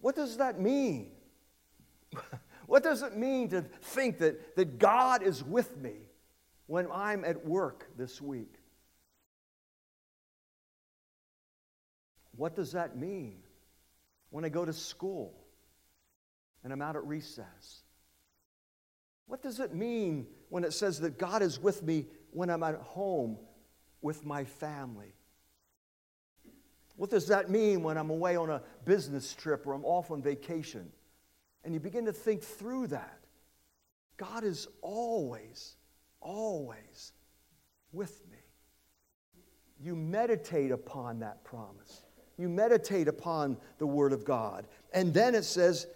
What 0.00 0.14
does 0.14 0.36
that 0.38 0.60
mean? 0.60 1.12
what 2.66 2.82
does 2.82 3.02
it 3.02 3.16
mean 3.16 3.48
to 3.50 3.62
think 3.62 4.18
that, 4.18 4.56
that 4.56 4.78
God 4.78 5.22
is 5.22 5.42
with 5.42 5.76
me 5.78 6.05
when 6.66 6.88
I'm 6.92 7.24
at 7.24 7.44
work 7.44 7.86
this 7.96 8.20
week? 8.20 8.54
What 12.36 12.54
does 12.54 12.72
that 12.72 12.96
mean 12.96 13.38
when 14.30 14.44
I 14.44 14.48
go 14.48 14.64
to 14.64 14.72
school 14.72 15.34
and 16.62 16.72
I'm 16.72 16.82
out 16.82 16.96
at 16.96 17.04
recess? 17.04 17.82
What 19.26 19.42
does 19.42 19.58
it 19.60 19.74
mean 19.74 20.26
when 20.50 20.64
it 20.64 20.72
says 20.72 21.00
that 21.00 21.18
God 21.18 21.42
is 21.42 21.60
with 21.60 21.82
me 21.82 22.06
when 22.30 22.50
I'm 22.50 22.62
at 22.62 22.76
home 22.76 23.38
with 24.02 24.24
my 24.24 24.44
family? 24.44 25.14
What 26.96 27.10
does 27.10 27.26
that 27.28 27.50
mean 27.50 27.82
when 27.82 27.98
I'm 27.98 28.10
away 28.10 28.36
on 28.36 28.50
a 28.50 28.62
business 28.84 29.34
trip 29.34 29.66
or 29.66 29.74
I'm 29.74 29.84
off 29.84 30.10
on 30.10 30.22
vacation? 30.22 30.90
And 31.64 31.74
you 31.74 31.80
begin 31.80 32.06
to 32.06 32.12
think 32.12 32.42
through 32.42 32.88
that. 32.88 33.20
God 34.16 34.44
is 34.44 34.68
always, 34.80 35.75
always 36.26 37.12
with 37.92 38.20
me. 38.30 38.38
You 39.80 39.94
meditate 39.94 40.72
upon 40.72 41.20
that 41.20 41.44
promise. 41.44 42.02
You 42.36 42.48
meditate 42.48 43.08
upon 43.08 43.56
the 43.78 43.86
Word 43.86 44.12
of 44.12 44.24
God. 44.24 44.66
And 44.92 45.14
then 45.14 45.34
it 45.34 45.44
says, 45.44 45.86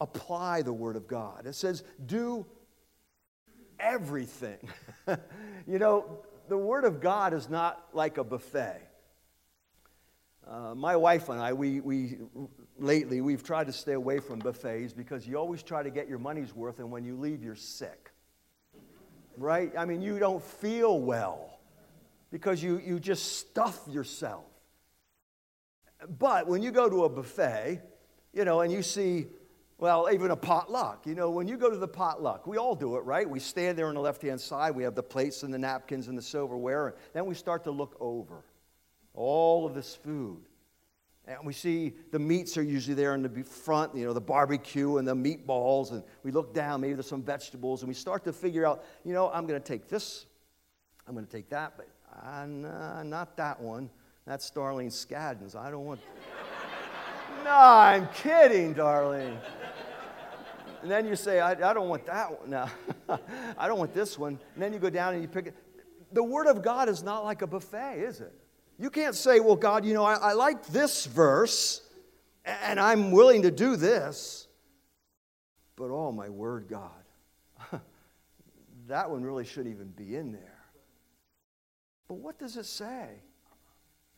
apply 0.00 0.62
the 0.62 0.72
Word 0.72 0.96
of 0.96 1.08
God. 1.08 1.46
It 1.46 1.54
says, 1.54 1.82
do 2.06 2.46
everything. 3.80 4.68
you 5.66 5.78
know, 5.78 6.20
the 6.48 6.56
Word 6.56 6.84
of 6.84 7.00
God 7.00 7.34
is 7.34 7.50
not 7.50 7.88
like 7.92 8.18
a 8.18 8.24
buffet. 8.24 8.80
Uh, 10.46 10.74
my 10.74 10.94
wife 10.94 11.30
and 11.30 11.40
I, 11.40 11.52
we, 11.54 11.80
we 11.80 12.18
lately, 12.78 13.22
we've 13.22 13.42
tried 13.42 13.66
to 13.66 13.72
stay 13.72 13.94
away 13.94 14.20
from 14.20 14.38
buffets 14.38 14.92
because 14.92 15.26
you 15.26 15.36
always 15.36 15.62
try 15.62 15.82
to 15.82 15.90
get 15.90 16.06
your 16.06 16.18
money's 16.18 16.54
worth, 16.54 16.78
and 16.78 16.90
when 16.90 17.04
you 17.04 17.16
leave, 17.16 17.42
you're 17.42 17.56
sick. 17.56 18.03
Right? 19.36 19.72
I 19.76 19.84
mean, 19.84 20.02
you 20.02 20.18
don't 20.18 20.42
feel 20.42 21.00
well 21.00 21.58
because 22.30 22.62
you, 22.62 22.80
you 22.84 23.00
just 23.00 23.38
stuff 23.38 23.80
yourself. 23.88 24.44
But 26.18 26.46
when 26.46 26.62
you 26.62 26.70
go 26.70 26.88
to 26.88 27.04
a 27.04 27.08
buffet, 27.08 27.80
you 28.32 28.44
know, 28.44 28.60
and 28.60 28.72
you 28.72 28.82
see 28.82 29.26
well, 29.78 30.08
even 30.12 30.30
a 30.30 30.36
potluck. 30.36 31.06
You 31.06 31.14
know, 31.14 31.30
when 31.30 31.48
you 31.48 31.56
go 31.56 31.68
to 31.68 31.76
the 31.76 31.88
potluck, 31.88 32.46
we 32.46 32.56
all 32.56 32.74
do 32.74 32.96
it, 32.96 33.00
right? 33.00 33.28
We 33.28 33.40
stand 33.40 33.76
there 33.76 33.88
on 33.88 33.94
the 33.94 34.00
left 34.00 34.22
hand 34.22 34.40
side, 34.40 34.74
we 34.74 34.84
have 34.84 34.94
the 34.94 35.02
plates 35.02 35.42
and 35.42 35.52
the 35.52 35.58
napkins 35.58 36.08
and 36.08 36.16
the 36.16 36.22
silverware, 36.22 36.88
and 36.88 36.96
then 37.12 37.26
we 37.26 37.34
start 37.34 37.64
to 37.64 37.70
look 37.70 37.96
over 38.00 38.44
all 39.14 39.66
of 39.66 39.74
this 39.74 39.94
food. 39.94 40.42
And 41.26 41.38
we 41.44 41.54
see 41.54 41.94
the 42.10 42.18
meats 42.18 42.58
are 42.58 42.62
usually 42.62 42.94
there 42.94 43.14
in 43.14 43.22
the 43.22 43.44
front, 43.44 43.96
you 43.96 44.04
know, 44.04 44.12
the 44.12 44.20
barbecue 44.20 44.98
and 44.98 45.08
the 45.08 45.14
meatballs, 45.14 45.92
and 45.92 46.02
we 46.22 46.30
look 46.30 46.52
down, 46.52 46.82
maybe 46.82 46.94
there's 46.94 47.06
some 47.06 47.22
vegetables, 47.22 47.80
and 47.82 47.88
we 47.88 47.94
start 47.94 48.24
to 48.24 48.32
figure 48.32 48.66
out, 48.66 48.84
you 49.04 49.14
know, 49.14 49.30
I'm 49.30 49.46
going 49.46 49.60
to 49.60 49.66
take 49.66 49.88
this, 49.88 50.26
I'm 51.08 51.14
going 51.14 51.24
to 51.24 51.32
take 51.32 51.48
that, 51.48 51.74
but 51.76 51.88
uh, 52.22 52.46
nah, 52.46 53.02
not 53.02 53.36
that 53.38 53.60
one. 53.60 53.88
That's 54.26 54.50
Darlene 54.50 54.90
Scaddens. 54.90 55.54
I 55.54 55.70
don't 55.70 55.84
want. 55.84 56.00
no, 57.44 57.50
I'm 57.50 58.08
kidding, 58.08 58.74
Darlene. 58.74 59.38
And 60.82 60.90
then 60.90 61.06
you 61.06 61.16
say, 61.16 61.40
I, 61.40 61.52
I 61.52 61.72
don't 61.72 61.88
want 61.88 62.06
that 62.06 62.40
one. 62.40 62.50
No, 62.50 62.68
I 63.58 63.66
don't 63.66 63.78
want 63.78 63.94
this 63.94 64.18
one. 64.18 64.38
And 64.54 64.62
then 64.62 64.72
you 64.72 64.78
go 64.78 64.90
down 64.90 65.14
and 65.14 65.22
you 65.22 65.28
pick 65.28 65.46
it. 65.46 65.54
The 66.12 66.22
Word 66.22 66.46
of 66.46 66.62
God 66.62 66.88
is 66.88 67.02
not 67.02 67.24
like 67.24 67.42
a 67.42 67.46
buffet, 67.46 68.00
is 68.00 68.20
it? 68.20 68.32
You 68.78 68.90
can't 68.90 69.14
say, 69.14 69.40
well, 69.40 69.56
God, 69.56 69.84
you 69.84 69.94
know, 69.94 70.04
I, 70.04 70.14
I 70.14 70.32
like 70.32 70.66
this 70.66 71.06
verse 71.06 71.82
and 72.44 72.78
I'm 72.78 73.10
willing 73.10 73.42
to 73.42 73.50
do 73.50 73.76
this, 73.76 74.48
but 75.76 75.90
oh, 75.90 76.12
my 76.12 76.28
Word, 76.28 76.68
God, 76.68 77.80
that 78.88 79.10
one 79.10 79.22
really 79.22 79.44
shouldn't 79.44 79.74
even 79.74 79.88
be 79.88 80.16
in 80.16 80.32
there. 80.32 80.64
But 82.08 82.14
what 82.14 82.38
does 82.38 82.56
it 82.56 82.66
say? 82.66 83.08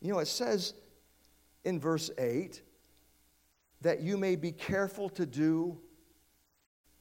You 0.01 0.13
know, 0.13 0.19
it 0.19 0.27
says 0.27 0.75
in 1.65 1.79
verse 1.79 2.11
8 2.19 2.63
that 3.83 4.01
you 4.01 4.17
may 4.17 4.37
be 4.37 4.53
careful 4.53 5.09
to 5.11 5.27
do 5.27 5.79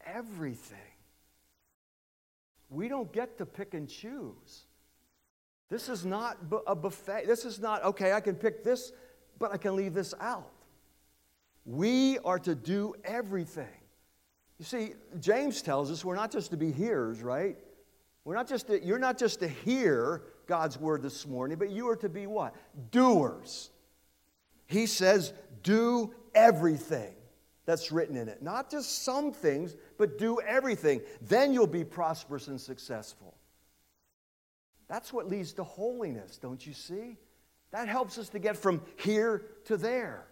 everything. 0.06 0.78
We 2.70 2.88
don't 2.88 3.12
get 3.12 3.38
to 3.38 3.45
pick 3.45 3.74
and 3.74 3.88
choose. 3.88 4.68
This 5.70 5.89
is 5.89 6.05
not 6.05 6.38
a 6.68 6.76
buffet. 6.76 7.26
This 7.26 7.45
is 7.45 7.59
not, 7.59 7.84
okay, 7.84 8.13
I 8.13 8.20
can 8.20 8.36
pick 8.36 8.63
this, 8.63 8.91
but 9.39 9.51
I 9.51 9.57
can 9.57 9.76
leave 9.76 9.93
this 9.93 10.13
out. 10.20 10.51
We 11.66 12.20
are 12.20 12.39
to 12.39 12.53
do 12.53 12.93
everything. 13.03 13.68
You 14.59 14.66
see, 14.66 14.93
James 15.20 15.61
tells 15.61 15.91
us 15.91 16.05
we're 16.05 16.16
not 16.16 16.32
just 16.32 16.51
to 16.51 16.57
be 16.57 16.72
hearers, 16.72 17.22
right? 17.22 17.57
We're 18.24 18.36
not 18.36 18.47
just 18.47 18.68
to, 18.68 18.84
you're 18.84 18.99
not 18.99 19.18
just 19.18 19.39
to 19.39 19.47
hear 19.47 20.24
God's 20.47 20.80
word 20.80 21.01
this 21.01 21.26
morning, 21.28 21.57
but 21.57 21.72
you 21.72 21.89
are 21.89 21.95
to 21.97 22.09
be 22.09 22.28
what? 22.28 22.55
Doers. 22.91 23.72
He 24.68 24.86
says, 24.86 25.34
do 25.63 26.13
everything 26.34 27.13
that's 27.66 27.91
written 27.91 28.16
in 28.16 28.30
it. 28.30 28.41
Not 28.41 28.70
just 28.70 29.03
some 29.03 29.32
things, 29.32 29.76
but 29.97 30.18
do 30.18 30.39
everything. 30.41 31.01
Then 31.22 31.53
you'll 31.53 31.68
be 31.68 31.84
prosperous 31.84 32.47
and 32.47 32.61
successful. 32.61 33.35
That's 34.88 35.12
what 35.12 35.28
leads 35.28 35.54
to 35.54 35.64
holiness, 35.64 36.38
don't 36.38 36.66
you 36.66 36.74
see? 36.74 37.18
That 37.72 37.88
helps 37.88 38.18
us 38.18 38.30
to 38.30 38.40
get 38.40 38.56
from 38.56 38.82
here 38.98 39.44
to 39.66 39.78
there. 39.78 40.28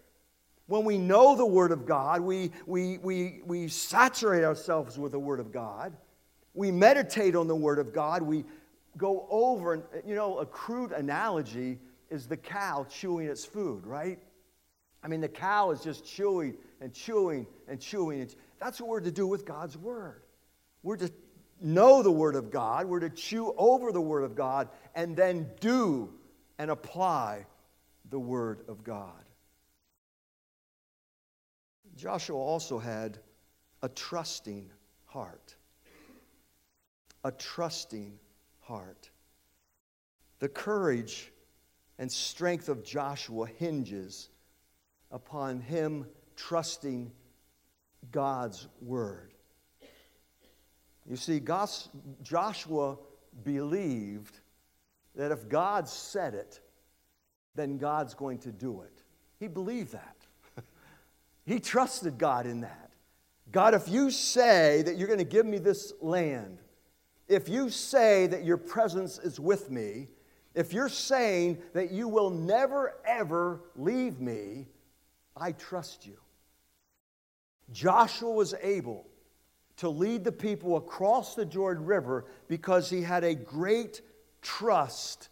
When 0.66 0.84
we 0.84 0.96
know 0.96 1.36
the 1.36 1.44
Word 1.44 1.72
of 1.72 1.84
God, 1.84 2.22
we, 2.22 2.52
we, 2.66 2.98
we, 2.98 3.42
we 3.44 3.68
saturate 3.68 4.44
ourselves 4.44 4.98
with 4.98 5.12
the 5.12 5.18
Word 5.18 5.40
of 5.40 5.52
God. 5.52 5.94
We 6.54 6.70
meditate 6.70 7.36
on 7.36 7.48
the 7.48 7.56
Word 7.56 7.78
of 7.78 7.92
God. 7.92 8.22
We 8.22 8.44
go 8.96 9.26
over, 9.30 9.74
and 9.74 9.82
you 10.06 10.14
know, 10.14 10.38
a 10.38 10.46
crude 10.46 10.92
analogy 10.92 11.78
is 12.08 12.26
the 12.26 12.36
cow 12.36 12.86
chewing 12.88 13.26
its 13.26 13.44
food, 13.44 13.86
right? 13.86 14.18
I 15.02 15.08
mean, 15.08 15.20
the 15.20 15.28
cow 15.28 15.70
is 15.70 15.80
just 15.82 16.06
chewing 16.06 16.56
and 16.80 16.94
chewing 16.94 17.46
and 17.68 17.78
chewing. 17.78 18.26
That's 18.58 18.80
what 18.80 18.88
we're 18.88 19.00
to 19.00 19.10
do 19.10 19.26
with 19.26 19.44
God's 19.44 19.76
Word. 19.76 20.22
We're 20.82 20.96
to 20.96 21.12
know 21.64 22.02
the 22.02 22.12
Word 22.12 22.36
of 22.36 22.50
God, 22.50 22.86
we're 22.86 23.00
to 23.00 23.10
chew 23.10 23.54
over 23.56 23.90
the 23.90 24.00
Word 24.00 24.22
of 24.22 24.34
God, 24.34 24.68
and 24.94 25.16
then 25.16 25.50
do 25.60 26.12
and 26.58 26.70
apply 26.70 27.46
the 28.10 28.18
Word 28.18 28.60
of 28.68 28.84
God. 28.84 29.24
Joshua 31.96 32.36
also 32.36 32.78
had 32.78 33.18
a 33.82 33.88
trusting 33.88 34.70
heart. 35.06 35.54
A 37.24 37.32
trusting 37.32 38.18
heart. 38.60 39.10
The 40.40 40.48
courage 40.48 41.32
and 41.98 42.10
strength 42.10 42.68
of 42.68 42.84
Joshua 42.84 43.46
hinges 43.46 44.28
upon 45.10 45.60
him 45.60 46.06
trusting 46.36 47.12
God's 48.10 48.66
word. 48.80 49.33
You 51.08 51.16
see, 51.16 51.40
Joshua 52.22 52.96
believed 53.42 54.40
that 55.14 55.30
if 55.30 55.48
God 55.48 55.88
said 55.88 56.34
it, 56.34 56.60
then 57.54 57.78
God's 57.78 58.14
going 58.14 58.38
to 58.38 58.52
do 58.52 58.82
it. 58.82 59.02
He 59.38 59.48
believed 59.48 59.92
that. 59.92 60.16
he 61.44 61.60
trusted 61.60 62.18
God 62.18 62.46
in 62.46 62.62
that. 62.62 62.90
God, 63.52 63.74
if 63.74 63.88
you 63.88 64.10
say 64.10 64.82
that 64.82 64.96
you're 64.96 65.06
going 65.06 65.18
to 65.18 65.24
give 65.24 65.46
me 65.46 65.58
this 65.58 65.92
land, 66.00 66.58
if 67.28 67.48
you 67.48 67.70
say 67.70 68.26
that 68.26 68.44
your 68.44 68.56
presence 68.56 69.18
is 69.18 69.38
with 69.38 69.70
me, 69.70 70.08
if 70.54 70.72
you're 70.72 70.88
saying 70.88 71.58
that 71.72 71.90
you 71.90 72.08
will 72.08 72.30
never, 72.30 72.94
ever 73.04 73.60
leave 73.76 74.20
me, 74.20 74.66
I 75.36 75.52
trust 75.52 76.06
you. 76.06 76.16
Joshua 77.72 78.30
was 78.30 78.54
able 78.62 79.06
to 79.78 79.88
lead 79.88 80.24
the 80.24 80.32
people 80.32 80.76
across 80.76 81.34
the 81.34 81.44
Jordan 81.44 81.84
River 81.84 82.26
because 82.48 82.88
he 82.88 83.02
had 83.02 83.24
a 83.24 83.34
great 83.34 84.02
trust 84.42 85.28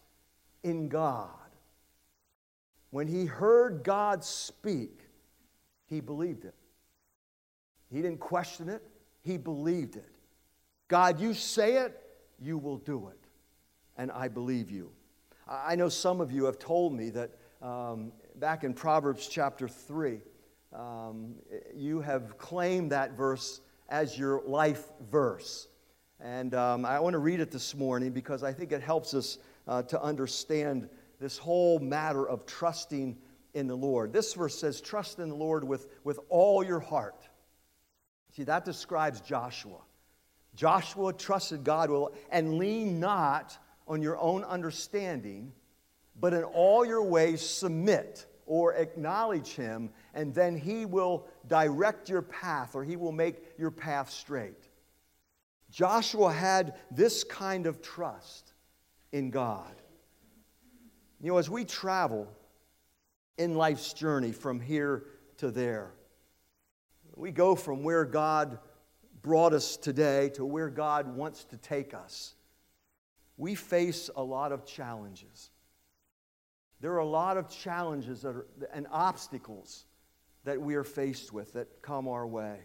in 0.63 0.89
God. 0.89 1.29
When 2.89 3.07
he 3.07 3.25
heard 3.25 3.83
God 3.83 4.23
speak, 4.23 4.99
he 5.85 6.01
believed 6.01 6.45
it. 6.45 6.55
He 7.91 8.01
didn't 8.01 8.19
question 8.19 8.69
it, 8.69 8.81
he 9.21 9.37
believed 9.37 9.95
it. 9.95 10.09
God, 10.87 11.19
you 11.19 11.33
say 11.33 11.77
it, 11.77 11.99
you 12.39 12.57
will 12.57 12.77
do 12.77 13.07
it. 13.07 13.19
And 13.97 14.11
I 14.11 14.27
believe 14.27 14.69
you. 14.69 14.91
I 15.47 15.75
know 15.75 15.89
some 15.89 16.21
of 16.21 16.31
you 16.31 16.45
have 16.45 16.59
told 16.59 16.93
me 16.93 17.09
that 17.11 17.31
um, 17.61 18.11
back 18.35 18.63
in 18.63 18.73
Proverbs 18.73 19.27
chapter 19.27 19.67
3, 19.67 20.19
um, 20.73 21.35
you 21.75 22.01
have 22.01 22.37
claimed 22.37 22.91
that 22.91 23.11
verse 23.11 23.61
as 23.89 24.17
your 24.17 24.41
life 24.45 24.91
verse. 25.09 25.67
And 26.19 26.53
um, 26.55 26.85
I 26.85 26.99
want 26.99 27.13
to 27.13 27.19
read 27.19 27.39
it 27.39 27.51
this 27.51 27.75
morning 27.75 28.11
because 28.11 28.43
I 28.43 28.53
think 28.53 28.71
it 28.71 28.81
helps 28.81 29.13
us 29.13 29.37
uh, 29.67 29.83
to 29.83 30.01
understand 30.01 30.89
this 31.19 31.37
whole 31.37 31.79
matter 31.79 32.27
of 32.27 32.45
trusting 32.45 33.17
in 33.53 33.67
the 33.67 33.75
Lord. 33.75 34.13
This 34.13 34.33
verse 34.33 34.57
says, 34.57 34.81
Trust 34.81 35.19
in 35.19 35.29
the 35.29 35.35
Lord 35.35 35.63
with, 35.63 35.87
with 36.03 36.19
all 36.29 36.63
your 36.63 36.79
heart. 36.79 37.27
See, 38.35 38.43
that 38.43 38.65
describes 38.65 39.21
Joshua. 39.21 39.79
Joshua 40.55 41.13
trusted 41.13 41.63
God 41.63 41.89
will, 41.89 42.13
and 42.31 42.57
lean 42.57 42.99
not 42.99 43.57
on 43.87 44.01
your 44.01 44.17
own 44.17 44.43
understanding, 44.43 45.51
but 46.19 46.33
in 46.33 46.43
all 46.43 46.85
your 46.85 47.03
ways 47.03 47.41
submit 47.41 48.25
or 48.45 48.73
acknowledge 48.73 49.49
him, 49.49 49.89
and 50.13 50.33
then 50.33 50.55
he 50.55 50.85
will 50.85 51.27
direct 51.47 52.09
your 52.09 52.21
path 52.21 52.75
or 52.75 52.83
he 52.83 52.95
will 52.95 53.11
make 53.11 53.37
your 53.57 53.71
path 53.71 54.09
straight. 54.09 54.69
Joshua 55.71 56.31
had 56.31 56.75
this 56.91 57.23
kind 57.23 57.65
of 57.65 57.81
trust 57.81 58.53
in 59.11 59.31
God. 59.31 59.73
You 61.19 61.31
know, 61.31 61.37
as 61.37 61.49
we 61.49 61.65
travel 61.65 62.27
in 63.37 63.55
life's 63.55 63.93
journey 63.93 64.31
from 64.31 64.59
here 64.59 65.05
to 65.37 65.49
there, 65.49 65.93
we 67.15 67.31
go 67.31 67.55
from 67.55 67.83
where 67.83 68.05
God 68.05 68.59
brought 69.21 69.53
us 69.53 69.77
today 69.77 70.29
to 70.29 70.45
where 70.45 70.69
God 70.69 71.15
wants 71.15 71.45
to 71.45 71.57
take 71.57 71.93
us. 71.93 72.35
We 73.37 73.55
face 73.55 74.09
a 74.15 74.21
lot 74.21 74.51
of 74.51 74.65
challenges. 74.65 75.49
There 76.81 76.91
are 76.93 76.99
a 76.99 77.05
lot 77.05 77.37
of 77.37 77.49
challenges 77.49 78.25
are, 78.25 78.45
and 78.73 78.85
obstacles 78.91 79.85
that 80.43 80.61
we 80.61 80.75
are 80.75 80.83
faced 80.83 81.31
with 81.31 81.53
that 81.53 81.81
come 81.81 82.07
our 82.07 82.27
way. 82.27 82.59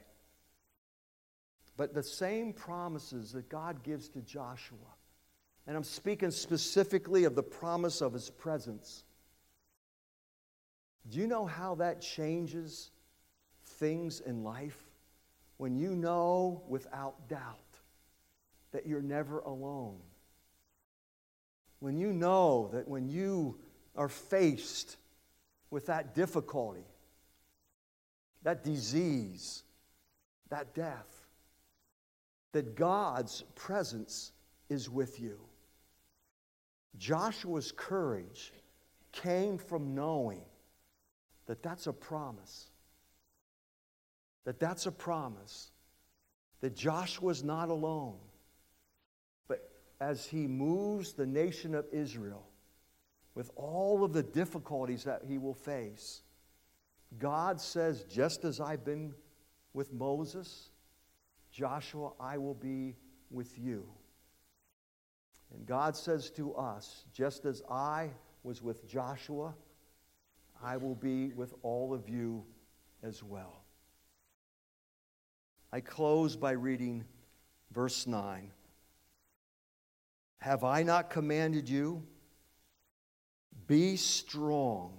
But 1.76 1.94
the 1.94 2.02
same 2.02 2.52
promises 2.52 3.32
that 3.32 3.48
God 3.48 3.82
gives 3.82 4.08
to 4.10 4.20
Joshua, 4.20 4.78
and 5.66 5.76
I'm 5.76 5.84
speaking 5.84 6.30
specifically 6.30 7.24
of 7.24 7.34
the 7.34 7.42
promise 7.42 8.00
of 8.00 8.12
his 8.12 8.30
presence. 8.30 9.04
Do 11.08 11.18
you 11.18 11.26
know 11.26 11.46
how 11.46 11.76
that 11.76 12.00
changes 12.00 12.90
things 13.64 14.20
in 14.20 14.42
life? 14.42 14.88
when 15.58 15.76
you 15.76 15.94
know 15.94 16.62
without 16.68 17.28
doubt 17.28 17.58
that 18.72 18.86
you're 18.86 19.02
never 19.02 19.40
alone. 19.40 19.98
When 21.80 21.98
you 21.98 22.12
know 22.12 22.70
that 22.72 22.88
when 22.88 23.08
you 23.08 23.58
are 23.94 24.08
faced 24.08 24.96
with 25.70 25.86
that 25.86 26.14
difficulty, 26.14 26.84
that 28.42 28.64
disease, 28.64 29.62
that 30.50 30.74
death, 30.74 31.26
that 32.52 32.74
God's 32.74 33.42
presence 33.54 34.32
is 34.68 34.88
with 34.88 35.20
you. 35.20 35.38
Joshua's 36.98 37.72
courage 37.72 38.52
came 39.12 39.58
from 39.58 39.94
knowing 39.94 40.42
that 41.46 41.62
that's 41.62 41.86
a 41.86 41.92
promise 41.92 42.70
that 44.48 44.58
that's 44.58 44.86
a 44.86 44.90
promise 44.90 45.72
that 46.62 46.74
Joshua's 46.74 47.44
not 47.44 47.68
alone. 47.68 48.16
But 49.46 49.70
as 50.00 50.24
he 50.24 50.46
moves 50.46 51.12
the 51.12 51.26
nation 51.26 51.74
of 51.74 51.84
Israel, 51.92 52.46
with 53.34 53.50
all 53.56 54.02
of 54.02 54.14
the 54.14 54.22
difficulties 54.22 55.04
that 55.04 55.20
he 55.28 55.36
will 55.36 55.52
face, 55.52 56.22
God 57.16 57.60
says, 57.60 58.04
just 58.04 58.44
as 58.44 58.60
I've 58.60 58.84
been 58.84 59.14
with 59.72 59.92
Moses, 59.92 60.70
Joshua, 61.50 62.12
I 62.20 62.36
will 62.36 62.54
be 62.54 62.96
with 63.30 63.58
you. 63.58 63.88
And 65.54 65.64
God 65.64 65.96
says 65.96 66.30
to 66.32 66.54
us, 66.54 67.04
just 67.12 67.46
as 67.46 67.62
I 67.70 68.10
was 68.42 68.62
with 68.62 68.86
Joshua, 68.86 69.54
I 70.62 70.76
will 70.76 70.94
be 70.94 71.28
with 71.28 71.54
all 71.62 71.94
of 71.94 72.08
you 72.08 72.44
as 73.02 73.22
well. 73.22 73.64
I 75.72 75.80
close 75.80 76.36
by 76.36 76.52
reading 76.52 77.04
verse 77.72 78.06
9. 78.06 78.50
Have 80.38 80.64
I 80.64 80.82
not 80.82 81.10
commanded 81.10 81.68
you? 81.68 82.02
Be 83.66 83.96
strong 83.96 84.97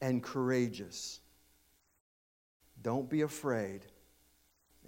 and 0.00 0.22
courageous. 0.22 1.20
Don't 2.82 3.08
be 3.08 3.22
afraid 3.22 3.80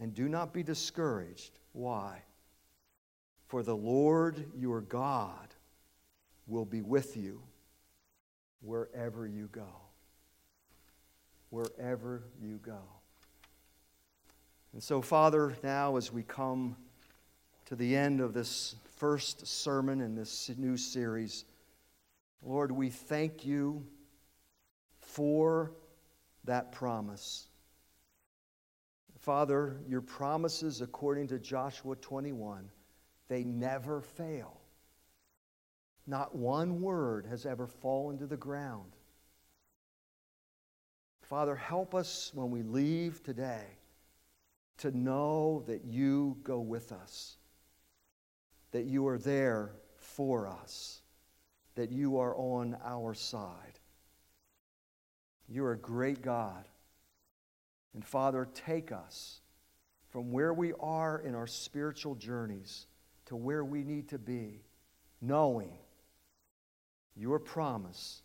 and 0.01 0.15
do 0.15 0.29
not 0.29 0.53
be 0.53 0.63
discouraged. 0.63 1.59
Why? 1.73 2.23
For 3.47 3.63
the 3.63 3.77
Lord 3.77 4.45
your 4.57 4.83
God 4.83 5.55
will 6.47 6.65
be 6.65 6.83
with 6.83 7.17
you 7.17 7.43
wherever 8.61 9.27
you 9.27 9.49
go. 9.53 9.69
Wherever 11.51 12.23
you 12.41 12.59
go. 12.63 12.81
And 14.73 14.83
so, 14.83 15.01
Father, 15.01 15.57
now 15.63 15.97
as 15.97 16.13
we 16.13 16.23
come 16.23 16.77
to 17.67 17.75
the 17.75 17.97
end 17.97 18.21
of 18.21 18.35
this 18.35 18.77
first 18.97 19.47
sermon 19.47 20.01
in 20.01 20.15
this 20.15 20.51
new 20.57 20.77
series, 20.77 21.45
Lord, 22.43 22.71
we 22.71 22.91
thank 22.91 23.47
you 23.47 23.87
for 25.19 25.73
that 26.45 26.71
promise. 26.71 27.49
Father, 29.19 29.81
your 29.89 30.01
promises, 30.01 30.81
according 30.81 31.27
to 31.27 31.41
Joshua 31.41 31.97
21, 31.97 32.71
they 33.27 33.43
never 33.43 34.01
fail. 34.01 34.61
Not 36.07 36.37
one 36.37 36.81
word 36.81 37.27
has 37.27 37.47
ever 37.47 37.67
fallen 37.67 38.17
to 38.19 38.27
the 38.27 38.37
ground. 38.37 38.93
Father, 41.23 41.57
help 41.57 41.97
us 41.97 42.31
when 42.33 42.53
we 42.53 42.63
leave 42.63 43.21
today 43.25 43.67
to 44.77 44.97
know 44.97 45.65
that 45.67 45.85
you 45.85 46.37
go 46.45 46.61
with 46.61 46.93
us, 46.93 47.39
that 48.71 48.85
you 48.85 49.09
are 49.09 49.19
there 49.19 49.73
for 49.97 50.47
us, 50.47 51.03
that 51.75 51.91
you 51.91 52.19
are 52.19 52.37
on 52.37 52.77
our 52.85 53.15
side. 53.15 53.81
You're 55.49 55.73
a 55.73 55.79
great 55.79 56.23
God. 56.23 56.65
And 57.95 58.05
Father, 58.05 58.47
take 58.55 58.93
us 58.93 59.41
from 60.11 60.31
where 60.31 60.53
we 60.53 60.73
are 60.81 61.19
in 61.19 61.35
our 61.35 61.47
spiritual 61.47 62.15
journeys 62.15 62.87
to 63.27 63.37
where 63.37 63.65
we 63.65 63.83
need 63.83 64.09
to 64.09 64.19
be, 64.19 64.63
knowing 65.21 65.73
your 67.17 67.39
promise 67.39 68.23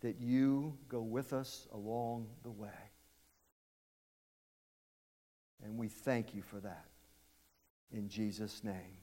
that 0.00 0.20
you 0.20 0.76
go 0.88 1.00
with 1.00 1.32
us 1.32 1.66
along 1.72 2.26
the 2.42 2.50
way. 2.50 2.68
And 5.64 5.78
we 5.78 5.88
thank 5.88 6.34
you 6.34 6.42
for 6.42 6.60
that. 6.60 6.84
In 7.92 8.08
Jesus' 8.08 8.62
name, 8.64 8.98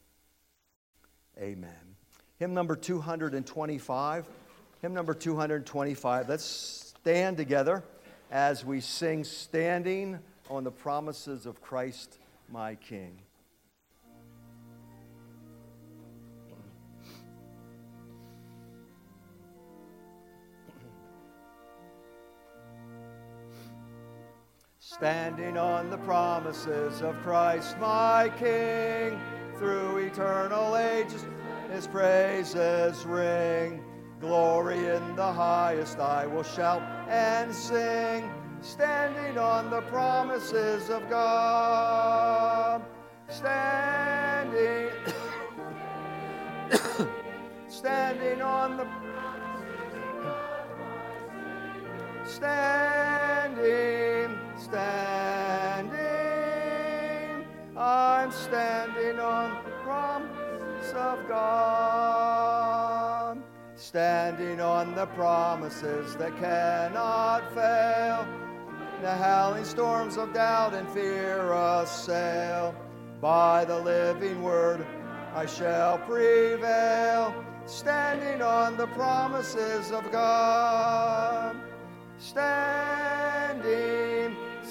amen. 1.39 1.95
Hymn 2.37 2.53
number 2.53 2.75
225. 2.75 4.27
Hymn 4.81 4.93
number 4.93 5.13
225. 5.13 6.29
Let's 6.29 6.90
stand 7.01 7.35
together 7.35 7.83
as 8.29 8.63
we 8.63 8.79
sing 8.79 9.23
Standing 9.23 10.19
on 10.51 10.63
the 10.63 10.69
Promises 10.69 11.47
of 11.47 11.59
Christ, 11.59 12.19
my 12.47 12.75
King. 12.75 13.17
Standing 24.77 25.57
on 25.57 25.89
the 25.89 25.97
promises 25.97 27.01
of 27.01 27.15
Christ 27.23 27.79
my 27.79 28.31
King, 28.37 29.19
through 29.57 29.97
eternal 29.97 30.77
ages 30.77 31.25
his 31.71 31.87
praises 31.87 33.03
ring. 33.07 33.83
Glory 34.21 34.77
in 34.77 35.15
the 35.15 35.33
highest 35.33 35.99
I 35.99 36.27
will 36.27 36.43
shout 36.43 36.81
and 37.09 37.53
sing, 37.53 38.31
standing 38.61 39.37
on 39.37 39.69
the 39.69 39.81
promises 39.83 40.89
of 40.89 41.09
God. 41.09 42.83
Standing, 43.27 44.91
standing 47.67 48.41
on 48.41 48.77
the 48.77 48.87
standing 52.25 52.81
standing. 54.61 55.91
I'm 57.75 58.31
standing 58.31 59.19
on 59.19 59.63
the 59.65 59.71
promise 59.83 60.93
of 60.93 61.27
God. 61.27 63.00
Standing 63.81 64.61
on 64.61 64.93
the 64.93 65.07
promises 65.07 66.15
that 66.17 66.37
cannot 66.37 67.41
fail. 67.55 68.27
The 69.01 69.11
howling 69.11 69.65
storms 69.65 70.17
of 70.17 70.33
doubt 70.35 70.75
and 70.75 70.87
fear 70.89 71.51
assail. 71.51 72.75
By 73.19 73.65
the 73.65 73.79
living 73.79 74.43
word 74.43 74.85
I 75.33 75.47
shall 75.47 75.97
prevail. 75.97 77.33
Standing 77.65 78.43
on 78.43 78.77
the 78.77 78.85
promises 78.87 79.91
of 79.91 80.11
God. 80.11 81.55
Standing 82.19 83.41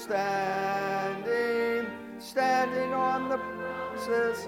standing, 0.01 1.85
standing 2.19 2.93
on 2.93 3.29
the 3.29 3.37
promises. 3.37 4.47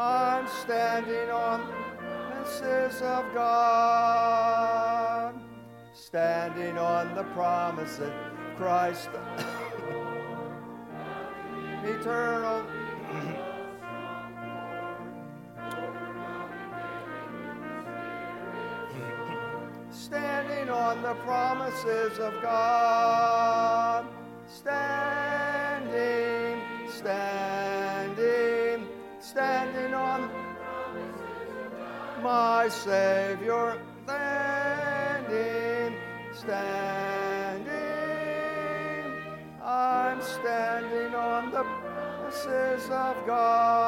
I'm 0.00 0.46
standing 0.46 1.28
on 1.28 1.66
the 1.66 1.74
promises 1.98 3.02
of 3.02 3.34
God, 3.34 5.34
standing 5.92 6.78
on 6.78 7.16
the 7.16 7.24
promises 7.34 7.98
of 8.00 8.12
Christ, 8.56 9.08
eternal. 11.82 12.64
standing 19.90 20.70
on 20.70 21.02
the 21.02 21.14
promises 21.24 22.20
of 22.20 22.40
God. 22.40 24.06
Standing, 24.46 25.02
standing, 26.88 27.97
standing 29.38 29.94
on 29.94 30.28
my 32.24 32.68
Savior. 32.68 33.80
Standing, 34.04 35.94
standing. 36.32 37.68
I'm 39.62 40.20
standing 40.22 41.14
on 41.14 41.52
the 41.52 41.62
promises 41.62 42.90
of 42.90 43.26
God 43.26 43.78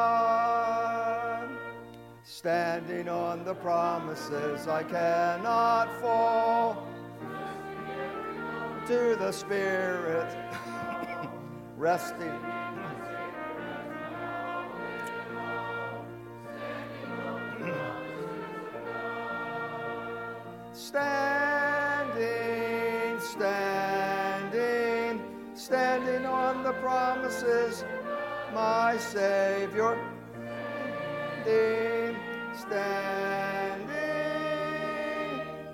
standing 2.23 3.09
on 3.09 3.45
the 3.45 3.55
promises 3.55 4.69
I 4.69 4.85
cannot 4.85 6.01
fall 6.01 6.87
to 8.87 9.17
the 9.17 9.33
Spirit 9.33 10.33
resting. 11.77 12.60
The 26.71 26.77
promises, 26.79 27.85
my 28.55 28.97
Savior. 28.99 29.99
Standing, 31.43 32.17
standing, 32.61 33.91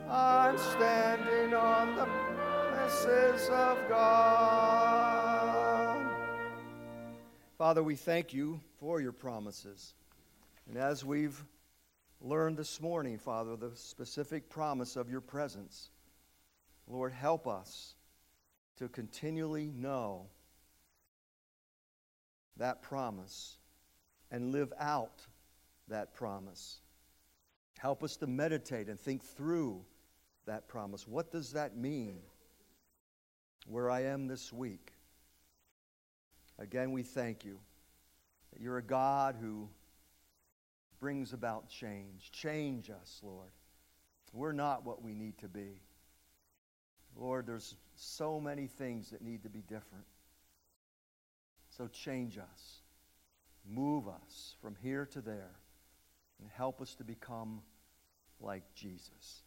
I'm 0.08 0.56
standing 0.56 1.52
on 1.52 1.96
the 1.96 2.06
promises 2.06 3.50
of 3.50 3.76
God. 3.90 4.86
Father, 7.58 7.82
we 7.82 7.94
thank 7.94 8.32
you 8.32 8.58
for 8.80 8.98
your 8.98 9.12
promises. 9.12 9.92
And 10.66 10.78
as 10.78 11.04
we've 11.04 11.44
learned 12.22 12.56
this 12.56 12.80
morning, 12.80 13.18
Father, 13.18 13.54
the 13.54 13.72
specific 13.74 14.48
promise 14.48 14.96
of 14.96 15.10
your 15.10 15.20
presence, 15.20 15.90
Lord, 16.88 17.12
help 17.12 17.46
us 17.46 17.96
to 18.78 18.88
continually 18.88 19.70
know 19.76 20.28
that 22.56 22.82
promise 22.82 23.58
and 24.30 24.52
live 24.52 24.72
out 24.78 25.22
that 25.88 26.14
promise. 26.14 26.80
Help 27.78 28.02
us 28.02 28.16
to 28.16 28.26
meditate 28.26 28.88
and 28.88 28.98
think 28.98 29.22
through 29.22 29.84
that 30.46 30.68
promise. 30.68 31.06
What 31.06 31.30
does 31.30 31.52
that 31.52 31.76
mean 31.76 32.18
where 33.66 33.90
I 33.90 34.04
am 34.04 34.26
this 34.26 34.52
week? 34.52 34.92
Again, 36.58 36.92
we 36.92 37.02
thank 37.02 37.44
you 37.44 37.58
that 38.52 38.62
you're 38.62 38.78
a 38.78 38.82
God 38.82 39.36
who 39.40 39.68
brings 40.98 41.32
about 41.32 41.68
change. 41.68 42.30
Change 42.32 42.90
us, 42.90 43.20
Lord. 43.22 43.50
We're 44.32 44.52
not 44.52 44.84
what 44.84 45.02
we 45.02 45.14
need 45.14 45.38
to 45.38 45.48
be. 45.48 45.80
Lord, 47.14 47.46
there's 47.46 47.76
so 47.94 48.40
many 48.40 48.66
things 48.66 49.10
that 49.10 49.22
need 49.22 49.42
to 49.42 49.48
be 49.48 49.60
different. 49.62 50.04
So 51.76 51.88
change 51.88 52.38
us. 52.38 52.80
Move 53.68 54.08
us 54.08 54.54
from 54.62 54.76
here 54.82 55.04
to 55.12 55.20
there 55.20 55.56
and 56.40 56.48
help 56.48 56.80
us 56.80 56.94
to 56.94 57.04
become 57.04 57.60
like 58.40 58.62
Jesus. 58.74 59.42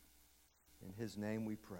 In 0.85 0.93
his 0.93 1.17
name 1.17 1.45
we 1.45 1.55
pray. 1.55 1.77